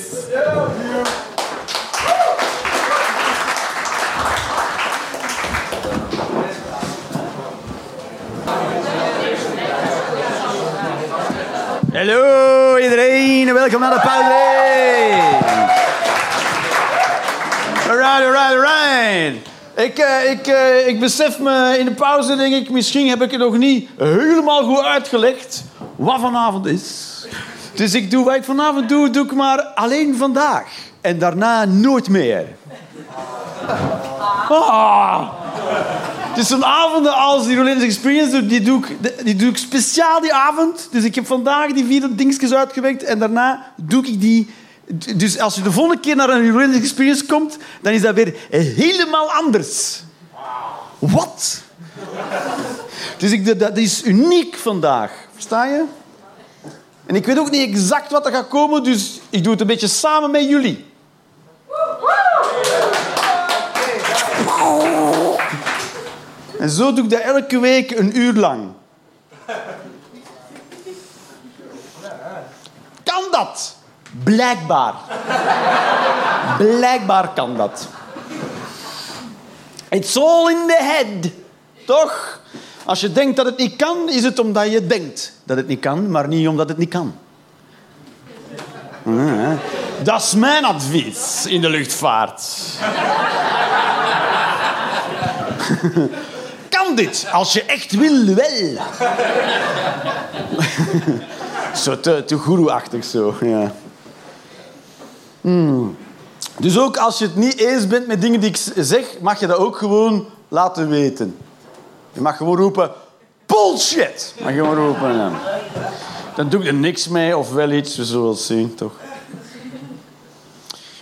Hallo 11.92 12.76
iedereen, 12.76 13.52
welkom 13.54 13.80
naar 13.80 13.94
de 13.94 14.00
pauze. 14.00 15.33
Alright, 17.94 18.24
alright, 18.24 18.54
alright. 18.54 19.48
Ik, 19.76 19.98
eh, 19.98 20.30
ik, 20.30 20.46
eh, 20.46 20.88
ik 20.88 21.00
besef 21.00 21.38
me 21.38 21.76
in 21.78 21.84
de 21.84 21.94
pauze, 21.94 22.36
denk 22.36 22.54
ik, 22.54 22.70
misschien 22.70 23.08
heb 23.08 23.22
ik 23.22 23.30
het 23.30 23.40
nog 23.40 23.56
niet 23.56 23.88
helemaal 23.98 24.64
goed 24.64 24.84
uitgelegd 24.84 25.64
wat 25.96 26.20
vanavond 26.20 26.66
is. 26.66 27.26
Dus 27.74 27.94
ik 27.94 28.10
doe 28.10 28.24
wat 28.24 28.34
ik 28.34 28.44
vanavond 28.44 28.88
doe, 28.88 29.10
doe 29.10 29.24
ik 29.24 29.32
maar 29.32 29.60
alleen 29.62 30.16
vandaag. 30.16 30.64
En 31.00 31.18
daarna 31.18 31.64
nooit 31.64 32.08
meer. 32.08 32.46
Ah. 34.48 35.28
Dus 36.34 36.48
zo'n 36.48 36.64
avonden 36.64 37.14
als 37.14 37.46
die 37.46 37.56
Rollins 37.56 37.82
Experience, 37.82 38.46
die 38.46 38.60
doe, 38.60 38.78
ik, 38.86 39.24
die 39.24 39.36
doe 39.36 39.48
ik 39.48 39.56
speciaal 39.56 40.20
die 40.20 40.34
avond. 40.34 40.88
Dus 40.90 41.04
ik 41.04 41.14
heb 41.14 41.26
vandaag 41.26 41.72
die 41.72 41.84
vier 41.84 42.08
dingetjes 42.10 42.54
uitgewerkt 42.54 43.02
en 43.02 43.18
daarna 43.18 43.72
doe 43.76 44.06
ik 44.06 44.20
die... 44.20 44.54
Dus 45.16 45.38
als 45.38 45.54
je 45.54 45.62
de 45.62 45.72
volgende 45.72 46.00
keer 46.00 46.16
naar 46.16 46.28
een 46.28 46.50
Rollins 46.50 46.76
Experience 46.76 47.26
komt, 47.26 47.58
dan 47.80 47.92
is 47.92 48.00
dat 48.00 48.14
weer 48.14 48.34
helemaal 48.50 49.32
anders. 49.32 50.02
Wat? 50.98 51.62
Dus 53.16 53.30
ik, 53.32 53.58
dat 53.58 53.76
is 53.76 54.04
uniek 54.04 54.56
vandaag. 54.56 55.10
Versta 55.32 55.64
je? 55.64 55.84
En 57.06 57.14
ik 57.14 57.26
weet 57.26 57.38
ook 57.38 57.50
niet 57.50 57.68
exact 57.68 58.10
wat 58.10 58.26
er 58.26 58.32
gaat 58.32 58.48
komen, 58.48 58.82
dus 58.82 59.20
ik 59.30 59.42
doe 59.42 59.52
het 59.52 59.60
een 59.60 59.66
beetje 59.66 59.88
samen 59.88 60.30
met 60.30 60.48
jullie. 60.48 60.92
En 66.58 66.70
zo 66.70 66.92
doe 66.92 67.04
ik 67.04 67.10
dat 67.10 67.20
elke 67.20 67.58
week 67.58 67.90
een 67.90 68.18
uur 68.18 68.32
lang. 68.32 68.72
Kan 73.02 73.22
dat? 73.30 73.76
Blijkbaar. 74.22 74.94
Blijkbaar 76.58 77.28
kan 77.28 77.56
dat. 77.56 77.88
It's 79.88 80.16
all 80.16 80.50
in 80.50 80.66
the 80.66 80.78
head. 80.82 81.30
Toch? 81.86 82.40
Als 82.84 83.00
je 83.00 83.12
denkt 83.12 83.36
dat 83.36 83.46
het 83.46 83.56
niet 83.56 83.76
kan, 83.76 84.10
is 84.10 84.24
het 84.24 84.38
omdat 84.38 84.70
je 84.70 84.86
denkt 84.86 85.32
dat 85.44 85.56
het 85.56 85.66
niet 85.66 85.80
kan, 85.80 86.10
maar 86.10 86.28
niet 86.28 86.48
omdat 86.48 86.68
het 86.68 86.78
niet 86.78 86.88
kan. 86.88 87.14
Dat 90.02 90.22
is 90.22 90.34
mijn 90.34 90.64
advies 90.64 91.46
in 91.46 91.60
de 91.60 91.68
luchtvaart. 91.70 92.42
kan 96.68 96.94
dit, 96.94 97.26
als 97.32 97.52
je 97.52 97.64
echt 97.64 97.92
wil, 97.92 98.34
wel. 98.34 98.76
zo 101.84 102.00
te, 102.00 102.24
te 102.26 102.36
goeroe-achtig 102.36 103.04
zo, 103.04 103.36
ja. 103.40 103.72
Hmm. 105.44 105.96
Dus 106.58 106.78
ook 106.78 106.96
als 106.96 107.18
je 107.18 107.24
het 107.24 107.36
niet 107.36 107.58
eens 107.58 107.86
bent 107.86 108.06
met 108.06 108.20
dingen 108.20 108.40
die 108.40 108.48
ik 108.48 108.56
zeg, 108.76 109.20
mag 109.20 109.40
je 109.40 109.46
dat 109.46 109.56
ook 109.56 109.76
gewoon 109.76 110.26
laten 110.48 110.88
weten. 110.88 111.36
Je 112.12 112.20
mag 112.20 112.36
gewoon 112.36 112.56
roepen, 112.56 112.90
bullshit. 113.46 114.34
Mag 114.40 114.50
je 114.50 114.58
gewoon 114.58 114.76
roepen, 114.76 115.16
ja. 115.16 115.32
Dan 116.36 116.48
doe 116.48 116.60
ik 116.60 116.66
er 116.66 116.74
niks 116.74 117.08
mee 117.08 117.36
of 117.36 117.52
wel 117.52 117.70
iets, 117.70 117.96
we 117.96 118.04
zullen 118.04 118.28
het 118.28 118.38
zien, 118.38 118.74
toch? 118.74 118.92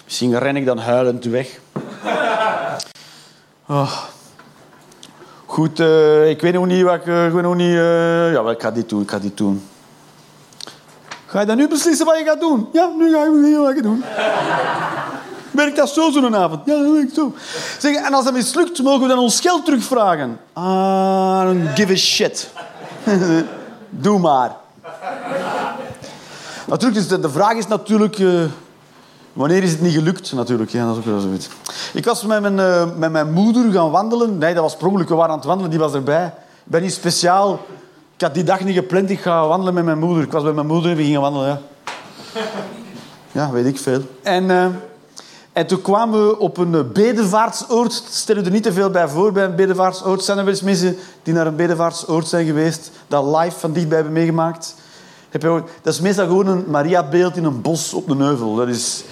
Misschien 0.04 0.38
ren 0.38 0.56
ik 0.56 0.64
dan 0.66 0.78
huilend 0.78 1.24
weg. 1.24 1.58
Oh. 3.68 3.92
Goed, 5.46 5.80
eh, 5.80 6.30
ik 6.30 6.40
weet 6.40 6.52
nog 6.52 6.66
niet 6.66 6.82
wat 6.82 6.94
ik, 6.94 7.06
eh, 7.06 7.26
ik 7.26 7.32
weet 7.32 7.42
nog 7.42 7.54
niet... 7.54 7.76
eh, 7.76 8.32
ja, 8.32 8.50
ik 8.50 8.62
ga 8.62 8.70
dit 8.70 8.88
doen, 8.88 9.02
ik 9.02 9.10
ga 9.10 9.18
dit 9.18 9.36
doen. 9.36 9.62
Ga 11.32 11.40
je 11.40 11.46
dan 11.46 11.56
nu 11.56 11.68
beslissen 11.68 12.06
wat 12.06 12.18
je 12.18 12.24
gaat 12.24 12.40
doen? 12.40 12.68
Ja, 12.72 12.90
nu 12.98 13.12
ga 13.12 13.24
ik 13.24 13.32
beslissen 13.32 13.62
wat 13.62 13.76
ik 13.76 13.82
doen. 13.82 14.04
Werkt 15.50 15.76
dat 15.76 15.88
zo 15.88 16.10
zo'n 16.10 16.36
avond? 16.36 16.60
Ja, 16.64 16.78
dat 16.78 16.92
werkt 16.92 17.14
zo. 17.14 17.34
Zeg, 17.78 17.96
en 17.96 18.14
als 18.14 18.24
dat 18.24 18.32
mislukt, 18.32 18.82
mogen 18.82 19.00
we 19.00 19.08
dan 19.08 19.18
ons 19.18 19.40
geld 19.40 19.64
terugvragen? 19.64 20.38
Ah, 20.52 21.42
don't 21.42 21.68
give 21.74 21.92
a 21.92 21.96
shit. 21.96 22.50
Doe 24.04 24.18
maar. 24.18 24.56
Natuurlijk, 26.66 27.00
is 27.00 27.08
de, 27.08 27.30
vraag 27.30 27.52
is 27.52 27.66
natuurlijk... 27.66 28.18
eh, 28.18 28.42
wanneer 29.32 29.62
is 29.62 29.70
het 29.70 29.80
niet 29.80 29.94
gelukt? 29.94 30.32
Natuurlijk, 30.32 30.70
ja, 30.70 30.84
dat 30.84 30.92
is 30.92 30.98
ook 30.98 31.04
wel 31.04 31.20
zoiets. 31.20 31.48
Ik 31.92 32.04
was 32.04 32.22
met 32.22 32.40
mijn, 32.40 32.58
eh, 32.58 32.84
met 32.96 33.12
mijn 33.12 33.32
moeder 33.32 33.72
gaan 33.72 33.90
wandelen. 33.90 34.38
Nee, 34.38 34.54
dat 34.54 34.62
was 34.62 34.76
per. 34.76 34.92
We 34.92 35.14
waren 35.14 35.30
aan 35.30 35.36
het 35.36 35.46
wandelen, 35.46 35.70
die 35.70 35.80
was 35.80 35.92
erbij. 35.92 36.26
Ik 36.64 36.70
ben 36.70 36.82
niet 36.82 36.92
speciaal... 36.92 37.60
Ik 38.22 38.28
had 38.28 38.36
die 38.36 38.46
dag 38.46 38.64
niet 38.64 38.74
gepland, 38.74 39.10
ik 39.10 39.20
ga 39.20 39.46
wandelen 39.46 39.74
met 39.74 39.84
mijn 39.84 39.98
moeder. 39.98 40.22
Ik 40.22 40.32
was 40.32 40.42
bij 40.42 40.52
mijn 40.52 40.66
moeder 40.66 40.90
en 40.90 40.96
we 40.96 41.02
gingen 41.02 41.20
wandelen, 41.20 41.48
ja. 41.48 41.60
Ja, 43.32 43.50
weet 43.50 43.66
ik 43.66 43.78
veel. 43.78 44.00
En, 44.22 44.50
eh, 44.50 44.66
en 45.52 45.66
toen 45.66 45.82
kwamen 45.82 46.26
we 46.26 46.38
op 46.38 46.56
een 46.56 46.92
bedevaartsoord. 46.92 48.02
Stel 48.10 48.36
je 48.36 48.42
er 48.42 48.50
niet 48.50 48.62
te 48.62 48.72
veel 48.72 48.90
bij 48.90 49.08
voor 49.08 49.32
bij 49.32 49.44
een 49.44 49.56
bedevaartsoord. 49.56 50.24
Zijn 50.24 50.38
er 50.38 50.44
wel 50.44 50.52
eens 50.52 50.62
mensen 50.62 50.96
die 51.22 51.34
naar 51.34 51.46
een 51.46 51.56
bedevaartsoord 51.56 52.28
zijn 52.28 52.46
geweest, 52.46 52.90
dat 53.08 53.36
live 53.36 53.58
van 53.58 53.72
dichtbij 53.72 53.96
hebben 53.96 54.14
meegemaakt? 54.14 54.74
Heb 55.28 55.42
je 55.42 55.62
Dat 55.82 55.94
is 55.94 56.00
meestal 56.00 56.26
gewoon 56.26 56.46
een 56.46 56.64
Maria-beeld 56.68 57.36
in 57.36 57.44
een 57.44 57.60
bos 57.60 57.94
op 57.94 58.08
een 58.08 58.20
heuvel. 58.20 58.54
Dat 58.54 58.68
is... 58.68 59.04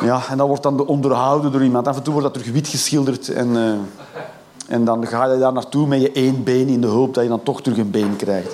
Ja, 0.00 0.22
en 0.30 0.36
dat 0.36 0.46
wordt 0.46 0.62
dan 0.62 0.86
onderhouden 0.86 1.52
door 1.52 1.62
iemand. 1.62 1.88
Af 1.88 1.96
en 1.96 2.02
toe 2.02 2.12
wordt 2.12 2.32
dat 2.32 2.42
terug 2.42 2.54
wit 2.54 2.68
geschilderd. 2.68 3.28
En, 3.28 3.56
eh, 3.56 3.72
en 4.70 4.84
dan 4.84 5.06
ga 5.06 5.32
je 5.32 5.38
daar 5.38 5.52
naartoe 5.52 5.86
met 5.86 6.00
je 6.00 6.12
één 6.12 6.44
been 6.44 6.68
in 6.68 6.80
de 6.80 6.86
hoop 6.86 7.14
dat 7.14 7.22
je 7.22 7.28
dan 7.28 7.42
toch 7.42 7.62
terug 7.62 7.78
een 7.78 7.90
been 7.90 8.16
krijgt. 8.16 8.52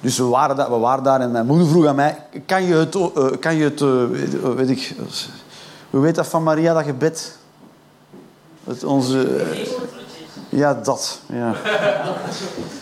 Dus 0.00 0.18
we 0.18 0.24
waren, 0.24 0.56
daar, 0.56 0.70
we 0.70 0.78
waren 0.78 1.04
daar 1.04 1.20
en 1.20 1.30
mijn 1.30 1.46
moeder 1.46 1.66
vroeg 1.66 1.86
aan 1.86 1.94
mij... 1.94 2.24
Kan 2.46 2.62
je 2.62 2.74
het... 2.74 2.94
eh, 2.94 3.26
kan 3.40 3.54
je 3.54 3.64
het 3.64 3.80
eh, 3.80 4.54
weet 4.56 4.70
ik... 4.70 4.94
Hoe 5.90 6.00
weet 6.00 6.14
dat 6.14 6.26
van 6.26 6.42
Maria, 6.42 6.74
dat 6.74 6.84
gebed? 6.84 7.38
Het 8.64 8.84
onze... 8.84 9.36
eh, 9.36 9.68
ja, 10.48 10.74
dat. 10.74 11.20
Ja. 11.26 11.54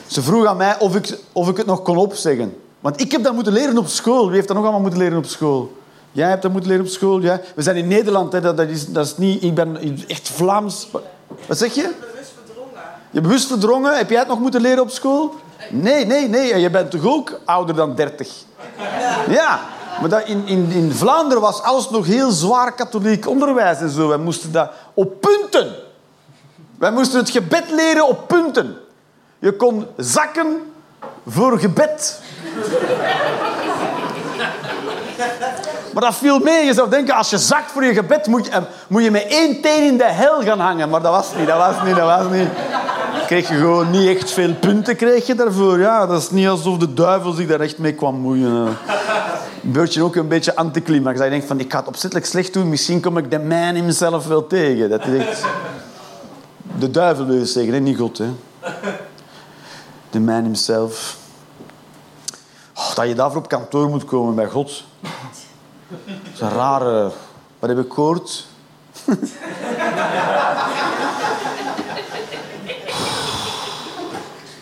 Ze 0.07 0.23
vroeg 0.23 0.47
aan 0.47 0.57
mij 0.57 0.79
of 0.79 0.97
ik, 0.97 1.19
of 1.33 1.49
ik 1.49 1.57
het 1.57 1.67
nog 1.67 1.83
kon 1.83 1.97
opzeggen. 1.97 2.57
Want 2.81 3.01
ik 3.01 3.13
heb 3.13 3.23
dat 3.23 3.35
moeten 3.35 3.53
leren 3.53 3.79
op 3.79 3.87
school. 3.87 4.27
Wie 4.27 4.35
heeft 4.35 4.47
dat 4.49 4.57
nog 4.57 4.65
allemaal 4.65 4.83
moeten 4.83 5.01
leren 5.01 5.19
op 5.19 5.27
school? 5.27 5.77
Jij 6.13 6.29
hebt 6.29 6.43
dat 6.43 6.53
moeten 6.53 6.71
leren 6.71 6.85
op 6.87 6.91
school. 6.91 7.21
Ja. 7.21 7.41
We 7.55 7.63
zijn 7.63 7.77
in 7.77 7.89
Nederland. 7.89 8.33
Hè. 8.33 8.41
Dat, 8.41 8.57
dat, 8.57 8.69
is, 8.69 8.87
dat 8.87 9.07
is 9.07 9.17
niet... 9.17 9.43
Ik 9.43 9.55
ben 9.55 9.99
echt 10.09 10.29
Vlaams. 10.29 10.89
Wat 11.47 11.59
zeg 11.59 11.75
je? 11.75 11.91
bewust 12.01 12.33
verdrongen. 12.45 12.83
Je 13.11 13.21
bewust 13.21 13.47
verdrongen. 13.47 13.97
Heb 13.97 14.11
jij 14.11 14.19
het 14.19 14.29
nog 14.29 14.39
moeten 14.39 14.61
leren 14.61 14.83
op 14.83 14.91
school? 14.91 15.35
Nee, 15.71 16.07
nee, 16.07 16.29
nee. 16.29 16.53
En 16.53 16.61
je 16.61 16.71
bent 16.71 16.91
toch 16.91 17.05
ook 17.07 17.41
ouder 17.45 17.75
dan 17.75 17.95
30? 17.95 18.33
Ja. 19.29 19.61
Maar 20.01 20.09
dat 20.09 20.27
in, 20.27 20.47
in, 20.47 20.71
in 20.71 20.93
Vlaanderen 20.93 21.43
was 21.43 21.63
alles 21.63 21.91
nog 21.91 22.07
heel 22.07 22.31
zwaar 22.31 22.75
katholiek 22.75 23.29
onderwijs 23.29 23.79
en 23.79 23.91
zo. 23.91 24.09
Wij 24.09 24.19
moesten 24.19 24.53
dat 24.53 24.71
op 24.95 25.21
punten. 25.21 25.75
Wij 26.79 26.91
moesten 26.91 27.19
het 27.19 27.31
gebed 27.31 27.71
leren 27.71 28.09
op 28.09 28.29
punten. 28.29 28.77
Je 29.39 29.53
kon 29.53 29.87
zakken 29.97 30.73
voor 31.27 31.59
gebed. 31.59 32.21
Maar 35.99 36.11
dat 36.11 36.19
viel 36.19 36.39
mee. 36.39 36.65
Je 36.65 36.75
zou 36.75 36.91
denken, 36.91 37.15
als 37.15 37.31
je 37.31 37.39
zakt 37.39 37.71
voor 37.71 37.85
je 37.85 37.95
gebed, 37.95 38.27
moet 38.27 38.47
je, 38.47 38.63
moet 38.89 39.05
je 39.05 39.11
met 39.11 39.27
één 39.27 39.61
teen 39.61 39.83
in 39.83 39.97
de 39.97 40.05
hel 40.05 40.43
gaan 40.43 40.61
hangen. 40.61 40.89
Maar 40.89 41.03
dat 41.03 41.13
was 41.13 41.35
niet, 41.37 41.47
dat 41.47 41.57
was 41.57 41.75
niet, 41.85 41.97
dat 41.97 42.07
was 42.07 42.33
niet. 42.33 42.49
Kreeg 43.27 43.49
je 43.49 43.55
gewoon 43.55 43.91
niet 43.91 44.17
echt 44.17 44.31
veel 44.31 44.55
punten 44.55 44.97
kreeg 44.97 45.27
je 45.27 45.35
daarvoor. 45.35 45.79
Ja, 45.79 46.07
dat 46.07 46.23
is 46.23 46.31
niet 46.31 46.49
alsof 46.49 46.77
de 46.79 46.95
duivel 46.95 47.33
zich 47.33 47.47
daar 47.47 47.61
echt 47.61 47.79
mee 47.79 47.93
kwam 47.93 48.15
moeien. 48.15 48.53
Een 48.53 48.77
beetje 49.63 50.03
ook 50.03 50.17
een 50.17 50.29
beetje 50.29 50.57
anticlimax. 50.57 51.17
Dat 51.17 51.25
je 51.25 51.31
denkt 51.31 51.47
van, 51.47 51.61
ik 51.61 51.73
ga 51.73 51.79
het 51.79 51.89
opzettelijk 51.89 52.27
slecht 52.27 52.53
doen. 52.53 52.69
Misschien 52.69 53.01
kom 53.01 53.19
ik 53.19 53.31
de 53.31 53.39
man 53.39 53.75
himself 53.75 54.27
wel 54.27 54.47
tegen. 54.47 54.91
Dat 54.91 55.01
echt... 55.01 55.45
De 56.79 56.91
duivel 56.91 57.27
wil 57.27 57.37
je 57.37 57.47
zeggen, 57.47 57.73
hè? 57.73 57.81
niet 57.81 57.99
God. 57.99 58.19
Hè? 58.19 58.29
De 60.11 60.21
man 60.21 60.43
himself. 60.43 61.17
Oh, 62.75 62.95
dat 62.95 63.09
je 63.09 63.15
daarvoor 63.15 63.41
op 63.41 63.49
kantoor 63.49 63.89
moet 63.89 64.05
komen 64.05 64.35
bij 64.35 64.47
God. 64.47 64.85
Dat 65.89 65.99
is 66.35 66.41
een 66.41 66.51
rare... 66.51 67.11
Wat 67.59 67.69
heb 67.71 67.79
ik 67.79 67.93
gehoord? 67.93 68.47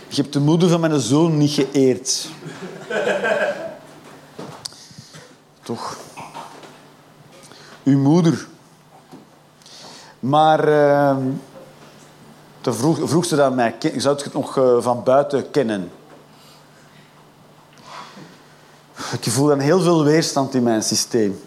Je 0.09 0.23
hebt 0.23 0.33
de 0.33 0.41
moeder 0.41 0.69
van 0.69 0.81
mijn 0.81 1.01
zoon 1.01 1.37
niet 1.37 1.51
geëerd. 1.51 2.29
Toch? 5.63 5.97
Uw 7.85 7.99
moeder. 7.99 8.47
Maar... 10.21 10.61
toen 12.61 12.75
vroeg, 12.75 12.99
vroeg 13.09 13.25
ze 13.25 13.37
dat 13.37 13.55
mij. 13.55 13.73
"Ken- 13.79 14.01
Zou 14.01 14.17
je 14.17 14.25
het 14.25 14.33
nog 14.33 14.59
eh, 14.59 14.77
van 14.81 15.03
buiten 15.03 15.51
kennen? 15.51 15.91
Ik 18.97 19.31
voel 19.31 19.47
dan 19.47 19.59
heel 19.59 19.81
veel 19.81 20.05
weerstand 20.05 20.55
in 20.55 20.63
mijn 20.63 20.83
systeem. 20.83 21.41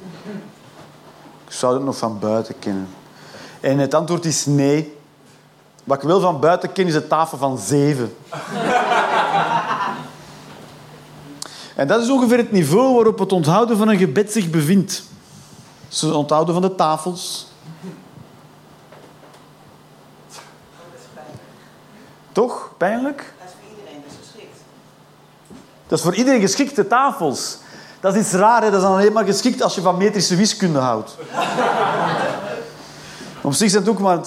Ik 1.48 1.54
zou 1.56 1.74
het 1.74 1.84
nog 1.84 1.98
van 1.98 2.20
buiten 2.20 2.60
kennen. 2.60 2.88
En 3.60 3.78
het 3.78 3.94
antwoord 3.94 4.26
is 4.26 4.46
nee. 4.46 4.98
Wat 5.84 5.98
ik 5.98 6.08
wel 6.08 6.20
van 6.20 6.40
buiten 6.40 6.72
ken, 6.72 6.88
is 6.88 6.94
de 6.94 7.08
tafel 7.08 7.38
van 7.38 7.58
zeven. 7.58 8.16
en 11.76 11.88
dat 11.88 12.02
is 12.02 12.10
ongeveer 12.10 12.38
het 12.38 12.52
niveau 12.52 12.94
waarop 12.94 13.20
het 13.20 13.32
onthouden 13.32 13.78
van 13.78 13.88
een 13.88 13.98
gebed 13.98 14.32
zich 14.32 14.50
bevindt. 14.50 15.04
Het 15.90 16.12
onthouden 16.14 16.54
van 16.54 16.64
de 16.64 16.76
tafels. 16.76 17.48
Toch? 22.32 22.72
Pijnlijk? 22.78 23.34
Dat 23.40 23.48
is 23.48 23.54
voor 23.60 23.78
iedereen 23.78 24.04
dus 24.08 24.18
geschikt. 24.22 24.58
Dat 25.90 25.98
is 25.98 26.04
voor 26.04 26.16
iedereen 26.16 26.42
geschikt, 26.42 26.76
de 26.76 26.88
tafels. 26.88 27.58
Dat 28.00 28.16
is 28.16 28.22
iets 28.22 28.32
raar, 28.32 28.62
dat 28.62 28.74
is 28.74 28.82
dan 28.82 28.92
alleen 28.92 29.14
maar 29.14 29.26
geschikt 29.26 29.62
als 29.62 29.76
je 29.76 29.82
van 29.82 29.98
metrische 29.98 30.36
wiskunde 30.36 30.80
houdt. 30.80 31.16
Op 33.42 33.54
zich 33.54 33.70
zijn 33.70 33.84
het 33.84 33.92
ook 33.92 34.00
maar... 34.00 34.20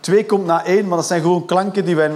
Twee 0.00 0.26
komt 0.26 0.46
na 0.46 0.64
één, 0.64 0.88
maar 0.88 0.96
dat 0.96 1.06
zijn 1.06 1.20
gewoon 1.20 1.44
klanken 1.44 1.84
die 1.84 1.96
wij... 1.96 2.10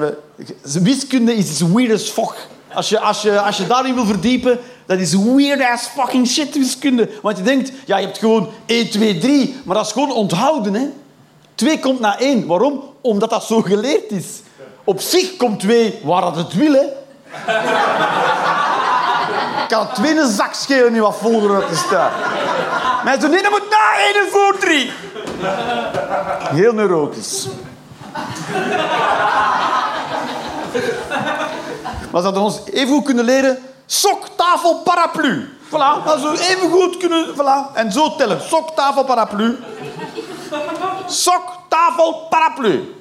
Wiskunde 0.63 1.35
is 1.35 1.61
weird 1.61 1.93
as 1.93 2.11
fuck. 2.11 2.49
Als 2.75 2.89
je, 2.89 3.01
als, 3.01 3.23
je, 3.23 3.41
als 3.41 3.57
je 3.57 3.67
daarin 3.67 3.95
wil 3.95 4.07
verdiepen, 4.07 4.59
dat 4.87 4.99
is 4.99 5.15
weird 5.15 5.61
as 5.73 5.87
fucking 5.87 6.27
shit, 6.27 6.59
wiskunde. 6.59 7.11
Want 7.23 7.37
je 7.37 7.43
denkt, 7.43 7.73
ja, 7.85 7.97
je 7.97 8.07
hebt 8.07 8.19
gewoon 8.19 8.49
1, 8.67 8.91
2, 8.91 9.19
3, 9.19 9.57
maar 9.65 9.77
dat 9.77 9.87
is 9.87 9.93
gewoon 9.93 10.13
onthouden, 10.13 10.75
hè. 10.75 10.89
Twee 11.55 11.79
komt 11.79 12.01
na 12.01 12.19
één. 12.19 12.47
Waarom? 12.47 12.83
Omdat 13.01 13.31
dat 13.31 13.45
zo 13.45 13.61
geleerd 13.61 14.11
is. 14.11 14.27
Op 14.85 15.01
zich 15.01 15.37
komt 15.37 15.61
twee 15.61 16.01
waar 16.03 16.21
dat 16.21 16.37
het 16.37 16.55
wil, 16.55 16.73
hè. 16.73 16.87
Kan 19.69 19.89
twee 19.93 20.19
een 20.19 20.31
zak 20.31 20.55
schelen 20.55 20.93
nu 20.93 21.01
wat 21.01 21.17
volger 21.21 21.67
te 21.67 21.77
staan. 21.77 22.11
Nee, 23.05 23.17
dat 23.17 23.31
moet 23.31 23.71
na 23.71 23.99
één 23.99 24.15
en 24.25 24.31
voor 24.31 24.59
drie. 24.59 24.93
Heel 26.55 26.73
neurotisch. 26.73 27.49
Maar 32.11 32.21
ze 32.23 32.29
hadden 32.29 32.43
ons 32.43 32.61
even 32.73 32.95
goed 32.95 33.05
kunnen 33.05 33.25
leren... 33.25 33.59
Sok, 33.87 34.29
tafel, 34.37 34.75
paraplu. 34.75 35.59
Voilà, 35.67 36.05
dat 36.05 36.21
zou 36.21 36.39
even 36.39 36.71
goed 36.71 36.97
kunnen... 36.97 37.35
Voilà. 37.35 37.75
En 37.75 37.93
zo 37.93 38.17
tellen. 38.17 38.41
Sok, 38.41 38.71
tafel, 38.71 39.05
paraplu. 39.05 39.59
Sok, 41.07 41.43
tafel, 41.69 42.27
paraplu. 42.31 42.95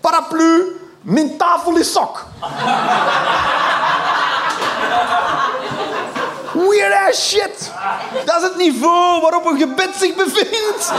Paraplu, 0.00 0.80
min 1.00 1.36
tafel 1.36 1.76
is 1.76 1.92
sok. 1.92 2.24
Weird 6.68 7.08
ass 7.08 7.28
shit. 7.28 7.70
Dat 8.24 8.36
is 8.36 8.42
het 8.42 8.56
niveau 8.56 9.20
waarop 9.20 9.46
een 9.46 9.58
gebed 9.58 9.90
zich 9.98 10.14
bevindt. 10.14 10.92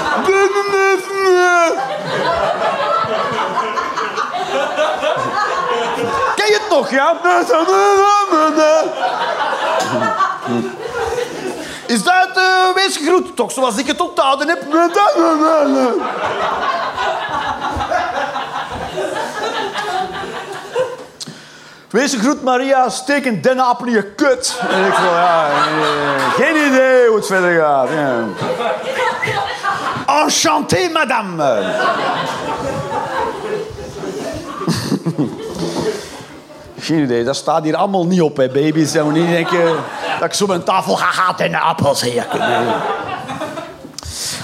Ken 6.36 6.47
je 6.47 6.59
het 6.61 6.70
nog, 6.70 6.89
ja? 6.89 7.16
Is 11.86 12.03
dat 12.03 12.38
uh, 12.38 12.74
wees? 12.76 12.99
Toch 13.36 13.51
zoals 13.51 13.78
ik 13.78 13.88
het 13.88 14.01
onthouden 14.01 14.47
heb. 14.47 14.61
Wees 21.94 22.14
gegroet, 22.14 22.44
Maria. 22.44 22.89
Steek 22.89 23.26
een 23.26 23.41
dennenappel 23.41 23.86
in 23.88 23.94
je 23.94 24.04
kut. 24.04 24.60
En 24.70 24.86
ik 24.86 24.94
van, 24.94 25.04
ja, 25.04 25.50
eh, 25.50 26.34
geen 26.34 26.56
idee 26.68 27.08
hoe 27.08 27.16
het 27.16 27.26
verder 27.26 27.60
gaat. 27.62 27.89
Ja. 27.89 28.28
Enchanté, 30.24 30.89
madame. 30.94 31.44
Geen 36.80 37.04
idee, 37.04 37.24
dat 37.24 37.36
staat 37.36 37.64
hier 37.64 37.76
allemaal 37.76 38.06
niet 38.06 38.22
op, 38.22 38.38
hè, 38.38 38.50
baby's. 38.50 38.94
En 38.96 39.08
we 39.08 39.14
niet 39.20 39.30
denken 39.30 39.76
dat 40.20 40.28
ik 40.28 40.34
zo 40.34 40.46
mijn 40.46 40.64
tafel 40.64 40.96
ga 40.96 41.12
gaan 41.12 41.38
en 41.38 41.56
appels 41.56 42.02
hier. 42.02 42.26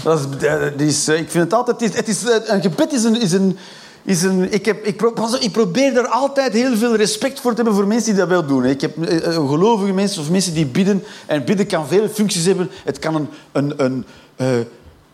Dat 0.03 0.19
is, 0.19 0.25
dat 0.39 0.71
is, 0.77 1.07
eh, 1.07 1.19
ik 1.19 1.31
vind 1.31 1.43
het 1.43 1.53
altijd... 1.53 1.95
Het 1.95 2.07
is, 2.07 2.29
eh, 2.29 2.35
een 2.43 2.61
gebed 2.61 2.93
is 2.93 3.03
een... 3.03 3.21
Is 3.21 3.31
een 3.31 3.59
is 4.03 4.23
een, 4.23 4.53
ik, 4.53 4.65
heb, 4.65 4.85
ik, 4.85 5.01
ik 5.39 5.51
probeer 5.51 5.97
er 5.97 6.07
altijd 6.07 6.53
heel 6.53 6.77
veel 6.77 6.95
respect 6.95 7.39
voor 7.39 7.51
te 7.51 7.55
hebben 7.55 7.75
voor 7.75 7.87
mensen 7.87 8.09
die 8.09 8.19
dat 8.19 8.29
wel 8.29 8.45
doen. 8.45 8.65
Ik 8.65 8.81
heb 8.81 9.03
eh, 9.03 9.17
eh, 9.17 9.49
gelovige 9.49 9.93
mensen 9.93 10.21
of 10.21 10.29
mensen 10.29 10.53
die 10.53 10.65
bidden. 10.65 11.03
En 11.25 11.45
bidden 11.45 11.67
kan 11.67 11.87
vele 11.87 12.09
functies 12.09 12.45
hebben. 12.45 12.69
Het 12.83 12.99
kan 12.99 13.15
een, 13.15 13.27
een, 13.51 13.73
een, 13.83 14.05
eh, 14.35 14.47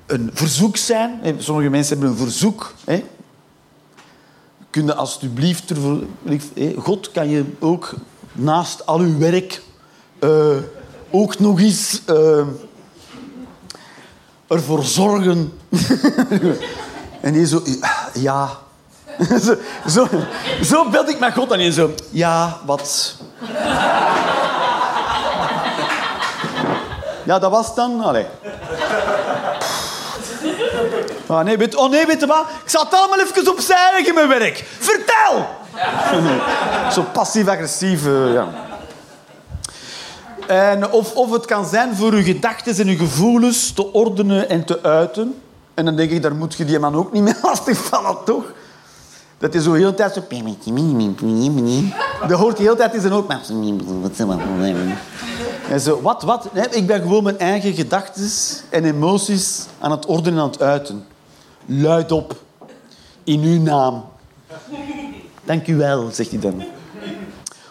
een 0.05 0.29
verzoek 0.33 0.77
zijn. 0.77 1.19
Sommige 1.37 1.69
mensen 1.69 1.97
hebben 1.97 2.15
een 2.15 2.23
verzoek. 2.23 2.73
Hè. 2.83 3.03
Kun 4.69 4.85
je 4.85 4.95
alsjeblieft... 4.95 5.73
God 6.77 7.11
kan 7.11 7.29
je 7.29 7.43
ook 7.59 7.93
naast 8.33 8.85
al 8.85 8.99
uw 8.99 9.17
werk 9.17 9.61
ook 11.11 11.39
nog 11.39 11.59
eens... 11.59 12.01
eh, 12.05 12.45
ervoor 14.47 14.83
zorgen. 14.83 15.51
en 17.21 17.33
die 17.33 17.47
zo, 17.47 17.61
ja. 18.13 18.63
zo, 19.45 19.55
zo, 19.87 20.07
zo 20.61 20.89
belde 20.89 21.11
ik 21.11 21.19
met 21.19 21.33
God 21.33 21.51
en 21.51 21.57
die 21.57 21.71
zo, 21.71 21.93
ja, 22.09 22.57
wat? 22.65 23.15
ja, 27.23 27.39
dat 27.39 27.51
was 27.51 27.75
dan. 27.75 28.03
Ah, 31.27 31.43
nee, 31.43 31.57
weet, 31.57 31.75
oh 31.75 31.89
nee, 31.89 32.05
weet 32.05 32.19
je 32.19 32.27
wat? 32.27 32.45
Ik 32.63 32.69
zat 32.69 32.93
allemaal 32.93 33.19
even 33.19 33.51
opzij 33.51 33.89
leggen 33.95 34.13
mijn 34.13 34.27
werk. 34.27 34.65
Vertel! 34.79 35.47
zo 36.95 37.05
passief-agressief, 37.13 38.05
eh, 38.05 38.33
ja. 38.33 38.47
En 40.47 40.91
of, 40.91 41.13
of 41.13 41.31
het 41.31 41.45
kan 41.45 41.65
zijn 41.65 41.95
voor 41.95 42.11
uw 42.11 42.23
gedachten 42.23 42.77
en 42.77 42.87
uw 42.87 42.97
gevoelens 42.97 43.73
te 43.73 43.93
ordenen 43.93 44.49
en 44.49 44.65
te 44.65 44.83
uiten. 44.83 45.41
En 45.73 45.85
dan 45.85 45.95
denk 45.95 46.11
ik, 46.11 46.21
daar 46.21 46.35
moet 46.35 46.53
je 46.55 46.65
die 46.65 46.79
man 46.79 46.95
ook 46.95 47.11
niet 47.11 47.23
mee 47.23 47.33
lastigvallen, 47.41 48.17
toch? 48.25 48.43
Dat 49.37 49.53
is 49.53 49.63
zo 49.63 49.73
heel 49.73 49.89
de 49.89 49.95
tijd 49.95 50.13
zo... 50.13 50.21
Dat 52.27 52.39
hoort 52.39 52.57
de 52.57 52.63
tijd 52.75 52.93
in 52.93 53.01
zijn 53.01 53.13
ook. 53.13 53.27
En 55.69 55.79
zo, 55.79 56.01
wat, 56.01 56.23
wat? 56.23 56.49
Ik 56.71 56.87
ben 56.87 57.01
gewoon 57.01 57.23
mijn 57.23 57.39
eigen 57.39 57.73
gedachten 57.73 58.29
en 58.69 58.85
emoties 58.85 59.65
aan 59.79 59.91
het 59.91 60.05
ordenen 60.05 60.33
en 60.33 60.43
aan 60.43 60.49
het 60.51 60.61
uiten. 60.61 61.05
Luid 61.65 62.11
op. 62.11 62.35
In 63.23 63.41
uw 63.41 63.61
naam. 63.61 64.03
Dank 65.43 65.67
u 65.67 65.75
wel, 65.75 66.09
zegt 66.11 66.29
hij 66.29 66.39
dan. 66.39 66.63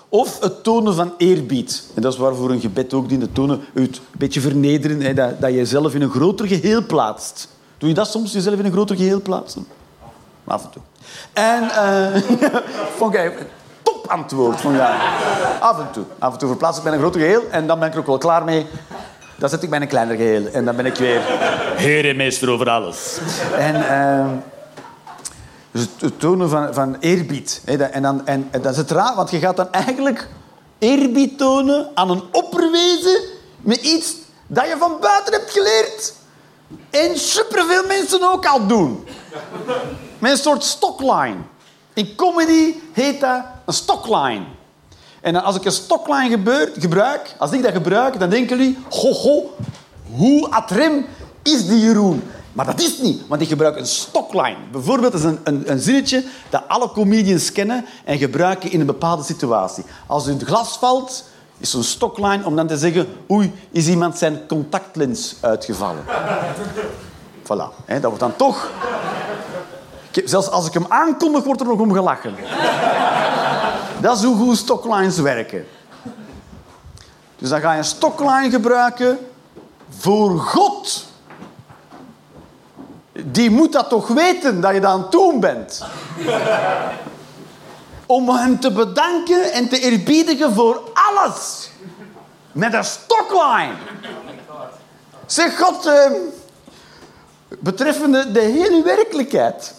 Of 0.09 0.41
het 0.41 0.62
tonen 0.65 0.95
van 0.95 1.12
eerbied. 1.19 1.85
En 1.95 2.03
dat 2.03 2.12
is 2.12 2.19
waarvoor 2.19 2.51
een 2.51 2.61
gebed 2.61 2.95
ook 2.95 3.09
dient. 3.09 3.23
Het 3.23 3.35
tonen, 3.35 3.61
het 3.73 4.01
beetje 4.19 4.41
vernederen, 4.41 5.01
hè, 5.01 5.15
dat, 5.15 5.41
dat 5.41 5.51
je 5.51 5.57
jezelf 5.57 5.95
in 5.95 6.03
een 6.03 6.11
groter 6.11 6.47
geheel 6.47 6.87
plaatst. 6.87 7.49
Doe 7.79 7.89
je 7.89 7.95
dat 7.95 8.11
soms, 8.11 8.33
jezelf 8.33 8.59
in 8.59 8.65
een 8.65 8.73
groter 8.73 8.97
geheel 8.97 9.23
plaatsen? 9.23 9.67
Af 10.45 10.65
en 10.65 10.71
toe. 10.71 10.83
En 11.32 11.70
eh 11.70 12.22
vond 12.98 13.14
ik 13.14 13.20
een 13.24 13.46
top 13.82 14.07
antwoord. 14.11 14.61
Van, 14.61 14.74
ja. 14.74 14.96
Af 15.61 15.78
en 15.78 15.90
toe. 15.92 16.05
Af 16.18 16.32
en 16.32 16.38
toe 16.38 16.48
verplaats 16.48 16.76
ik 16.78 16.84
mij 16.84 16.92
in 16.92 16.98
een 16.98 17.05
groter 17.05 17.20
geheel 17.20 17.42
en 17.50 17.66
dan 17.66 17.78
ben 17.78 17.88
ik 17.88 17.94
er 17.94 18.00
ook 18.00 18.07
wel 18.07 18.18
klaar 18.18 18.44
mee. 18.44 18.66
Dan 19.36 19.48
zet 19.48 19.62
ik 19.62 19.68
mij 19.68 19.78
in 19.78 19.84
een 19.84 19.90
kleiner 19.90 20.16
geheel. 20.16 20.46
En 20.52 20.64
dan 20.64 20.76
ben 20.76 20.86
ik 20.86 20.94
weer 20.96 21.20
heer 21.76 22.09
en 22.09 22.16
meester 22.16 22.50
over 22.50 22.70
alles. 22.70 23.18
En... 23.59 23.88
eh, 23.88 24.26
dus 25.70 25.86
het- 25.98 26.20
tonen 26.20 26.48
van, 26.50 26.74
van 26.74 26.96
eerbied. 27.00 27.62
Hè, 27.64 27.76
En, 27.76 28.02
dan, 28.02 28.26
en, 28.26 28.48
en 28.50 28.62
dat 28.62 28.72
is 28.72 28.78
het 28.78 28.90
raar, 28.90 29.14
want 29.14 29.30
je 29.30 29.38
gaat 29.38 29.57
dan 29.57 29.72
eigenlijk 29.72 30.28
eerbied 30.78 31.38
tonen 31.38 31.90
aan 31.94 32.11
een 32.11 32.22
opperwezen 32.32 33.20
met 33.61 33.76
iets 33.80 34.14
dat 34.46 34.66
je 34.66 34.76
van 34.78 34.92
buiten 35.00 35.32
hebt 35.32 35.50
geleerd. 35.50 36.14
En 36.90 37.18
superveel 37.18 37.86
mensen 37.86 38.32
ook 38.32 38.46
al 38.46 38.66
doen. 38.66 39.07
Een 40.31 40.37
soort 40.37 40.64
stockline. 40.64 41.37
In 41.93 42.14
comedy 42.14 42.75
heet 42.93 43.20
dat 43.20 43.41
een 43.64 43.72
stockline. 43.72 44.45
En 45.20 45.43
als 45.43 45.57
ik 45.57 45.64
een 45.64 45.72
stockline 45.72 46.29
gebruik, 46.79 47.35
als 47.39 47.53
ik 47.53 47.62
dat 47.62 47.72
gebruik, 47.72 48.18
dan 48.18 48.31
denken 48.31 48.59
jullie... 48.59 48.79
Ho, 48.91 49.12
ho, 49.12 49.55
hoe 50.11 50.51
atrem 50.51 51.07
is 51.43 51.66
die 51.66 51.81
Jeroen? 51.81 52.22
Maar 52.53 52.66
dat 52.66 52.81
is 52.81 52.99
niet, 52.99 53.27
want 53.29 53.41
ik 53.41 53.49
gebruik 53.49 53.77
een 53.77 53.87
stockline. 53.87 54.57
Bijvoorbeeld, 54.72 55.12
dat 55.12 55.20
is 55.20 55.27
een, 55.27 55.39
een, 55.45 55.70
een 55.70 55.81
zinnetje 55.81 56.25
dat 56.51 56.62
alle 56.68 56.91
comedians 56.91 57.53
kennen 57.53 57.85
en 58.05 58.18
gebruiken 58.18 58.70
in 58.70 58.81
een 58.81 58.87
bepaalde 58.87 59.22
situatie. 59.22 59.85
Als 60.07 60.27
het 60.27 60.43
glas 60.43 60.79
valt, 60.79 61.25
is 61.59 61.70
zo'n 61.70 61.83
stockline 61.83 62.45
om 62.45 62.57
dan 62.57 62.66
te 62.66 62.77
zeggen... 62.77 63.07
Oei, 63.31 63.53
is 63.70 63.89
iemand 63.89 64.18
zijn 64.18 64.47
contactlens 64.47 65.37
uitgevallen. 65.41 66.05
Voilà. 67.43 67.87
Dat 67.87 68.03
wordt 68.03 68.20
dan 68.20 68.37
toch... 68.37 68.70
Zelfs 70.25 70.51
als 70.51 70.67
ik 70.67 70.73
hem 70.73 70.87
aankondig, 70.89 71.45
wordt 71.45 71.61
er 71.61 71.67
nog 71.67 71.81
om 71.81 71.93
gelachen. 71.93 72.35
Dat 74.01 74.17
is 74.17 74.23
hoe 74.23 74.37
goed 74.37 74.57
stocklines 74.57 75.19
werken. 75.19 75.67
Dus 77.39 77.49
dan 77.49 77.61
ga 77.61 77.73
je 77.73 77.79
een 77.79 77.85
stockline 77.85 78.51
gebruiken 78.51 79.19
voor 79.99 80.39
God. 80.39 81.07
Die 83.12 83.51
moet 83.51 83.73
dat 83.73 83.89
toch 83.89 84.09
weten, 84.09 84.61
dat 84.61 84.75
je 84.75 84.81
dat 84.81 84.91
aan 84.91 85.07
het 85.11 85.41
bent. 85.41 85.85
Om 88.07 88.29
hem 88.29 88.61
te 88.61 88.73
bedanken 88.73 89.53
en 89.53 89.69
te 89.69 89.79
eerbiedigen 89.79 90.55
voor 90.55 90.83
alles. 90.93 91.71
Met 92.53 92.75
een 92.75 92.85
stockline. 92.85 93.73
Zeg 95.27 95.59
God, 95.59 95.87
eh, 95.87 96.11
betreffende 97.59 98.33
de 98.33 98.41
hele 98.41 98.83
werkelijkheid 98.83 99.75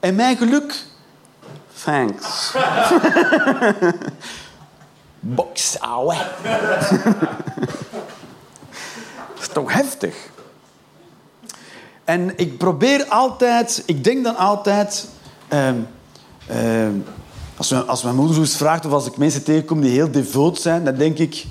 en 0.00 0.14
mijn 0.14 0.36
geluk, 0.36 0.84
thanks. 1.84 2.52
Box, 5.20 5.80
ouwe. 5.80 6.16
Dat 9.32 9.40
is 9.40 9.48
toch 9.48 9.72
heftig? 9.72 10.30
En 12.04 12.38
ik 12.38 12.58
probeer 12.58 13.04
altijd, 13.08 13.82
ik 13.86 14.04
denk 14.04 14.24
dan 14.24 14.36
altijd, 14.36 15.08
ehm, 15.48 15.76
ehm, 16.46 16.94
als, 17.56 17.70
me, 17.70 17.82
als 17.82 18.02
mijn 18.02 18.16
moeder 18.16 18.34
zo 18.34 18.40
eens 18.40 18.56
vraagt 18.56 18.84
of 18.84 18.92
als 18.92 19.06
ik 19.06 19.16
mensen 19.16 19.44
tegenkom 19.44 19.80
die 19.80 19.90
heel 19.90 20.10
devoot 20.10 20.60
zijn, 20.60 20.84
dan 20.84 20.96
denk 20.96 21.18
ik, 21.18 21.44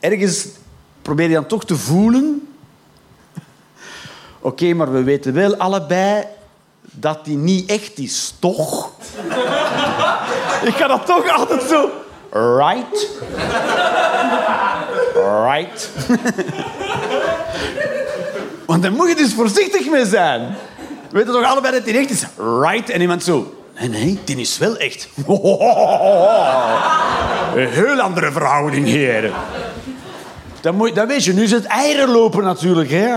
ergens 0.00 0.46
probeer 1.02 1.28
je 1.28 1.34
dan 1.34 1.46
toch 1.46 1.64
te 1.64 1.76
voelen, 1.76 2.48
oké, 4.40 4.74
maar 4.74 4.92
we 4.92 5.02
weten 5.02 5.32
wel 5.32 5.56
allebei 5.56 6.24
dat 6.92 7.24
die 7.24 7.36
niet 7.36 7.70
echt 7.70 7.98
is, 7.98 8.34
toch? 8.38 8.90
ik 10.62 10.74
ga 10.74 10.86
dat 10.86 11.06
toch 11.06 11.30
altijd 11.30 11.62
zo, 11.62 11.90
right? 12.30 13.08
Right? 15.14 15.90
Want 18.66 18.82
daar 18.82 18.92
moet 18.92 19.08
je 19.08 19.14
dus 19.14 19.34
voorzichtig 19.34 19.90
mee 19.90 20.06
zijn. 20.06 20.56
We 21.10 21.18
weten 21.18 21.32
toch 21.32 21.44
allebei 21.44 21.74
dat 21.74 21.84
die 21.84 21.98
echt 21.98 22.10
is? 22.10 22.26
Right? 22.36 22.90
En 22.90 23.00
iemand 23.00 23.22
zo... 23.22 23.54
Nee, 23.80 23.88
nee, 23.88 24.18
die 24.24 24.36
is 24.36 24.58
wel 24.58 24.76
echt. 24.76 25.08
Een 27.56 27.68
heel 27.68 28.00
andere 28.00 28.32
verhouding 28.32 28.86
hier. 28.86 29.32
Dat, 30.60 30.74
moet, 30.74 30.94
dat 30.94 31.06
weet 31.08 31.24
je. 31.24 31.32
Nu 31.32 31.42
is 31.42 31.50
het 31.50 31.64
eieren 31.64 32.08
lopen 32.08 32.44
natuurlijk. 32.44 32.90
Hè? 32.90 33.14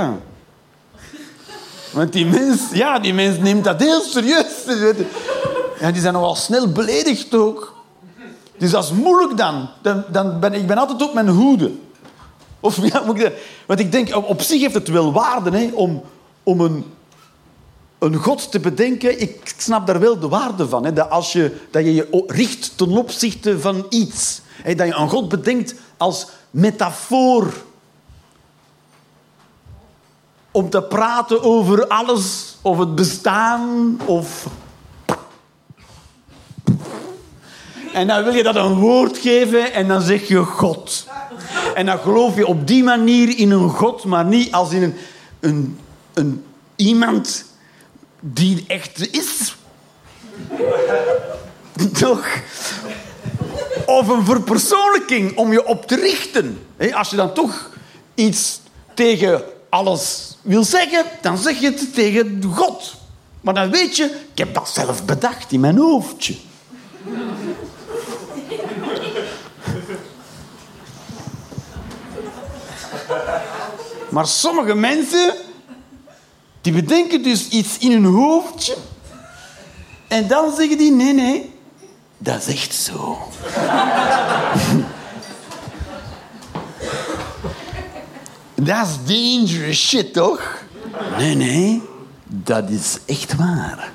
Want 1.96 2.14
die 2.14 2.26
mens, 2.26 2.62
ja, 2.72 3.00
die 3.00 3.14
mens 3.14 3.38
neemt 3.38 3.64
dat 3.64 3.80
heel 3.80 4.02
serieus. 4.02 4.46
Ja, 5.80 5.92
die 5.92 6.02
zijn 6.02 6.14
nogal 6.14 6.36
snel 6.36 6.72
beledigd 6.72 7.34
ook. 7.36 7.74
Dus 8.58 8.72
dat 8.72 8.84
is 8.84 8.92
moeilijk 8.92 9.38
dan. 9.38 9.70
dan, 9.82 10.04
dan 10.12 10.40
ben, 10.40 10.54
ik 10.54 10.68
ben 10.68 10.78
altijd 10.78 11.02
op 11.02 11.14
mijn 11.14 11.28
hoede. 11.28 11.72
Of, 12.60 12.92
ja, 12.92 13.02
moet 13.06 13.20
ik 13.20 13.34
want 13.66 13.80
ik 13.80 13.92
denk, 13.92 14.16
op, 14.16 14.42
zich 14.42 14.62
heeft 14.62 14.74
het 14.74 14.88
wel 14.88 15.14
waarde 15.14 15.58
hè, 15.58 15.70
om, 15.74 16.04
om 16.44 16.60
een, 16.62 16.86
een 18.00 18.16
God 18.16 18.52
te 18.52 18.60
bedenken. 18.60 19.22
Ik 19.22 19.54
snap 19.58 19.88
daar 19.88 20.00
wel 20.00 20.20
de 20.20 20.28
waarde 20.28 20.68
van. 20.68 20.86
Hè, 20.86 20.94
dat, 20.94 21.10
als 21.10 21.32
je, 21.32 21.56
dat 21.72 21.84
je 21.84 21.94
je 21.94 22.24
richt 22.28 22.78
ten 22.78 22.98
opzichte 22.98 23.60
van 23.60 23.86
iets. 23.90 24.42
Hè, 24.64 24.76
dat 24.76 24.88
je 24.88 24.94
een 24.94 25.10
God 25.10 25.30
bedenkt 25.30 25.76
als 25.98 26.28
metafoor. 26.52 27.54
Om 30.56 30.70
te 30.70 30.82
praten 30.82 31.44
over 31.44 31.88
alles. 31.88 32.58
Of 32.62 32.78
het 32.78 32.96
bestaan. 32.96 34.00
Of 34.06 34.48
En 37.94 38.08
dan 38.08 38.24
wil 38.24 38.34
je 38.34 38.44
dat 38.44 38.56
een 38.56 38.74
woord 38.74 39.18
geven 39.18 39.74
en 39.74 39.88
dan 39.88 40.02
zeg 40.02 40.28
je 40.28 40.38
God. 40.38 41.08
En 41.74 41.86
dan 41.86 42.00
geloof 42.00 42.36
je 42.36 42.48
op 42.48 42.68
die 42.68 42.84
manier 42.84 43.38
in 43.38 43.52
een 43.52 43.70
God, 43.70 44.04
maar 44.04 44.26
niet 44.26 44.52
als 44.52 44.72
in 44.72 44.84
een, 44.84 44.96
een, 45.40 45.80
een 46.14 46.44
iemand 46.76 47.46
die 48.20 48.64
echt 48.68 49.14
is. 49.14 49.56
Toch? 52.00 52.28
Of 53.86 54.08
een 54.08 54.26
verpersoonlijking 54.26 55.38
om 55.38 55.52
je 55.52 55.66
op 55.66 55.88
te 55.88 55.96
richten. 55.96 56.66
Als 56.94 57.10
je 57.10 57.16
dan 57.16 57.34
toch 57.34 57.70
iets 58.14 58.60
tegen 58.94 59.54
alles 59.76 60.38
wil 60.42 60.64
zeggen, 60.64 61.06
dan 61.22 61.38
zeg 61.38 61.60
je 61.60 61.66
het 61.66 61.94
tegen 61.94 62.44
God. 62.54 62.96
Maar 63.42 63.54
dan 63.54 63.72
weet 63.72 63.98
je, 63.98 64.04
ik 64.32 64.38
heb 64.38 64.54
dat 64.54 64.70
zelf 64.70 65.06
bedacht 65.06 65.52
in 65.52 65.60
mijn 65.60 65.78
hoofdje. 65.78 66.36
Maar 74.10 74.28
sommige 74.28 74.76
mensen, 74.76 75.34
die 76.62 76.74
bedenken 76.74 77.24
dus 77.24 77.48
iets 77.48 77.78
in 77.78 77.92
hun 77.92 78.06
hoofdje. 78.06 78.76
En 80.08 80.28
dan 80.28 80.56
zeggen 80.56 80.78
die, 80.78 80.92
nee, 80.92 81.14
nee, 81.14 81.54
dat 82.18 82.48
is 82.48 82.54
echt 82.54 82.74
zo. 82.76 83.18
Dat 88.66 88.88
is 88.88 88.98
dangerous 89.06 89.88
shit, 89.88 90.14
toch? 90.14 90.64
Nee, 91.18 91.36
nee, 91.36 91.82
dat 92.24 92.70
is 92.70 92.98
echt 93.06 93.36
waar. 93.36 93.92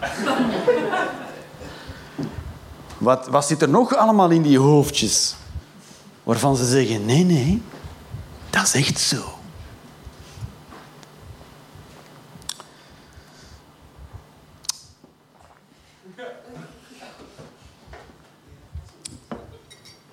Wat, 2.99 3.27
wat 3.29 3.47
zit 3.47 3.63
er 3.63 3.69
nog 3.69 3.97
allemaal 3.97 4.31
in 4.31 4.43
die 4.43 4.59
hoofdjes? 4.59 5.35
Waarvan 6.23 6.57
ze 6.57 6.67
zeggen, 6.67 7.05
nee, 7.05 7.25
nee, 7.25 7.63
dat 8.51 8.63
is 8.63 8.75
echt 8.75 9.01
zo. 9.01 9.39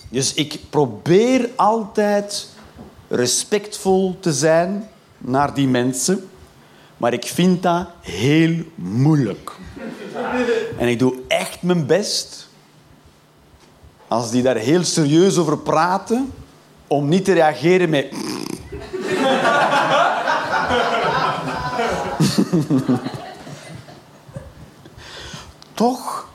Dus 0.10 0.34
ik 0.34 0.60
probeer 0.70 1.50
altijd 1.56 2.48
respectvol 3.08 4.18
te 4.20 4.34
zijn 4.34 4.90
naar 5.18 5.54
die 5.54 5.68
mensen, 5.68 6.30
maar 6.98 7.14
ik 7.14 7.26
vind 7.26 7.64
dat 7.64 7.88
heel 8.02 8.64
moeilijk. 8.76 9.52
En 10.78 10.88
ik 10.88 11.00
doe 11.00 11.16
echt 11.28 11.62
mijn 11.62 11.86
best 11.86 12.50
als 14.08 14.32
die 14.32 14.44
daar 14.44 14.56
heel 14.56 14.84
serieus 14.84 15.38
over 15.38 15.58
praten, 15.58 16.34
om 16.88 17.08
niet 17.08 17.26
te 17.26 17.34
reageren 17.34 17.90
met. 17.90 18.14
Toch? 25.74 26.28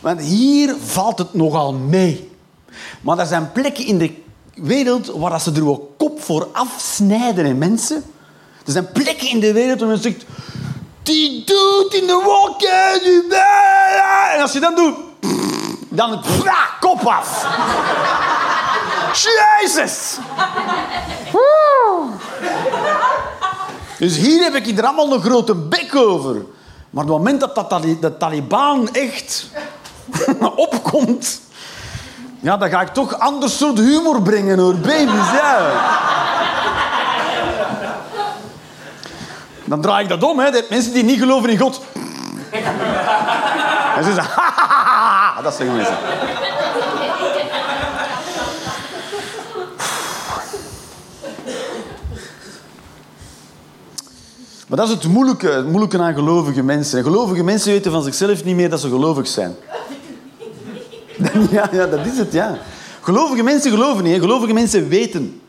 Want 0.00 0.20
hier 0.20 0.74
valt 0.80 1.18
het 1.18 1.34
nogal 1.34 1.72
mee. 1.72 2.30
Maar 3.00 3.18
er 3.18 3.26
zijn 3.26 3.52
plekken 3.52 3.86
in 3.86 3.98
de 3.98 4.24
wereld 4.56 5.06
waar 5.06 5.40
ze 5.40 5.50
er 5.52 5.68
een 5.68 5.80
kop 5.98 6.22
voor 6.22 6.48
afsnijden, 6.52 7.44
hè, 7.46 7.54
mensen. 7.54 8.04
Er 8.66 8.72
zijn 8.72 8.92
plekken 8.92 9.28
in 9.28 9.40
de 9.40 9.52
wereld 9.52 9.78
waar 9.80 9.88
men 9.88 9.98
zegt... 10.02 10.24
Die 11.02 11.44
doet 11.44 11.94
in 11.94 12.06
de 12.06 12.20
wolken... 12.24 13.00
die- 13.02 13.36
En 14.34 14.42
als 14.42 14.52
je 14.52 14.60
dat 14.60 14.76
doet... 14.76 14.94
Dan... 15.88 16.20
Pra, 16.40 16.56
kop 16.80 17.06
af. 17.06 17.46
Jezus. 19.62 20.16
Woe. 21.32 22.08
Dus 23.98 24.16
hier 24.16 24.42
heb 24.42 24.54
ik 24.54 24.64
hier 24.64 24.84
allemaal 24.86 25.12
een 25.12 25.22
grote 25.22 25.54
bek 25.54 25.94
over. 25.94 26.34
Maar 26.90 27.04
op 27.04 27.08
het 27.10 27.18
moment 27.18 27.40
dat 27.40 27.54
dat 27.54 27.82
de 28.00 28.16
Taliban 28.18 28.88
echt 28.92 29.46
opkomt... 30.56 31.40
Ja, 32.40 32.56
dan 32.56 32.70
ga 32.70 32.80
ik 32.80 32.88
toch 32.88 33.18
anders 33.18 33.58
soort 33.58 33.78
humor 33.78 34.22
brengen, 34.22 34.58
hoor. 34.58 34.74
Baby's, 34.74 35.30
ja. 35.32 35.70
Dan 39.64 39.80
draai 39.80 40.02
ik 40.02 40.08
dat 40.08 40.22
om, 40.22 40.38
hè. 40.38 40.50
Mensen 40.70 40.92
die 40.92 41.04
niet 41.04 41.18
geloven 41.18 41.50
in 41.50 41.58
God. 41.58 41.80
En 43.96 44.04
ze 44.04 44.12
zeggen... 44.12 44.42
Dat 45.42 45.54
zeggen 45.54 45.76
mensen. 45.76 45.96
Maar 54.66 54.78
dat 54.78 54.88
is 54.88 54.94
het 54.94 55.04
moeilijke, 55.04 55.48
het 55.48 55.66
moeilijke 55.66 55.98
aan 55.98 56.14
gelovige 56.14 56.62
mensen. 56.62 56.98
En 56.98 57.04
gelovige 57.04 57.42
mensen 57.42 57.72
weten 57.72 57.92
van 57.92 58.02
zichzelf 58.02 58.44
niet 58.44 58.56
meer 58.56 58.70
dat 58.70 58.80
ze 58.80 58.88
gelovig 58.88 59.26
zijn. 59.26 59.56
Ja, 61.50 61.68
ja, 61.72 61.86
dat 61.86 62.06
is 62.06 62.18
het, 62.18 62.32
ja. 62.32 62.58
Gelovige 63.00 63.42
mensen 63.42 63.70
geloven 63.70 64.04
niet, 64.04 64.12
hè. 64.12 64.20
gelovige 64.20 64.52
mensen 64.52 64.88
weten. 64.88 65.40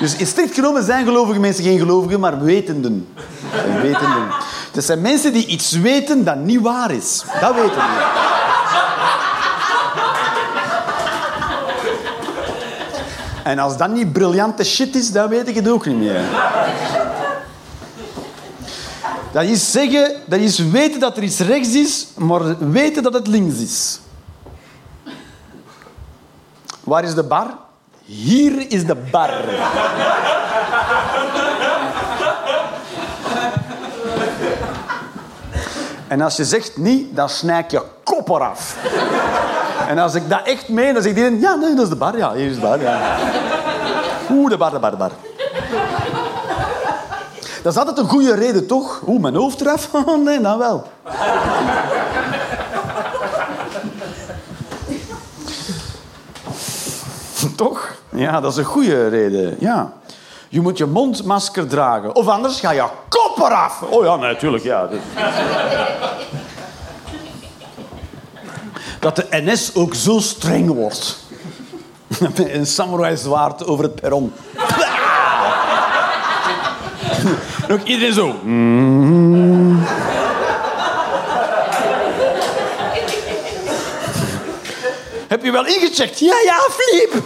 Dus 0.00 0.16
in 0.16 0.26
strikt 0.26 0.54
genomen 0.54 0.82
zijn 0.82 1.04
gelovige 1.04 1.40
mensen 1.40 1.64
geen 1.64 1.78
gelovigen, 1.78 2.20
maar 2.20 2.44
wetenden. 2.44 3.08
wetenden. 3.82 4.28
Dat 4.72 4.84
zijn 4.84 5.00
mensen 5.00 5.32
die 5.32 5.46
iets 5.46 5.72
weten 5.72 6.24
dat 6.24 6.36
niet 6.36 6.60
waar 6.60 6.90
is. 6.90 7.24
Dat 7.40 7.54
weten 7.54 7.70
die. 7.70 8.30
En 13.44 13.58
als 13.58 13.76
dat 13.76 13.90
niet 13.90 14.12
briljante 14.12 14.64
shit 14.64 14.94
is, 14.94 15.12
dan 15.12 15.28
weet 15.28 15.48
ik 15.48 15.54
het 15.54 15.68
ook 15.68 15.86
niet 15.86 15.96
meer. 15.96 16.20
Dat 19.32 19.44
is 19.44 19.70
zeggen, 19.70 20.12
dat 20.24 20.38
is 20.38 20.58
weten 20.58 21.00
dat 21.00 21.16
er 21.16 21.22
iets 21.22 21.38
rechts 21.38 21.74
is, 21.74 22.06
maar 22.16 22.70
weten 22.70 23.02
dat 23.02 23.12
het 23.12 23.26
links 23.26 23.58
is. 23.58 24.00
Waar 26.84 27.04
is 27.04 27.14
de 27.14 27.22
bar? 27.22 27.46
Hier 28.04 28.70
is 28.70 28.86
de 28.86 28.94
bar. 28.94 29.30
En 36.08 36.20
als 36.20 36.36
je 36.36 36.44
zegt 36.44 36.76
niet, 36.76 37.16
dan 37.16 37.28
snij 37.28 37.58
ik 37.60 37.70
je 37.70 37.82
kop 38.04 38.28
eraf. 38.28 38.76
En 39.88 39.98
als 39.98 40.14
ik 40.14 40.28
dat 40.28 40.40
echt 40.44 40.68
meen, 40.68 40.94
dan 40.94 41.02
zegt 41.02 41.16
iedereen... 41.16 41.40
Ja, 41.40 41.54
nee, 41.54 41.74
dat 41.74 41.84
is 41.84 41.90
de 41.90 41.96
bar. 41.96 42.16
Ja, 42.16 42.32
hier 42.32 42.50
is 42.50 42.54
de 42.54 42.60
bar. 42.60 42.80
Ja. 42.80 43.18
Oeh, 44.30 44.50
de 44.50 44.56
bar, 44.56 44.70
de 44.70 44.78
bar, 44.78 44.90
de 44.90 44.96
bar. 44.96 45.10
Dat 47.62 47.72
is 47.72 47.78
altijd 47.78 47.98
een 47.98 48.08
goede 48.08 48.34
reden, 48.34 48.66
toch? 48.66 49.02
Oeh, 49.06 49.20
mijn 49.20 49.34
hoofd 49.34 49.60
eraf? 49.60 49.88
Oh, 50.06 50.24
nee, 50.24 50.40
dan 50.40 50.58
wel. 50.58 50.86
toch? 57.56 57.94
Ja, 58.08 58.40
dat 58.40 58.52
is 58.52 58.58
een 58.58 58.64
goede 58.64 59.08
reden. 59.08 59.56
Ja. 59.60 59.92
Je 60.48 60.60
moet 60.60 60.78
je 60.78 60.86
mondmasker 60.86 61.66
dragen. 61.66 62.14
Of 62.14 62.28
anders 62.28 62.60
ga 62.60 62.70
je 62.70 62.84
kop 63.08 63.38
eraf. 63.38 63.82
Oh 63.82 64.04
ja, 64.04 64.16
natuurlijk. 64.16 64.64
Ja. 64.64 64.88
Dat 68.98 69.16
de 69.16 69.26
NS 69.30 69.74
ook 69.74 69.94
zo 69.94 70.18
streng 70.18 70.70
wordt. 70.74 71.16
Een 72.36 72.66
samurai 72.66 73.16
zwaard 73.16 73.66
over 73.66 73.84
het 73.84 73.94
perron. 73.94 74.32
Ook 77.70 77.82
iedereen 77.84 78.12
zo. 78.12 78.34
Heb 85.28 85.44
je 85.44 85.50
wel 85.52 85.66
ingecheckt? 85.66 86.18
Ja, 86.18 86.34
ja, 86.44 86.56
Filip. 86.70 87.22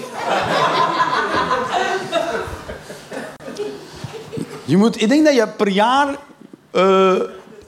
Je 4.64 4.76
moet, 4.76 5.02
ik 5.02 5.08
denk 5.08 5.24
dat 5.24 5.34
je 5.34 5.46
per 5.56 5.68
jaar... 5.68 6.08
eh, 6.70 7.12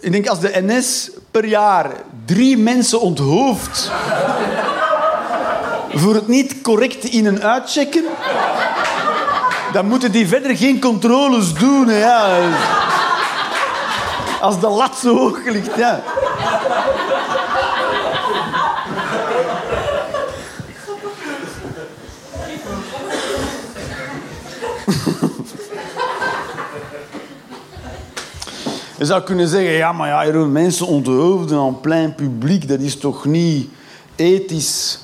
ik 0.01 0.13
denk 0.13 0.29
als 0.29 0.41
de 0.41 0.63
NS 0.67 1.11
per 1.31 1.45
jaar 1.45 1.91
drie 2.25 2.59
mensen 2.59 3.01
onthoofdt... 3.01 3.91
voor 5.95 6.15
het 6.15 6.29
niet 6.29 6.61
correct 6.63 7.05
in- 7.05 7.27
en 7.27 7.43
uitchecken, 7.43 8.05
dan 9.73 9.87
moeten 9.87 10.13
die 10.13 10.29
verder 10.29 10.57
geen 10.57 10.81
controles 10.81 11.55
doen. 11.55 11.91
Ja. 11.91 12.39
Als 14.41 14.61
de 14.61 14.69
lat 14.69 14.99
zo 14.99 15.17
hoog 15.17 15.45
ligt, 15.45 15.77
ja. 15.77 16.03
Je 28.99 29.05
zou 29.05 29.23
kunnen 29.23 29.49
zeggen, 29.49 29.73
ja, 29.73 29.93
maar 29.93 30.27
ja, 30.27 30.47
mensen 30.47 30.87
onthoofden 30.87 31.59
aan 31.59 31.81
plein 31.81 32.15
publiek, 32.15 32.69
dat 32.69 32.81
is 32.81 32.99
toch 32.99 33.25
niet 33.25 33.69
ethisch 34.17 34.99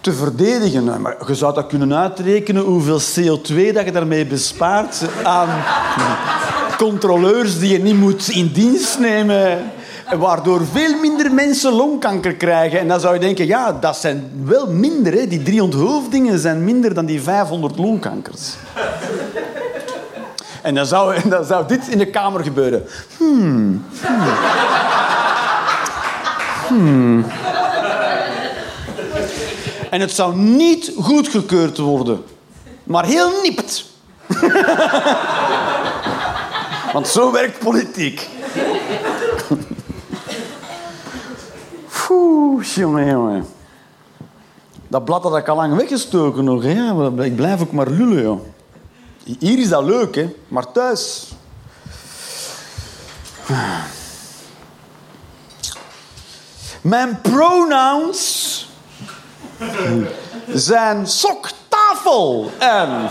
te 0.00 0.12
verdedigen. 0.12 1.00
Maar 1.00 1.16
je 1.26 1.34
zou 1.34 1.54
dat 1.54 1.66
kunnen 1.66 1.94
uitrekenen 1.94 2.62
hoeveel 2.62 3.00
CO2 3.00 3.72
dat 3.72 3.84
je 3.84 3.92
daarmee 3.92 4.26
bespaart 4.26 5.02
aan 5.22 5.48
controleurs 6.76 7.58
die 7.58 7.72
je 7.72 7.82
niet 7.82 7.98
moet 7.98 8.28
in 8.28 8.50
dienst 8.52 8.98
nemen. 8.98 9.70
Waardoor 10.18 10.60
veel 10.72 11.00
minder 11.00 11.32
mensen 11.32 11.72
longkanker 11.72 12.34
krijgen. 12.34 12.78
En 12.78 12.88
dan 12.88 13.00
zou 13.00 13.14
je 13.14 13.20
denken, 13.20 13.46
ja, 13.46 13.72
dat 13.72 13.96
zijn 13.96 14.30
wel 14.44 14.66
minder. 14.72 15.12
Hè. 15.12 15.26
Die 15.26 15.42
drie 15.42 15.62
onthoofdingen 15.62 16.38
zijn 16.38 16.64
minder 16.64 16.94
dan 16.94 17.06
die 17.06 17.22
500 17.22 17.78
longkankers. 17.78 18.54
En 20.62 20.74
dan 20.74 20.86
zou, 20.86 21.16
dan 21.28 21.44
zou 21.44 21.66
dit 21.66 21.88
in 21.88 21.98
de 21.98 22.06
kamer 22.06 22.44
gebeuren. 22.44 22.86
Hmm. 23.16 23.84
Hmm. 24.00 24.28
Hmm. 26.68 27.24
En 29.90 30.00
het 30.00 30.12
zou 30.12 30.36
niet 30.36 30.92
goedgekeurd 30.96 31.78
worden. 31.78 32.24
Maar 32.84 33.04
heel 33.04 33.40
nipt. 33.42 33.84
Want 36.92 37.08
zo 37.08 37.32
werkt 37.32 37.58
politiek. 37.58 38.28
Oeh, 42.10 42.64
jongen, 42.64 43.06
jongen. 43.06 43.46
Dat 44.88 45.04
blad 45.04 45.22
had 45.22 45.36
ik 45.36 45.48
al 45.48 45.56
lang 45.56 45.76
weggestoken 45.76 46.44
nog. 46.44 46.62
Maar 46.94 47.26
Ik 47.26 47.36
blijf 47.36 47.60
ook 47.60 47.72
maar 47.72 47.88
lullen, 47.88 48.22
joh. 48.22 48.40
Hier 49.38 49.58
is 49.58 49.68
dat 49.68 49.84
leuk, 49.84 50.14
hè. 50.14 50.34
Maar 50.48 50.72
thuis... 50.72 51.28
Mijn 56.80 57.20
pronouns 57.20 58.69
zijn 60.46 61.06
sok, 61.06 61.48
tafel 61.68 62.50
en... 62.58 63.08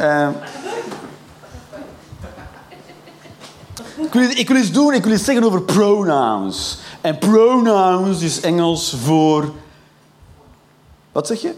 Eh, 0.00 0.28
ik, 3.96 4.12
wil, 4.12 4.30
ik 4.30 4.48
wil 4.48 4.56
iets 4.56 4.72
doen, 4.72 4.94
ik 4.94 5.04
wil 5.04 5.12
iets 5.12 5.24
zeggen 5.24 5.44
over 5.44 5.62
pronouns. 5.62 6.78
En 7.00 7.18
pronouns 7.18 8.22
is 8.22 8.40
Engels 8.40 8.96
voor... 9.04 9.52
Wat 11.12 11.26
zeg 11.26 11.40
je? 11.40 11.54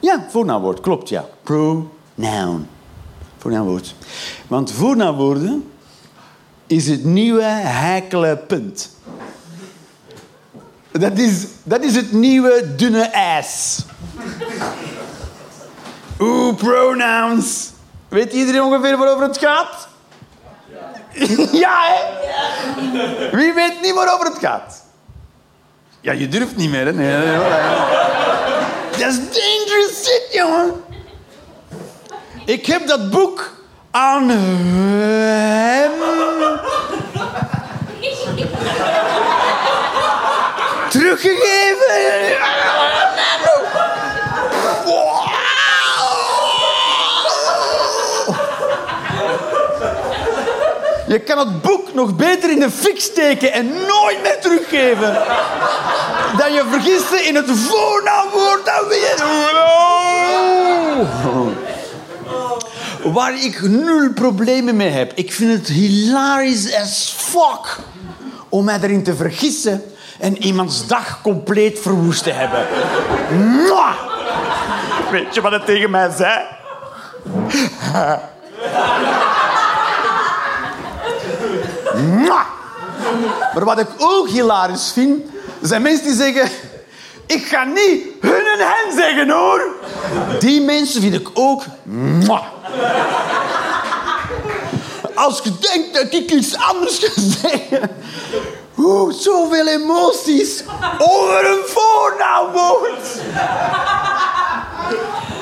Ja, 0.00 0.26
voornaamwoord, 0.28 0.80
klopt, 0.80 1.08
ja. 1.08 1.24
Pronoun. 1.42 2.68
Voornaamwoord. 3.38 3.94
Want 4.46 4.70
voornaamwoorden 4.70 5.70
is 6.66 6.88
het 6.88 7.04
nieuwe 7.04 7.42
heikele 7.42 8.36
punt. 8.36 8.90
Dat 10.92 11.18
is, 11.18 11.46
dat 11.62 11.82
is 11.82 11.96
het 11.96 12.12
nieuwe 12.12 12.74
dunne 12.76 13.02
ijs. 13.02 13.78
Oeh, 16.18 16.54
pronouns. 16.54 17.70
Weet 18.08 18.32
iedereen 18.32 18.62
ongeveer 18.62 18.96
waarover 18.96 19.26
het 19.26 19.38
gaat? 19.38 19.88
Ja, 21.52 21.80
hè? 21.82 22.00
Wie 23.36 23.52
weet 23.52 23.80
niet 23.82 23.94
waarover 23.94 24.26
het 24.26 24.38
gaat? 24.38 24.84
Ja, 26.00 26.12
je 26.12 26.28
durft 26.28 26.56
niet 26.56 26.70
meer, 26.70 26.84
hè? 26.86 26.92
Nee, 26.92 27.16
nee, 27.16 27.26
nee. 27.26 27.38
Dat 28.90 29.10
is 29.10 29.16
dangerous 29.16 30.04
shit, 30.04 30.28
jongen. 30.32 30.72
Ik 32.44 32.66
heb 32.66 32.86
dat 32.86 33.10
boek 33.10 33.50
aan 33.90 34.28
hem 34.28 35.90
teruggegeven. 40.92 42.00
Je 51.08 51.20
kan 51.24 51.38
het 51.38 51.62
boek 51.62 51.94
nog 51.94 52.16
beter 52.16 52.50
in 52.50 52.60
de 52.60 52.70
fik 52.70 53.00
steken 53.00 53.52
en 53.52 53.66
nooit 53.66 54.22
meer 54.22 54.38
teruggeven. 54.40 55.12
Dan 56.36 56.52
je 56.52 56.64
vergiste 56.70 57.22
in 57.22 57.34
het 57.34 57.50
voornaamwoord 57.50 58.64
dat 58.64 58.86
weer. 58.88 59.24
Waar 63.12 63.44
ik 63.44 63.60
nul 63.62 64.12
problemen 64.12 64.76
mee 64.76 64.90
heb. 64.90 65.12
Ik 65.14 65.32
vind 65.32 65.52
het 65.52 65.68
hilarisch 65.68 66.74
as 66.74 67.14
fuck 67.16 67.78
om 68.48 68.64
mij 68.64 68.78
erin 68.82 69.02
te 69.02 69.14
vergissen 69.14 69.91
en 70.22 70.42
iemands 70.42 70.86
dag 70.86 71.18
compleet 71.22 71.78
verwoest 71.80 72.22
te 72.22 72.30
hebben. 72.30 72.66
Mwah! 73.30 73.94
Weet 75.10 75.34
je 75.34 75.40
wat 75.40 75.52
het 75.52 75.66
tegen 75.66 75.90
mij 75.90 76.10
zei? 76.16 76.40
Maar 83.54 83.64
wat 83.64 83.78
ik 83.78 83.88
ook 83.98 84.28
hilarisch 84.28 84.92
vind, 84.92 85.26
zijn 85.60 85.82
mensen 85.82 86.04
die 86.04 86.14
zeggen... 86.14 86.50
Ik 87.26 87.46
ga 87.46 87.64
niet 87.64 88.04
hun 88.20 88.46
en 88.46 88.58
hen 88.58 88.96
zeggen, 88.96 89.30
hoor. 89.30 89.62
Die 90.38 90.60
mensen 90.60 91.00
vind 91.00 91.14
ik 91.14 91.28
ook... 91.34 91.62
Als 95.14 95.40
je 95.42 95.52
denkt 95.58 95.94
dat 95.94 96.12
ik 96.12 96.30
iets 96.30 96.56
anders 96.56 96.98
ga 96.98 97.20
zeggen... 97.40 97.90
Oeh, 98.78 99.12
zoveel 99.14 99.66
emoties 99.66 100.64
over 100.98 101.50
een 101.50 101.64
voornaamwoord. 101.66 103.04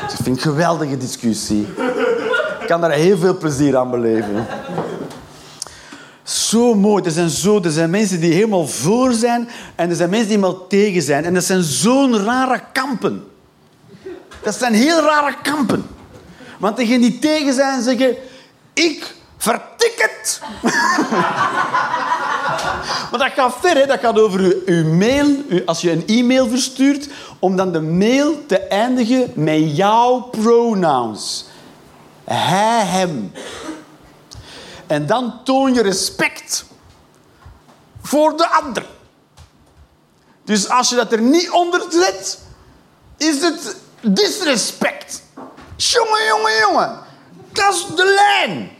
Dat 0.08 0.18
vind 0.22 0.26
ik 0.26 0.44
een 0.44 0.50
geweldige 0.50 0.96
discussie. 0.96 1.66
Ik 2.60 2.66
kan 2.66 2.80
daar 2.80 2.90
heel 2.90 3.18
veel 3.18 3.36
plezier 3.36 3.76
aan 3.76 3.90
beleven. 3.90 4.46
Zo 6.22 6.74
mooi. 6.74 7.04
Er 7.04 7.10
zijn, 7.10 7.28
zo, 7.28 7.60
er 7.62 7.70
zijn 7.70 7.90
mensen 7.90 8.20
die 8.20 8.32
helemaal 8.32 8.66
voor 8.66 9.12
zijn 9.12 9.48
en 9.74 9.90
er 9.90 9.96
zijn 9.96 10.10
mensen 10.10 10.28
die 10.28 10.36
helemaal 10.36 10.66
tegen 10.66 11.02
zijn. 11.02 11.24
En 11.24 11.34
dat 11.34 11.44
zijn 11.44 11.62
zo'n 11.62 12.24
rare 12.24 12.60
kampen. 12.72 13.24
Dat 14.42 14.54
zijn 14.54 14.74
heel 14.74 15.00
rare 15.00 15.34
kampen. 15.42 15.86
Want 16.58 16.76
degenen 16.76 17.00
die 17.00 17.18
tegen 17.18 17.54
zijn 17.54 17.82
zeggen... 17.82 18.16
Ik 18.72 19.14
vertik 19.36 19.94
het. 19.96 20.40
maar 23.10 23.18
dat 23.18 23.32
gaat 23.32 23.54
ver, 23.60 23.76
hè? 23.76 23.86
dat 23.86 24.00
gaat 24.00 24.18
over 24.18 24.62
uw, 24.66 24.94
mail. 24.94 25.36
Als 25.66 25.80
je 25.80 25.90
een 25.90 26.06
e-mail 26.06 26.48
verstuurt, 26.48 27.08
om 27.38 27.56
dan 27.56 27.72
de 27.72 27.80
mail 27.80 28.46
te 28.46 28.58
eindigen 28.58 29.32
met 29.34 29.76
jouw 29.76 30.20
pronouns. 30.20 31.44
Hij, 32.24 32.84
hem. 32.84 33.32
En 34.86 35.06
dan 35.06 35.40
toon 35.44 35.74
je 35.74 35.82
respect 35.82 36.64
voor 38.02 38.36
de 38.36 38.48
ander. 38.48 38.86
Dus 40.44 40.68
als 40.68 40.88
je 40.88 40.96
dat 40.96 41.12
er 41.12 41.20
niet 41.20 41.50
onder 41.50 41.84
zet, 41.90 42.38
is 43.16 43.42
het 43.42 43.76
disrespect. 44.00 45.22
Jongen, 45.76 46.26
jongen, 46.28 46.58
jongen. 46.58 46.98
Dat 47.52 47.74
is 47.74 47.86
de 47.96 48.14
lijn. 48.14 48.70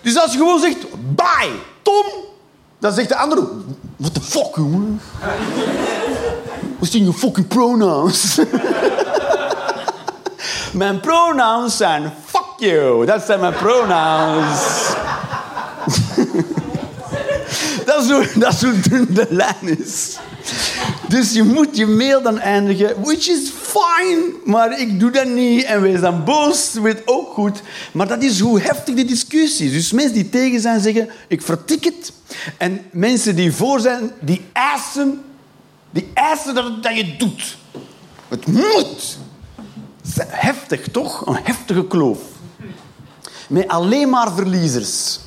Dus 0.00 0.18
als 0.18 0.32
je 0.32 0.38
gewoon 0.38 0.60
zegt, 0.60 0.78
bye, 1.14 1.52
Tom, 1.82 2.06
dan 2.86 2.94
zegt 2.94 3.08
de 3.08 3.16
andere, 3.16 3.48
what 3.96 4.14
the 4.14 4.20
fuck, 4.20 4.54
jongen? 4.54 5.00
Wat 6.78 6.88
zijn 6.88 7.04
je 7.04 7.12
fucking 7.12 7.48
pronouns? 7.48 8.40
mijn 10.72 11.00
pronouns 11.00 11.76
zijn 11.76 12.12
fuck 12.24 12.54
you. 12.56 13.06
Dat 13.06 13.22
zijn 13.22 13.40
mijn 13.40 13.54
pronouns. 13.54 14.60
Dat, 17.96 18.04
is 18.04 18.10
hoe, 18.10 18.28
dat 18.82 18.84
dun 18.90 19.06
de 19.10 19.26
lijn 19.30 19.78
is. 19.78 20.16
Dus 21.08 21.32
je 21.32 21.42
moet 21.42 21.76
je 21.76 21.86
mail 21.86 22.22
dan 22.22 22.38
eindigen, 22.38 22.94
which 23.02 23.28
is 23.28 23.50
fine, 23.62 24.32
maar 24.44 24.80
ik 24.80 25.00
doe 25.00 25.10
dat 25.10 25.26
niet. 25.26 25.64
En 25.64 25.80
wees 25.80 26.00
dan 26.00 26.24
boos, 26.24 26.72
weet 26.72 27.02
ook 27.04 27.32
goed. 27.32 27.62
Maar 27.92 28.08
dat 28.08 28.22
is 28.22 28.40
hoe 28.40 28.60
heftig 28.60 28.94
de 28.94 29.04
discussie 29.04 29.66
is. 29.66 29.72
Dus 29.72 29.92
mensen 29.92 30.14
die 30.14 30.28
tegen 30.28 30.60
zijn 30.60 30.80
zeggen, 30.80 31.08
ik 31.28 31.42
vertik 31.42 31.84
het. 31.84 32.12
En 32.56 32.80
mensen 32.92 33.36
die 33.36 33.52
voor 33.52 33.80
zijn, 33.80 34.10
die 34.20 34.44
eisen 34.52 35.24
Die 35.90 36.10
eisen 36.14 36.54
dat, 36.54 36.82
dat 36.82 36.96
je 36.96 37.04
het 37.04 37.18
doet. 37.18 37.56
Het 38.28 38.46
moet. 38.46 39.18
Heftig, 40.28 40.88
toch? 40.90 41.26
Een 41.26 41.38
heftige 41.42 41.86
kloof. 41.86 42.18
Met 43.48 43.68
alleen 43.68 44.08
maar 44.08 44.32
verliezers. 44.32 45.18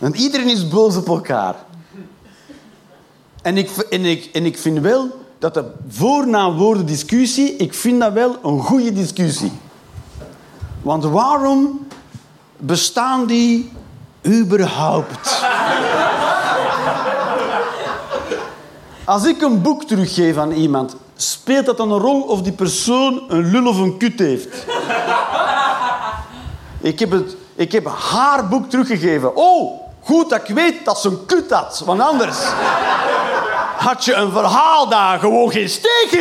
Want 0.00 0.16
iedereen 0.16 0.48
is 0.48 0.68
boos 0.68 0.96
op 0.96 1.08
elkaar. 1.08 1.54
En 3.42 3.56
ik, 3.56 3.70
en 3.70 4.04
ik, 4.04 4.24
en 4.32 4.46
ik 4.46 4.58
vind 4.58 4.78
wel 4.78 5.08
dat 5.38 5.54
de 5.54 5.64
voor-na-woorden 5.88 6.86
discussie, 6.86 7.56
ik 7.56 7.74
vind 7.74 8.00
dat 8.00 8.12
wel 8.12 8.36
een 8.42 8.60
goede 8.60 8.92
discussie. 8.92 9.52
Want 10.82 11.04
waarom 11.04 11.86
bestaan 12.56 13.26
die 13.26 13.72
überhaupt? 14.26 15.44
Als 19.04 19.24
ik 19.24 19.42
een 19.42 19.62
boek 19.62 19.84
teruggeef 19.84 20.36
aan 20.36 20.52
iemand, 20.52 20.96
speelt 21.16 21.66
dat 21.66 21.76
dan 21.76 21.92
een 21.92 21.98
rol 21.98 22.20
of 22.20 22.42
die 22.42 22.52
persoon 22.52 23.22
een 23.28 23.50
lul 23.50 23.66
of 23.66 23.78
een 23.78 23.96
kut 23.96 24.18
heeft? 24.18 24.66
Ik 26.80 26.98
heb, 26.98 27.10
het, 27.10 27.36
ik 27.54 27.72
heb 27.72 27.86
haar 27.86 28.48
boek 28.48 28.70
teruggegeven. 28.70 29.36
Oh, 29.36 29.89
goed 30.02 30.30
dat 30.30 30.48
ik 30.48 30.54
weet 30.54 30.84
dat 30.84 31.00
ze 31.00 31.08
een 31.08 31.26
kut 31.26 31.50
had. 31.50 31.82
Want 31.84 32.00
anders 32.00 32.38
had 33.76 34.04
je 34.04 34.14
een 34.14 34.32
verhaal 34.32 34.88
daar 34.88 35.18
gewoon 35.18 35.50
geen 35.50 35.68
steek? 35.68 36.08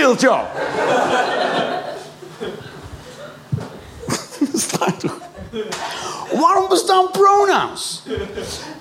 Waarom 6.40 6.68
bestaan 6.70 7.06
pronouns? 7.12 8.02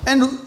En 0.04 0.40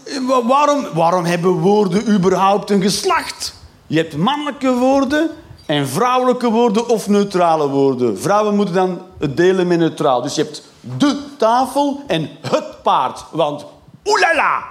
waarom, 0.46 0.86
waarom 0.94 1.24
hebben 1.24 1.50
woorden 1.50 2.10
überhaupt 2.10 2.70
een 2.70 2.82
geslacht? 2.82 3.54
Je 3.86 3.96
hebt 3.96 4.16
mannelijke 4.16 4.74
woorden 4.74 5.30
en 5.66 5.88
vrouwelijke 5.88 6.50
woorden 6.50 6.88
of 6.88 7.08
neutrale 7.08 7.68
woorden. 7.68 8.20
Vrouwen 8.20 8.56
moeten 8.56 8.74
dan 8.74 9.00
het 9.18 9.36
delen 9.36 9.66
met 9.66 9.78
neutraal. 9.78 10.22
Dus 10.22 10.34
je 10.34 10.42
hebt 10.42 10.62
de 10.80 11.16
tafel 11.36 12.02
en 12.06 12.30
het 12.40 12.82
paard. 12.82 13.24
Want 13.30 13.64
oelala! 14.04 14.64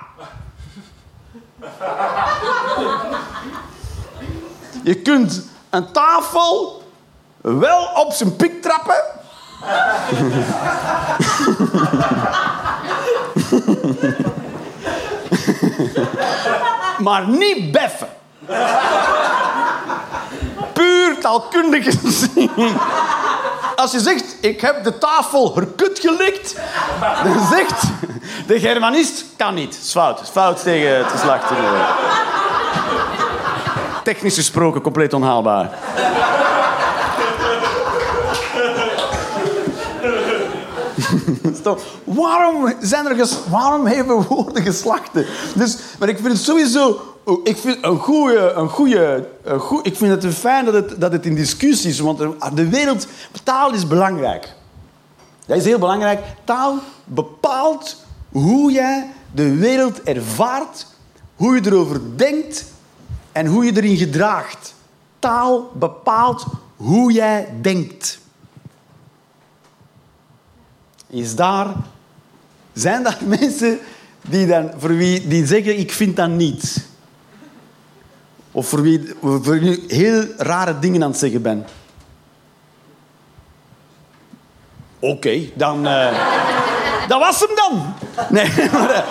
Je 4.84 5.02
kunt 5.02 5.50
een 5.70 5.92
tafel 5.92 6.84
wel 7.42 7.84
op 7.96 8.12
zijn 8.14 8.36
pik 8.36 8.62
trappen. 8.62 9.04
maar 17.06 17.28
niet 17.28 17.72
beffen. 17.72 18.10
Puur 20.74 21.20
taalkundig 21.20 21.84
gezien. 21.84 22.52
Als 23.82 23.92
je 23.92 24.00
zegt, 24.00 24.36
ik 24.40 24.62
heb 24.62 24.84
de 24.84 24.98
tafel 24.98 25.56
herkut 25.56 26.00
gelikt, 26.00 26.56
dan 27.24 27.48
zegt 27.48 27.84
de 28.48 28.60
Germanist, 28.60 29.26
kan 29.38 29.54
niet. 29.54 29.80
Fout. 29.92 30.30
Fout 30.32 30.64
tegen 30.64 30.98
het 30.98 31.12
geslacht. 31.12 31.52
Technisch 34.04 34.36
gesproken 34.36 34.82
compleet 34.82 35.14
onhaalbaar. 35.14 35.70
Waarom, 42.04 42.74
zijn 42.82 43.06
er 43.06 43.16
ges- 43.16 43.40
waarom 43.50 43.86
hebben 43.86 44.28
woorden 44.28 44.64
geslachten? 44.64 45.26
Dus, 45.56 45.78
maar 46.00 46.10
ik 46.10 46.18
vind 46.18 46.34
het 46.34 46.42
sowieso... 46.42 47.02
Ik 47.44 47.58
vind, 47.58 47.78
een 47.82 48.00
goede, 48.00 48.52
een 48.56 48.70
goede, 48.70 49.28
ik 49.84 49.96
vind 49.96 50.24
het 50.24 50.34
fijn 50.34 50.66
dat 50.66 50.74
het, 50.74 51.02
dat 51.02 51.12
het 51.12 51.26
in 51.26 51.36
discussie 51.36 51.90
is. 51.90 52.00
Want 52.00 52.20
de 52.56 52.70
wereld... 52.70 53.08
Taal 53.44 53.74
is 53.74 53.88
belangrijk. 53.88 54.54
Dat 55.46 55.58
is 55.58 55.66
heel 55.66 55.80
belangrijk. 55.80 56.20
Taal 56.44 56.80
bepaalt 57.06 58.06
hoe 58.32 58.72
jij 58.72 59.08
de 59.32 59.56
wereld 59.56 60.02
ervaart, 60.04 60.88
hoe 61.36 61.56
je 61.56 61.62
erover 61.66 62.02
denkt 62.16 62.66
en 63.32 63.46
hoe 63.46 63.66
je 63.66 63.76
erin 63.76 63.98
gedraagt. 63.98 64.74
Taal 65.20 65.72
bepaalt 65.74 66.46
hoe 66.76 67.12
jij 67.12 67.54
denkt. 67.62 68.20
Is 71.12 71.36
daar, 71.36 71.68
zijn 72.74 73.04
daar 73.04 73.18
mensen 73.40 73.80
die, 74.22 74.48
dan, 74.48 74.72
voor 74.78 74.96
wie, 74.96 75.28
die 75.28 75.46
zeggen, 75.46 75.80
ik 75.80 75.92
vind 75.92 76.16
dat 76.16 76.30
niet? 76.30 76.86
Of 78.52 78.68
voor 78.68 78.82
wie, 78.82 79.14
voor 79.22 79.42
wie 79.60 79.84
heel 79.88 80.26
rare 80.38 80.80
dingen 80.80 81.04
aan 81.04 81.10
het 81.10 81.20
zeggen 81.20 81.42
ben? 81.42 81.66
Oké, 85.00 85.50
dan... 85.56 85.88
eh, 85.88 86.28
dat 87.08 87.20
was 87.20 87.40
hem 87.40 87.56
dan. 87.56 87.94
Nee, 88.30 88.46
maar... 88.72 88.90
eh, 88.90 89.04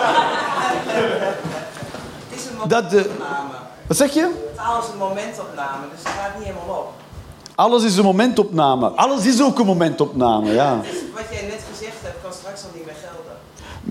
Het 2.28 2.38
is 2.40 2.44
een 2.62 2.68
Dat 2.68 2.90
de- 2.90 2.96
momentopname. 2.96 3.54
wat 3.86 3.96
zeg 3.96 4.12
je? 4.14 4.50
Taal 4.56 4.82
is 4.82 4.88
een 4.88 4.98
momentopname, 4.98 5.84
dus 5.94 6.02
het 6.02 6.12
gaat 6.12 6.34
niet 6.38 6.44
helemaal 6.46 6.76
op. 6.78 6.92
Alles 7.60 7.84
is 7.84 7.96
een 7.96 8.04
momentopname. 8.04 8.88
Alles 8.88 9.26
is 9.26 9.42
ook 9.42 9.58
een 9.58 9.66
momentopname, 9.66 10.52
ja. 10.52 10.76
Wat 11.14 11.24
jij 11.30 11.42
net 11.42 11.60
gezegd 11.72 11.96
hebt, 12.02 12.16
kan 12.22 12.32
straks 12.32 12.62
al 12.62 12.70
niet 12.74 12.84
meer 12.84 12.94
gelden. 13.02 13.36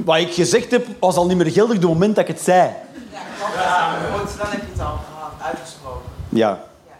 Wat 0.05 0.17
ik 0.17 0.33
gezegd 0.33 0.71
heb, 0.71 0.87
was 0.99 1.15
al 1.15 1.25
niet 1.25 1.37
meer 1.37 1.51
geldig 1.51 1.75
op 1.75 1.81
het 1.81 1.91
moment 1.91 2.15
dat 2.15 2.27
ik 2.27 2.35
het 2.35 2.43
zei. 2.43 2.69
Ja, 3.11 3.19
klopt. 3.37 4.31
Goed, 4.31 4.37
dan 4.37 4.47
heb 4.49 4.61
je 4.61 4.67
het 4.71 4.81
al 4.81 4.99
gehad, 5.13 5.31
uitgesproken. 5.41 6.09
Ja, 6.29 6.59
Ja, 6.87 6.97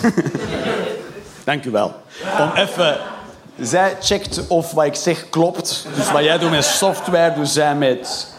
klopt. 0.00 0.14
dank 1.44 1.64
u 1.64 1.70
wel. 1.70 1.92
Om 2.40 2.50
even... 2.54 2.98
Zij 3.60 3.96
checkt 4.00 4.46
of 4.46 4.72
wat 4.72 4.84
ik 4.84 4.94
zeg 4.94 5.28
klopt. 5.28 5.86
Dus 5.94 6.12
wat 6.12 6.22
jij 6.22 6.38
doet 6.38 6.50
met 6.50 6.64
software, 6.64 7.34
doet 7.34 7.48
zij 7.48 7.74
met... 7.74 8.34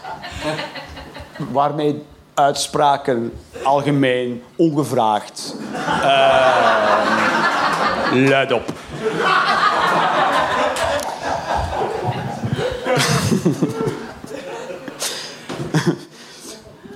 Waarmee 1.52 2.06
uitspraken 2.38 3.34
algemeen, 3.64 4.44
ongevraagd. 4.56 5.56
Uh, 5.74 6.68
luid 8.14 8.52
op. 8.52 8.74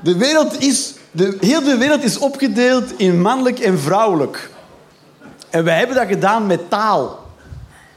De 0.04 0.18
wereld 0.18 0.62
is, 0.62 0.94
de, 1.12 1.38
heel 1.40 1.64
de 1.64 1.78
wereld 1.78 2.04
is 2.04 2.18
opgedeeld 2.18 3.00
in 3.00 3.22
mannelijk 3.22 3.60
en 3.60 3.80
vrouwelijk. 3.80 4.50
En 5.50 5.64
wij 5.64 5.78
hebben 5.78 5.96
dat 5.96 6.08
gedaan 6.08 6.46
met 6.46 6.70
taal. 6.70 7.20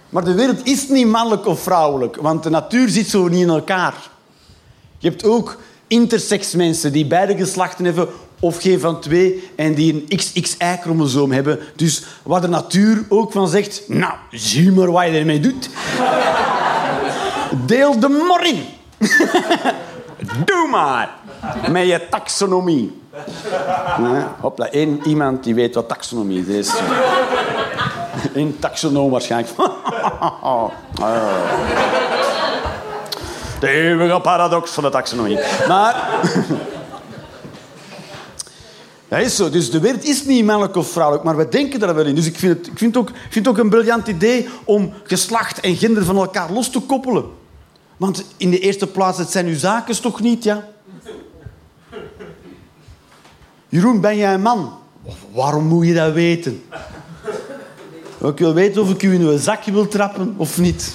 Maar 0.08 0.24
de 0.24 0.34
wereld 0.34 0.66
is 0.66 0.88
niet 0.88 1.06
mannelijk 1.06 1.46
of 1.46 1.60
vrouwelijk, 1.60 2.16
want 2.16 2.42
de 2.42 2.50
natuur 2.50 2.88
zit 2.88 3.08
zo 3.08 3.28
niet 3.28 3.40
in 3.40 3.48
elkaar. 3.48 3.94
Je 4.98 5.08
hebt 5.08 5.24
ook 5.24 5.56
intersex 5.94 6.54
mensen 6.54 6.92
die 6.92 7.06
beide 7.06 7.36
geslachten 7.36 7.84
hebben, 7.84 8.08
of 8.40 8.60
geen 8.60 8.80
van 8.80 9.00
twee, 9.00 9.50
en 9.56 9.74
die 9.74 9.92
een 9.92 10.16
XXI-chromosoom 10.16 11.32
hebben. 11.32 11.58
Dus 11.76 12.04
waar 12.22 12.40
de 12.40 12.48
natuur 12.48 13.04
ook 13.08 13.32
van 13.32 13.48
zegt, 13.48 13.82
nou, 13.86 14.12
zie 14.30 14.72
maar 14.72 14.90
wat 14.90 15.04
je 15.04 15.10
ermee 15.10 15.40
doet. 15.40 15.70
Deel 17.66 17.98
de 18.00 18.08
morin. 18.08 18.64
Doe 20.44 20.68
maar. 20.70 21.10
Met 21.70 21.86
je 21.86 22.06
taxonomie. 22.10 23.00
Hopla, 24.40 24.70
één 24.70 25.00
iemand 25.06 25.44
die 25.44 25.54
weet 25.54 25.74
wat 25.74 25.88
taxonomie 25.88 26.46
is. 26.46 26.72
Een 28.32 28.56
taxonoom 28.58 29.10
waarschijnlijk. 29.10 29.54
De 33.64 33.70
eeuwige 33.70 34.20
paradox 34.20 34.70
van 34.70 34.82
de 34.82 34.90
taxonomie. 34.90 35.38
Maar... 35.68 36.20
Dat 39.08 39.20
is 39.20 39.36
zo. 39.36 39.50
Dus 39.50 39.70
de 39.70 39.80
wereld 39.80 40.04
is 40.04 40.24
niet 40.24 40.44
mannelijk 40.44 40.76
of 40.76 40.90
vrouwelijk, 40.90 41.24
maar 41.24 41.36
we 41.36 41.48
denken 41.48 41.80
daar 41.80 41.94
wel 41.94 42.04
in. 42.04 42.14
Dus 42.14 42.26
ik 42.26 42.36
vind 42.36 42.58
het, 42.58 42.66
ik 42.66 42.78
vind 42.78 42.94
het, 42.94 43.04
ook, 43.04 43.10
ik 43.10 43.16
vind 43.32 43.46
het 43.46 43.48
ook 43.48 43.58
een 43.58 43.70
briljant 43.70 44.08
idee 44.08 44.48
om 44.64 44.92
geslacht 45.04 45.60
en 45.60 45.76
gender 45.76 46.04
van 46.04 46.16
elkaar 46.16 46.52
los 46.52 46.70
te 46.70 46.80
koppelen. 46.80 47.24
Want 47.96 48.24
in 48.36 48.50
de 48.50 48.58
eerste 48.58 48.86
plaats, 48.86 49.18
het 49.18 49.30
zijn 49.30 49.46
uw 49.46 49.56
zaken 49.56 50.00
toch 50.00 50.20
niet, 50.20 50.44
ja? 50.44 50.64
Jeroen, 53.68 54.00
ben 54.00 54.16
jij 54.16 54.34
een 54.34 54.42
man? 54.42 54.72
Waarom 55.32 55.64
moet 55.64 55.86
je 55.86 55.94
dat 55.94 56.12
weten? 56.12 56.64
Ik 58.22 58.38
wil 58.38 58.54
weten 58.54 58.82
of 58.82 58.90
ik 58.90 59.02
u 59.02 59.14
in 59.14 59.20
uw 59.20 59.38
zakje 59.38 59.72
wil 59.72 59.88
trappen 59.88 60.34
of 60.36 60.58
niet. 60.58 60.94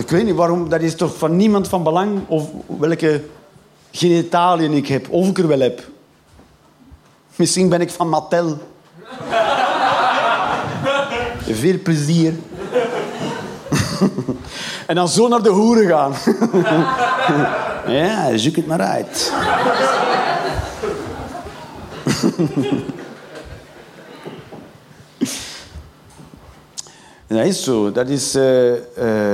Ik 0.00 0.10
weet 0.10 0.24
niet 0.24 0.34
waarom, 0.34 0.68
dat 0.68 0.80
is 0.80 0.94
toch 0.94 1.16
van 1.16 1.36
niemand 1.36 1.68
van 1.68 1.82
belang 1.82 2.20
of 2.26 2.48
welke 2.66 3.24
genitaliën 3.90 4.72
ik 4.72 4.86
heb, 4.86 5.10
of 5.10 5.28
ik 5.28 5.38
er 5.38 5.48
wel 5.48 5.60
heb. 5.60 5.82
Misschien 7.36 7.68
ben 7.68 7.80
ik 7.80 7.90
van 7.90 8.08
Mattel. 8.08 8.58
Veel 11.62 11.78
plezier. 11.82 12.34
en 14.86 14.94
dan 14.94 15.08
zo 15.08 15.28
naar 15.28 15.42
de 15.42 15.48
hoeren 15.48 15.88
gaan. 15.88 16.14
ja, 17.96 18.36
zoek 18.36 18.56
het 18.56 18.66
maar 18.66 18.80
uit. 18.80 19.32
Dat 27.36 27.46
is 27.46 27.62
zo. 27.62 27.92
Dat 27.92 28.08
is, 28.08 28.34
eh, 28.34 28.72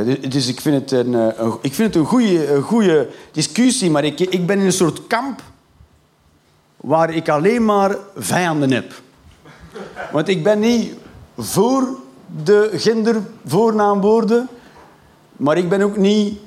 eh, 0.01 0.21
dus 0.29 0.49
ik 0.49 0.61
vind 0.61 0.91
het 0.91 1.07
een, 1.07 1.15
eh, 1.15 1.55
ik 1.61 1.75
vind 1.75 1.95
het 1.95 2.03
een 2.03 2.09
goede, 2.09 2.61
goede 2.63 3.09
discussie, 3.33 3.91
maar 3.91 4.05
ik, 4.05 4.21
ik 4.21 4.47
ben 4.47 4.59
in 4.59 4.65
een 4.65 4.73
soort 4.73 5.07
kamp 5.07 5.43
waar 6.77 7.15
ik 7.15 7.29
alleen 7.29 7.65
maar 7.65 7.97
vijanden 8.17 8.71
heb. 8.71 9.03
Want 10.13 10.29
ik 10.29 10.43
ben 10.43 10.59
niet 10.59 10.95
voor 11.39 11.89
de 12.45 12.71
gendervoornaamwoorden, 12.75 14.49
maar 15.33 15.57
ik 15.57 15.69
ben 15.69 15.83
ook 15.83 15.97
niet 15.97 16.39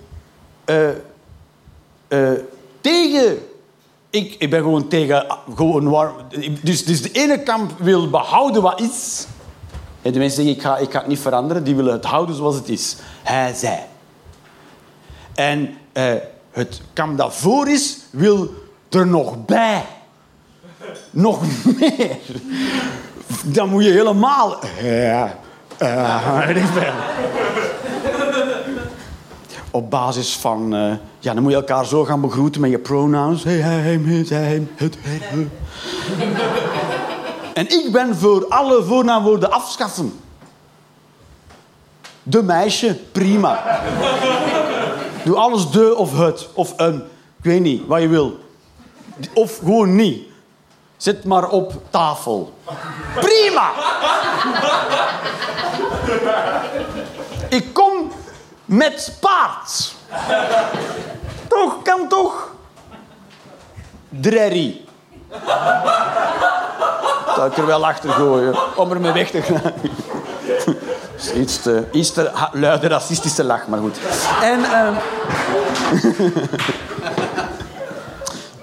tegen. 2.82 3.38
Ik, 4.10 4.36
ik 4.40 4.50
ben 4.50 4.62
gewoon 4.62 4.88
tegen. 4.88 5.26
Gewoon 5.56 5.90
waar, 5.90 6.12
dus, 6.64 6.86
dus 6.86 7.02
de 7.02 7.12
ene 7.12 7.44
kamp 7.44 7.72
wil 7.80 8.10
behouden 8.10 8.62
wat 8.62 8.82
is. 8.82 9.28
De 10.02 10.20
mensen 10.20 10.32
zeggen, 10.32 10.56
ik 10.56 10.62
ga, 10.62 10.78
ik 10.78 10.92
ga 10.92 11.00
het 11.00 11.08
niet 11.08 11.20
veranderen. 11.20 11.64
Die 11.64 11.76
willen 11.76 11.94
het 11.94 12.06
houden 12.06 12.36
zoals 12.36 12.56
het 12.56 12.70
is. 12.70 12.96
Hij, 13.24 13.54
zij. 13.54 13.88
En 15.36 15.78
eh, 15.92 16.14
het 16.52 16.82
kamp 16.94 17.18
dat 17.18 17.36
voor 17.36 17.68
is, 17.70 17.98
wil 18.10 18.54
er 18.90 19.08
nog 19.08 19.46
bij. 19.46 19.86
Nog 21.12 21.42
meer. 21.64 22.18
Dan 23.44 23.70
moet 23.70 23.84
je 23.84 23.92
helemaal... 23.92 24.60
Ja, 24.82 25.38
veel. 25.78 26.94
Op 29.72 29.90
basis 29.90 30.36
van... 30.36 30.76
eh, 30.76 30.94
ja, 31.20 31.34
dan 31.34 31.44
moet 31.44 31.52
je 31.52 31.58
elkaar 31.58 31.86
zo 31.86 32.06
gaan 32.06 32.22
begroeten 32.22 32.62
met 32.62 32.70
je 32.70 32.80
pronouns. 32.80 33.44
Hey, 33.44 33.56
hem, 33.56 34.06
het, 34.08 34.30
hij, 34.30 35.20
hem. 35.22 35.52
En 37.60 37.70
ik 37.70 37.92
ben 37.92 38.16
voor 38.16 38.46
alle 38.48 38.84
voornaamwoorden 38.84 39.52
afschaffen. 39.52 40.20
De 42.24 42.44
meisje, 42.44 42.96
prima. 42.96 43.82
Doe 45.24 45.36
alles 45.36 45.72
de 45.72 45.96
of 45.96 46.18
het 46.18 46.50
of 46.54 46.74
een. 46.78 46.96
Ik 47.38 47.44
weet 47.44 47.62
niet, 47.62 47.86
wat 47.86 48.02
je 48.02 48.08
wil. 48.08 48.40
Of 49.34 49.58
gewoon 49.58 49.96
niet. 49.96 50.28
Zet 50.98 51.24
maar 51.24 51.50
op 51.50 51.74
tafel. 51.90 52.54
Prima! 53.16 53.72
Ik 57.50 57.74
kom 57.74 58.12
met 58.66 59.18
paard. 59.20 59.94
Toch, 61.48 61.82
kan 61.82 62.08
toch? 62.08 62.54
Drerry. 64.10 64.82
Zou 67.36 67.52
ik 67.52 67.58
er 67.58 67.66
wel 67.66 67.86
achter 67.86 68.10
gooien, 68.10 68.56
om 68.76 68.92
er 68.92 69.02
mee 69.02 69.12
weg 69.12 69.30
te 69.30 69.42
gaan. 69.42 69.74
Iets 71.36 71.62
te, 71.62 71.84
iets 71.92 72.12
te 72.12 72.32
luide 72.52 72.88
racistische 72.88 73.44
lach, 73.44 73.68
maar 73.68 73.80
goed. 73.80 73.98
En... 74.42 74.64
ehm 74.64 74.94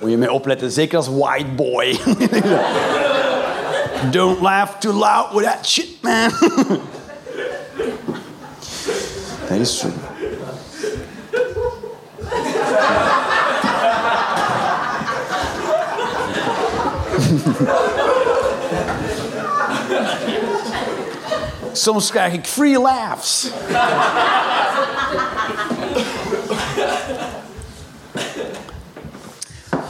Moet 0.01 0.11
je 0.11 0.17
mee 0.17 0.33
opletten, 0.33 0.71
zeker 0.71 0.97
als 0.97 1.09
white 1.09 1.51
boy. 1.51 2.01
Don't 4.11 4.41
laugh 4.41 4.79
too 4.79 4.93
loud 4.93 5.33
with 5.33 5.45
that 5.45 5.67
shit, 5.67 5.89
man. 6.03 6.31
Dat 9.49 9.59
is 9.59 9.79
zo. 9.79 9.87
Soms 21.77 22.11
krijg 22.11 22.33
ik 22.33 22.47
free 22.47 22.81
laughs. 22.81 23.51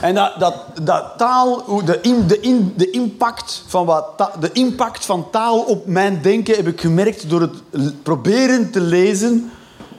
En 0.00 0.14
dat, 0.14 0.54
dat, 0.82 1.04
taal, 1.16 1.64
de, 1.84 2.00
de, 2.26 2.66
de, 2.76 2.90
impact 2.90 3.64
van 3.66 3.86
wat, 3.86 4.28
de 4.40 4.52
impact 4.52 5.04
van 5.04 5.30
taal 5.30 5.60
op 5.60 5.86
mijn 5.86 6.22
denken 6.22 6.56
heb 6.56 6.66
ik 6.66 6.80
gemerkt 6.80 7.30
door 7.30 7.40
het 7.40 8.02
proberen 8.02 8.70
te 8.70 8.80
lezen. 8.80 9.50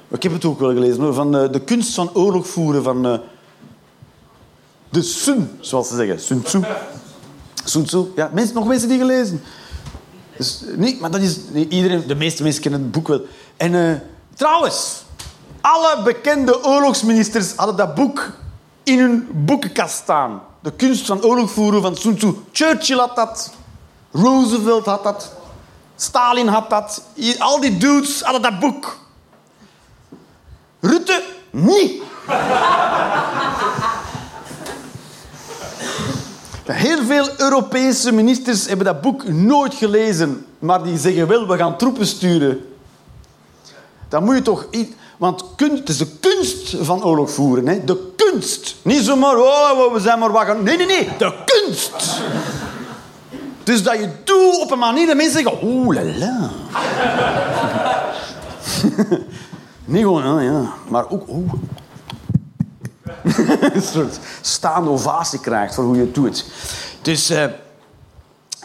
Ik 0.08 0.24
heb 0.24 0.32
het 0.32 0.46
ook 0.46 0.60
wel 0.60 0.74
gelezen, 0.74 1.14
van 1.14 1.38
eh, 1.38 1.52
de 1.52 1.60
kunst 1.60 1.94
van 1.94 2.10
oorlog 2.14 2.48
voeren 2.48 2.84
van 2.84 3.06
eh, 3.06 3.20
de 4.90 5.02
Sun, 5.02 5.50
zoals 5.60 5.88
ze 5.88 5.96
zeggen. 5.96 6.20
Sun 6.20 6.42
Tzu. 6.42 6.60
Sun 7.64 7.86
Tzu. 7.86 8.04
Ja, 8.16 8.30
mensen, 8.34 8.56
nog 8.56 8.68
mensen 8.68 8.90
die 8.90 8.98
gelezen. 8.98 9.42
Dus, 10.38 10.62
niet, 10.76 11.00
maar 11.00 11.12
dat 11.12 11.22
is 11.22 11.38
iedereen, 11.52 12.08
de 12.08 12.16
meeste 12.16 12.44
mensen 12.44 12.62
kennen 12.62 12.82
het 12.82 12.92
boek 12.92 13.08
wel. 13.08 13.22
En 13.58 13.90
eh, 13.90 13.96
trouwens, 14.34 15.04
alle 15.62 16.02
bekende 16.04 16.64
oorlogsministers 16.64 17.54
hadden 17.56 17.76
dat 17.76 17.96
boek 17.96 18.32
in 18.84 19.00
hun 19.00 19.28
boekenkast 19.32 19.96
staan. 19.96 20.42
De 20.60 20.72
kunst 20.72 21.06
van 21.06 21.24
oorlog 21.24 21.52
voeren 21.52 21.82
van 21.82 21.96
Sun 21.96 22.18
Tzu. 22.18 22.34
Churchill 22.52 22.98
had 22.98 23.16
dat. 23.16 23.52
Roosevelt 24.12 24.86
had 24.86 25.04
dat. 25.04 25.32
Stalin 25.96 26.48
had 26.48 26.70
dat. 26.70 27.02
Al 27.40 27.60
die 27.60 27.78
dudes 27.78 28.22
hadden 28.22 28.42
dat 28.42 28.60
boek. 28.60 28.98
Rutte 30.80 31.24
niet. 31.50 32.02
Heel 36.74 37.04
veel 37.04 37.30
Europese 37.38 38.12
ministers 38.12 38.68
hebben 38.68 38.86
dat 38.86 39.02
boek 39.02 39.28
nooit 39.28 39.74
gelezen, 39.74 40.46
maar 40.60 40.84
die 40.84 40.98
zeggen 40.98 41.28
wel, 41.28 41.48
we 41.48 41.58
gaan 41.58 41.78
troepen 41.78 42.08
sturen. 42.08 42.66
Dan 44.10 44.24
moet 44.24 44.36
je 44.36 44.42
toch... 44.42 44.68
Want 45.18 45.44
het 45.58 45.90
is 45.90 45.98
de 45.98 46.08
kunst 46.20 46.76
van 46.82 47.04
oorlog 47.04 47.32
voeren. 47.32 47.68
Hè? 47.68 47.84
De 47.84 48.14
kunst. 48.16 48.76
Niet 48.82 49.02
zomaar, 49.02 49.38
oh, 49.38 49.94
we 49.94 50.00
zijn 50.00 50.20
maar 50.20 50.46
gaan... 50.46 50.64
Nee, 50.64 50.78
nee, 50.78 50.86
nee. 50.86 51.10
De 51.18 51.34
kunst. 51.46 52.22
Dus 53.64 53.84
dat 53.84 54.00
je 54.00 54.10
doet 54.24 54.62
op 54.62 54.72
een 54.72 54.80
manier 54.80 55.08
dat 55.08 55.16
mensen 55.16 55.44
zeggen... 55.44 55.64
Oeh, 55.64 55.96
la 55.96 56.04
la. 56.04 56.50
Niet 59.86 60.02
gewoon, 60.02 60.44
ja. 60.44 60.74
Maar 60.88 61.10
ook... 61.10 61.28
een 63.74 63.82
soort 63.82 64.20
staande 64.42 64.90
ovatie 64.90 65.40
krijgt 65.40 65.76
voor 65.76 65.84
hoe 65.84 65.96
je 65.96 66.02
het 66.02 66.16
doet. 66.16 66.46
Dus... 67.02 67.30
eh, 67.30 67.44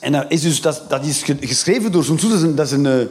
en 0.01 0.12
dat 0.12 0.24
is, 0.28 0.40
dus, 0.40 0.61
dat, 0.61 0.82
dat 0.88 1.05
is 1.05 1.22
ge- 1.22 1.36
geschreven 1.40 1.93
door 1.93 2.05
Sun 2.05 2.16
Tzu. 2.16 2.28
Dat 2.28 2.36
is 2.36 2.43
een... 2.43 2.55
Dat 2.55 2.66
is 2.66 2.72
een 2.72 2.86
eh, 2.86 3.07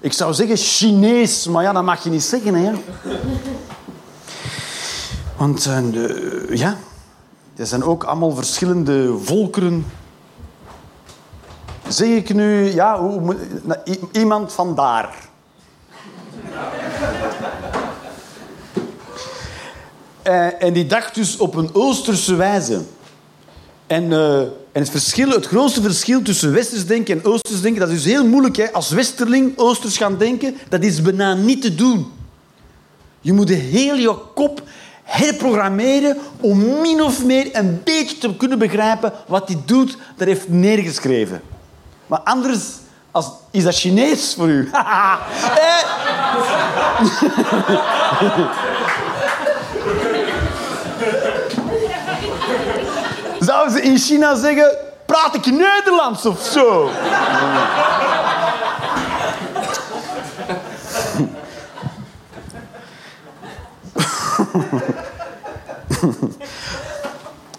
ik 0.00 0.12
zou 0.12 0.34
zeggen 0.34 0.56
Chinees, 0.56 1.46
maar 1.46 1.62
ja, 1.62 1.72
dat 1.72 1.82
mag 1.84 2.04
je 2.04 2.10
niet 2.10 2.22
zeggen. 2.22 2.54
Hè. 2.54 2.72
Want 5.36 5.62
de- 5.64 6.46
ja, 6.50 6.76
er 7.56 7.66
zijn 7.66 7.82
ook 7.84 8.04
allemaal 8.04 8.30
verschillende 8.34 9.18
volkeren. 9.22 9.86
Zeg 11.88 12.08
ik 12.08 12.34
nu, 12.34 12.72
ja, 12.72 13.00
hoe, 13.00 13.36
iemand 14.12 14.52
van 14.52 14.74
daar. 14.74 15.14
Eh, 20.24 20.62
en 20.62 20.72
die 20.72 20.86
dacht 20.86 21.14
dus 21.14 21.36
op 21.36 21.54
een 21.54 21.70
Oosterse 21.72 22.34
wijze. 22.34 22.80
En, 23.86 24.12
eh, 24.12 24.38
en 24.40 24.50
het, 24.72 24.90
verschil, 24.90 25.28
het 25.28 25.46
grootste 25.46 25.82
verschil 25.82 26.22
tussen 26.22 26.52
westers 26.52 26.86
denken 26.86 27.18
en 27.18 27.24
oosters 27.24 27.60
denken, 27.60 27.80
dat 27.80 27.90
is 27.90 28.02
dus 28.02 28.12
heel 28.12 28.26
moeilijk. 28.26 28.56
Hè? 28.56 28.72
Als 28.72 28.90
westerling 28.90 29.58
oosters 29.58 29.96
gaan 29.96 30.18
denken, 30.18 30.56
dat 30.68 30.82
is 30.82 31.02
bijna 31.02 31.34
niet 31.34 31.62
te 31.62 31.74
doen. 31.74 32.12
Je 33.20 33.32
moet 33.32 33.48
heel 33.48 33.94
je 33.94 34.14
kop 34.34 34.62
herprogrammeren 35.02 36.16
om 36.40 36.80
min 36.80 37.02
of 37.02 37.24
meer 37.24 37.48
een 37.52 37.80
beetje 37.84 38.18
te 38.18 38.36
kunnen 38.36 38.58
begrijpen 38.58 39.12
wat 39.26 39.48
hij 39.48 39.58
doet, 39.64 39.96
dat 40.16 40.26
heeft 40.26 40.48
neergeschreven. 40.48 41.42
Maar 42.06 42.20
anders 42.20 42.60
als, 43.10 43.30
is 43.50 43.64
dat 43.64 43.74
Chinees 43.74 44.34
voor 44.36 44.48
u. 44.48 44.70
Zouden 53.44 53.72
ze 53.72 53.82
in 53.82 53.98
China 53.98 54.34
zeggen, 54.34 54.76
praat 55.06 55.34
ik 55.34 55.46
Nederlands 55.46 56.26
of 56.26 56.40
zo? 56.40 56.90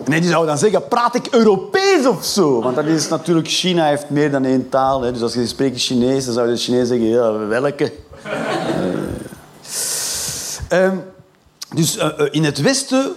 Nee, 0.06 0.20
die 0.20 0.30
zouden 0.30 0.50
dan 0.50 0.58
zeggen, 0.58 0.88
praat 0.88 1.16
ik 1.16 1.28
Europees 1.32 2.06
of 2.06 2.26
zo? 2.26 2.62
Want 2.62 2.76
dat 2.76 2.86
is 2.86 3.08
natuurlijk, 3.08 3.48
China 3.48 3.88
heeft 3.88 4.10
meer 4.10 4.32
dan 4.32 4.46
één 4.46 4.70
taal. 4.70 5.02
Hè. 5.02 5.12
Dus 5.12 5.22
als 5.22 5.34
je 5.34 5.48
spreekt 5.48 5.82
Chinees, 5.82 6.26
dan 6.26 6.34
zou 6.34 6.48
de 6.48 6.58
Chinees 6.58 6.88
zeggen, 6.88 7.08
ja, 7.08 7.32
welke? 7.48 7.94
Eh, 10.68 10.86
ehm, 10.86 10.98
dus 11.76 11.98
eh, 11.98 12.20
eh, 12.20 12.28
in 12.32 12.44
het 12.44 12.62
Westen 12.62 13.16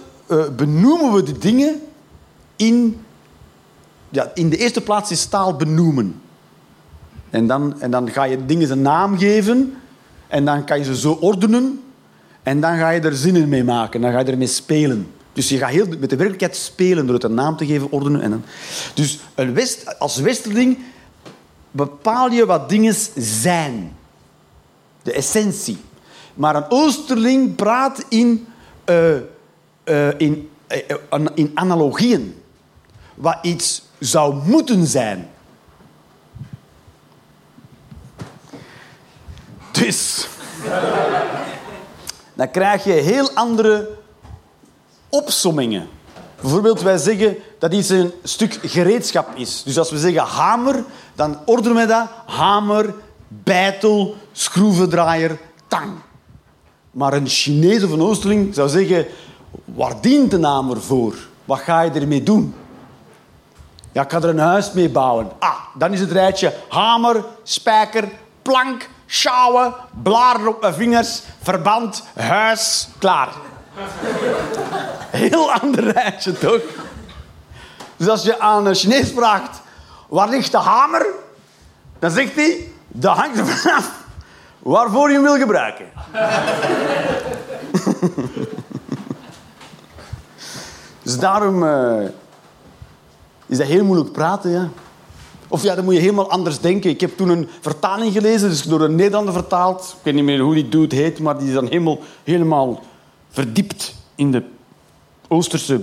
benoemen 0.55 1.13
we 1.13 1.23
de 1.23 1.37
dingen 1.37 1.81
in 2.59 3.01
ja, 4.09 4.31
in 4.33 4.49
de 4.49 4.57
eerste 4.57 4.81
plaats 4.81 5.11
is 5.11 5.25
taal 5.25 5.55
benoemen. 5.55 6.21
En 7.29 7.47
dan, 7.47 7.81
en 7.81 7.91
dan 7.91 8.09
ga 8.11 8.23
je 8.23 8.45
dingen 8.45 8.67
zijn 8.67 8.81
naam 8.81 9.17
geven. 9.17 9.75
En 10.27 10.45
dan 10.45 10.65
kan 10.65 10.77
je 10.77 10.83
ze 10.83 10.97
zo 10.97 11.11
ordenen. 11.11 11.83
En 12.43 12.61
dan 12.61 12.77
ga 12.77 12.89
je 12.89 12.99
er 13.01 13.15
zinnen 13.15 13.49
mee 13.49 13.63
maken. 13.63 14.01
Dan 14.01 14.11
ga 14.11 14.19
je 14.19 14.25
ermee 14.25 14.47
spelen. 14.47 15.11
Dus 15.33 15.49
je 15.49 15.57
gaat 15.57 15.69
heel 15.69 15.87
met 15.87 16.09
de 16.09 16.15
werkelijkheid 16.15 16.55
spelen 16.55 17.05
door 17.05 17.15
het 17.15 17.23
een 17.23 17.33
naam 17.33 17.57
te 17.57 17.65
geven, 17.65 17.91
ordenen. 17.91 18.21
En. 18.21 18.43
Dus 18.93 19.19
een 19.35 19.53
West, 19.53 19.99
als 19.99 20.17
westerling 20.17 20.77
bepaal 21.71 22.31
je 22.31 22.45
wat 22.45 22.69
dingen 22.69 22.95
zijn. 23.15 23.95
De 25.01 25.11
essentie. 25.11 25.77
Maar 26.33 26.55
een 26.55 26.69
Oosterling 26.69 27.55
praat 27.55 28.05
in, 28.09 28.47
eh, 28.83 29.15
eh, 29.83 30.19
in, 30.19 30.49
eh, 30.67 31.25
in 31.33 31.51
analogieën. 31.53 32.35
Wat 33.19 33.37
iets 33.41 33.81
zou 33.97 34.35
moeten 34.43 34.87
zijn. 34.87 35.29
Dus 39.71 40.27
dan 42.33 42.51
krijg 42.51 42.83
je 42.83 42.91
heel 42.91 43.31
andere 43.33 43.89
opsommingen. 45.09 45.87
Bijvoorbeeld, 46.41 46.81
wij 46.81 46.97
zeggen 46.97 47.37
dat 47.57 47.73
iets 47.73 47.89
een 47.89 48.11
stuk 48.23 48.59
gereedschap 48.61 49.35
is. 49.35 49.63
Dus 49.63 49.77
als 49.77 49.91
we 49.91 49.97
zeggen 49.97 50.21
hamer, 50.21 50.83
dan 51.15 51.37
ordenen 51.45 51.77
we 51.77 51.85
dat 51.85 52.07
hamer, 52.25 52.93
bijtel, 53.27 54.15
schroevendraaier, 54.31 55.37
tang. 55.67 55.91
Maar 56.91 57.13
een 57.13 57.27
Chinees 57.27 57.83
of 57.83 57.91
een 57.91 58.01
Oosterling 58.01 58.53
zou 58.53 58.69
zeggen, 58.69 59.05
waar 59.65 60.01
dient 60.01 60.31
de 60.31 60.45
hamer 60.45 60.81
voor? 60.81 61.15
Wat 61.45 61.59
ga 61.59 61.81
je 61.81 61.91
ermee 61.91 62.23
doen? 62.23 62.53
Ja, 63.91 64.03
ik 64.03 64.11
ga 64.11 64.17
er 64.17 64.29
een 64.29 64.39
huis 64.39 64.71
mee 64.71 64.89
bouwen. 64.89 65.31
Ah, 65.39 65.55
dan 65.73 65.93
is 65.93 65.99
het 65.99 66.11
rijtje 66.11 66.53
hamer, 66.69 67.23
spijker, 67.43 68.09
plank, 68.41 68.89
sjouwen, 69.07 69.73
blaren 70.03 70.47
op 70.47 70.61
mijn 70.61 70.73
vingers, 70.73 71.21
verband, 71.41 72.03
huis, 72.15 72.87
klaar. 72.97 73.29
Heel 75.09 75.51
ander 75.51 75.91
rijtje, 75.91 76.33
toch? 76.33 76.61
Dus 77.97 78.07
als 78.07 78.23
je 78.23 78.39
aan 78.39 78.65
een 78.65 78.75
Chinees 78.75 79.11
vraagt, 79.11 79.61
waar 80.07 80.29
ligt 80.29 80.51
de 80.51 80.57
hamer? 80.57 81.05
Dan 81.99 82.11
zegt 82.11 82.35
hij, 82.35 82.71
dat 82.87 83.17
hangt 83.17 83.39
er 83.39 83.45
vanaf 83.45 83.91
waarvoor 84.59 85.07
je 85.07 85.13
hem 85.13 85.23
wil 85.23 85.37
gebruiken. 85.37 85.85
dus 91.03 91.19
daarom 91.19 91.63
uh, 91.63 92.09
is 93.49 93.57
dat 93.57 93.67
heel 93.67 93.83
moeilijk 93.83 94.11
praten, 94.11 94.51
ja. 94.51 94.69
Of 95.47 95.63
ja, 95.63 95.75
dan 95.75 95.83
moet 95.83 95.93
je 95.93 95.99
helemaal 95.99 96.29
anders 96.29 96.59
denken. 96.59 96.89
Ik 96.89 97.01
heb 97.01 97.17
toen 97.17 97.29
een 97.29 97.47
vertaling 97.61 98.13
gelezen, 98.13 98.49
dus 98.49 98.61
door 98.61 98.81
een 98.81 98.95
Nederlander 98.95 99.33
vertaald. 99.33 99.95
Ik 99.97 100.03
weet 100.03 100.13
niet 100.13 100.23
meer 100.23 100.39
hoe 100.39 100.53
die 100.53 100.69
dude 100.69 100.95
heet, 100.95 101.19
maar 101.19 101.37
die 101.37 101.47
is 101.47 101.53
dan 101.53 101.67
helemaal, 101.67 101.99
helemaal 102.23 102.83
verdiept 103.29 103.95
in 104.15 104.31
de 104.31 104.43
Oosterse... 105.27 105.81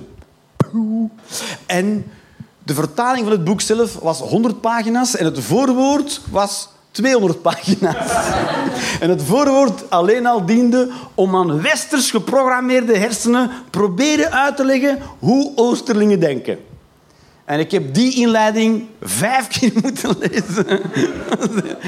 En 1.67 2.11
de 2.63 2.75
vertaling 2.75 3.25
van 3.25 3.33
het 3.33 3.45
boek 3.45 3.61
zelf 3.61 3.99
was 3.99 4.21
100 4.21 4.61
pagina's 4.61 5.17
en 5.17 5.25
het 5.25 5.41
voorwoord 5.41 6.21
was 6.31 6.69
200 6.91 7.43
pagina's. 7.43 8.27
en 9.01 9.11
het 9.11 9.23
voorwoord 9.23 9.91
alleen 9.91 10.27
al 10.27 10.47
diende 10.47 10.91
om 11.15 11.37
aan 11.37 11.63
westers 11.63 12.11
geprogrammeerde 12.11 12.99
hersenen 12.99 13.51
proberen 13.71 14.33
uit 14.33 14.57
te 14.57 14.65
leggen 14.65 14.99
hoe 15.19 15.53
Oosterlingen 15.55 16.21
denken. 16.21 16.59
En 17.47 17.59
ik 17.59 17.71
heb 17.71 17.95
die 17.95 18.15
inleiding 18.15 18.89
vijf 19.03 19.49
keer 19.59 19.73
moeten 19.83 20.19
lezen. 20.19 20.81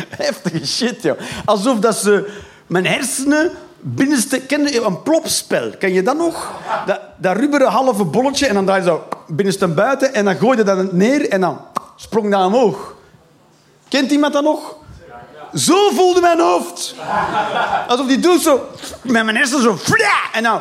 Heftige 0.08 0.66
shit, 0.66 1.02
joh. 1.02 1.18
Alsof 1.44 1.78
dat 1.78 1.96
ze 1.96 2.30
mijn 2.66 2.86
hersenen 2.86 3.50
binnenste... 3.80 4.40
Ken 4.40 4.62
je 4.62 4.82
een 4.82 5.02
plopspel? 5.02 5.70
Ken 5.78 5.92
je 5.92 6.02
dat 6.02 6.16
nog? 6.16 6.52
Dat, 6.86 7.00
dat 7.16 7.36
rubberen 7.36 7.68
halve 7.68 8.04
bolletje 8.04 8.46
en 8.46 8.54
dan 8.54 8.64
draai 8.64 8.80
je 8.80 8.86
zo 8.86 9.08
binnenste 9.26 9.68
buiten 9.68 10.14
en 10.14 10.24
dan 10.24 10.36
gooi 10.36 10.58
je 10.58 10.64
dat 10.64 10.92
neer 10.92 11.28
en 11.28 11.40
dan 11.40 11.60
sprong 11.96 12.30
dat 12.30 12.46
omhoog. 12.46 12.94
Kent 13.88 14.10
iemand 14.10 14.32
dat 14.32 14.42
nog? 14.42 14.76
Zo 15.54 15.90
voelde 15.90 16.20
mijn 16.20 16.40
hoofd. 16.40 16.94
Alsof 17.88 18.06
die 18.06 18.18
doet 18.18 18.40
zo... 18.40 18.68
Met 19.02 19.24
mijn 19.24 19.36
hersenen 19.36 19.62
zo... 19.62 19.78
En 20.32 20.42
dan... 20.42 20.60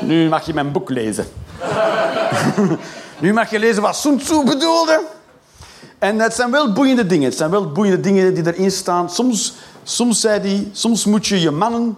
Nu 0.00 0.28
mag 0.28 0.46
je 0.46 0.54
mijn 0.54 0.72
boek 0.72 0.90
lezen. 0.90 1.26
nu 3.20 3.32
mag 3.32 3.50
je 3.50 3.58
lezen 3.58 3.82
wat 3.82 3.96
Sun 3.96 4.18
Tzu 4.18 4.44
bedoelde. 4.44 5.02
En 5.98 6.18
het 6.18 6.34
zijn 6.34 6.50
wel 6.50 6.72
boeiende 6.72 7.06
dingen. 7.06 7.28
Het 7.28 7.36
zijn 7.36 7.50
wel 7.50 7.72
boeiende 7.72 8.00
dingen 8.00 8.34
die 8.34 8.54
erin 8.54 8.70
staan. 8.70 9.10
Soms, 9.10 9.54
soms 9.82 10.20
zei 10.20 10.40
hij, 10.40 10.68
soms 10.72 11.04
moet 11.04 11.26
je 11.26 11.40
je 11.40 11.50
mannen 11.50 11.96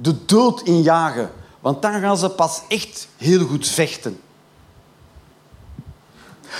de 0.00 0.24
dood 0.24 0.62
injagen. 0.62 1.30
Want 1.60 1.82
dan 1.82 2.00
gaan 2.00 2.16
ze 2.16 2.28
pas 2.28 2.62
echt 2.68 3.08
heel 3.16 3.46
goed 3.46 3.68
vechten. 3.68 4.20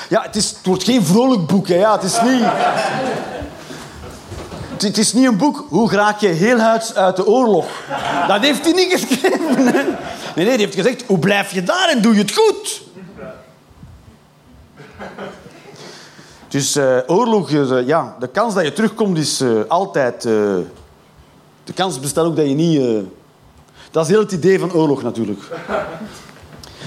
Ja, 0.08 0.22
het, 0.22 0.36
is, 0.36 0.50
het 0.50 0.66
wordt 0.66 0.84
geen 0.84 1.04
vrolijk 1.04 1.46
boek. 1.46 1.68
Hè. 1.68 1.74
Ja, 1.74 1.92
het 1.92 2.02
is 2.02 2.20
niet... 2.22 2.44
Het 4.82 4.98
is 4.98 5.12
niet 5.12 5.26
een 5.26 5.36
boek, 5.36 5.66
hoe 5.68 5.90
raak 5.90 6.20
je 6.20 6.28
heel 6.28 6.58
huids 6.58 6.94
uit 6.94 7.16
de 7.16 7.26
oorlog? 7.26 7.66
Dat 8.28 8.40
heeft 8.40 8.64
hij 8.64 8.72
niet 8.72 8.92
geschreven. 8.92 9.64
Nee, 10.34 10.44
nee, 10.44 10.46
hij 10.46 10.56
heeft 10.56 10.74
gezegd, 10.74 11.04
hoe 11.06 11.18
blijf 11.18 11.52
je 11.52 11.62
daar 11.62 11.88
en 11.88 12.02
doe 12.02 12.14
je 12.14 12.20
het 12.20 12.32
goed? 12.32 12.82
Dus 16.48 16.76
uh, 16.76 16.98
oorlog, 17.06 17.50
uh, 17.50 17.86
ja, 17.86 18.16
de 18.18 18.28
kans 18.28 18.54
dat 18.54 18.64
je 18.64 18.72
terugkomt 18.72 19.18
is 19.18 19.40
uh, 19.40 19.60
altijd... 19.68 20.22
de 20.22 21.72
kans 21.74 22.00
bestaat 22.00 22.24
ook 22.24 22.36
dat 22.36 22.48
je 22.48 22.54
niet... 22.54 23.04
dat 23.90 24.04
is 24.04 24.10
heel 24.10 24.20
het 24.20 24.32
idee 24.32 24.58
van 24.58 24.72
oorlog 24.72 25.02
natuurlijk. 25.02 25.40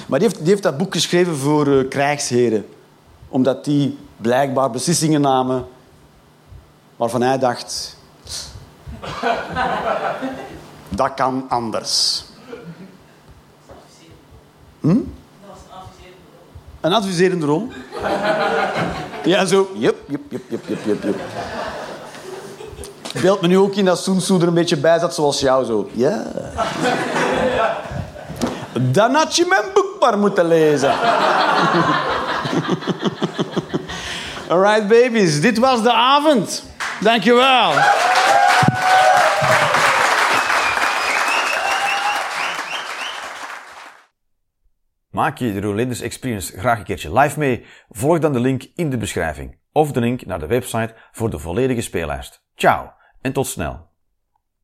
Maar 0.07 0.19
die 0.19 0.27
heeft, 0.27 0.39
die 0.39 0.49
heeft 0.49 0.63
dat 0.63 0.77
boek 0.77 0.93
geschreven 0.93 1.35
voor 1.35 1.85
krijgsheren. 1.85 2.65
Omdat 3.27 3.65
die 3.65 3.97
blijkbaar 4.17 4.71
beslissingen 4.71 5.21
namen 5.21 5.65
waarvan 6.95 7.21
hij 7.21 7.37
dacht... 7.37 7.97
dat 10.89 11.13
kan 11.13 11.45
anders. 11.49 12.23
Hm? 14.79 14.97
Een 16.81 16.93
adviserende 16.93 17.45
rol. 17.45 17.67
Ja, 19.23 19.45
zo. 19.45 19.69
Jup, 19.77 19.95
jup, 20.07 20.21
jup, 20.29 20.43
jup, 20.49 20.67
jup, 20.67 20.79
jup, 20.85 21.03
jup. 21.03 21.15
Beeld 23.21 23.41
me 23.41 23.47
nu 23.47 23.57
ook 23.57 23.75
in 23.75 23.85
dat 23.85 24.03
Tzu 24.03 24.35
er 24.35 24.47
een 24.47 24.53
beetje 24.53 24.77
bij 24.77 24.99
zat, 24.99 25.15
zoals 25.15 25.39
jou 25.39 25.65
zo. 25.65 25.89
Ja. 25.91 26.23
Dan 28.79 29.13
had 29.15 29.35
je 29.35 29.45
mijn 29.49 29.63
boek 29.73 29.95
maar 29.99 30.17
moeten 30.17 30.47
lezen. 30.47 30.93
Alright, 34.49 34.87
babies. 34.87 35.41
Dit 35.41 35.57
was 35.57 35.83
de 35.83 35.93
avond. 35.93 36.63
Dankjewel. 37.01 37.73
Maak 45.09 45.37
je 45.37 45.53
de 45.53 45.61
Rolanders 45.61 46.01
Experience 46.01 46.59
graag 46.59 46.77
een 46.77 46.83
keertje 46.83 47.19
live 47.19 47.39
mee? 47.39 47.65
Volg 47.89 48.19
dan 48.19 48.33
de 48.33 48.39
link 48.39 48.63
in 48.75 48.89
de 48.89 48.97
beschrijving 48.97 49.59
of 49.71 49.91
de 49.91 49.99
link 49.99 50.25
naar 50.25 50.39
de 50.39 50.47
website 50.47 50.93
voor 51.11 51.29
de 51.29 51.39
volledige 51.39 51.81
speellijst. 51.81 52.45
Ciao 52.55 52.91
en 53.21 53.33
tot 53.33 53.47
snel. 53.47 53.94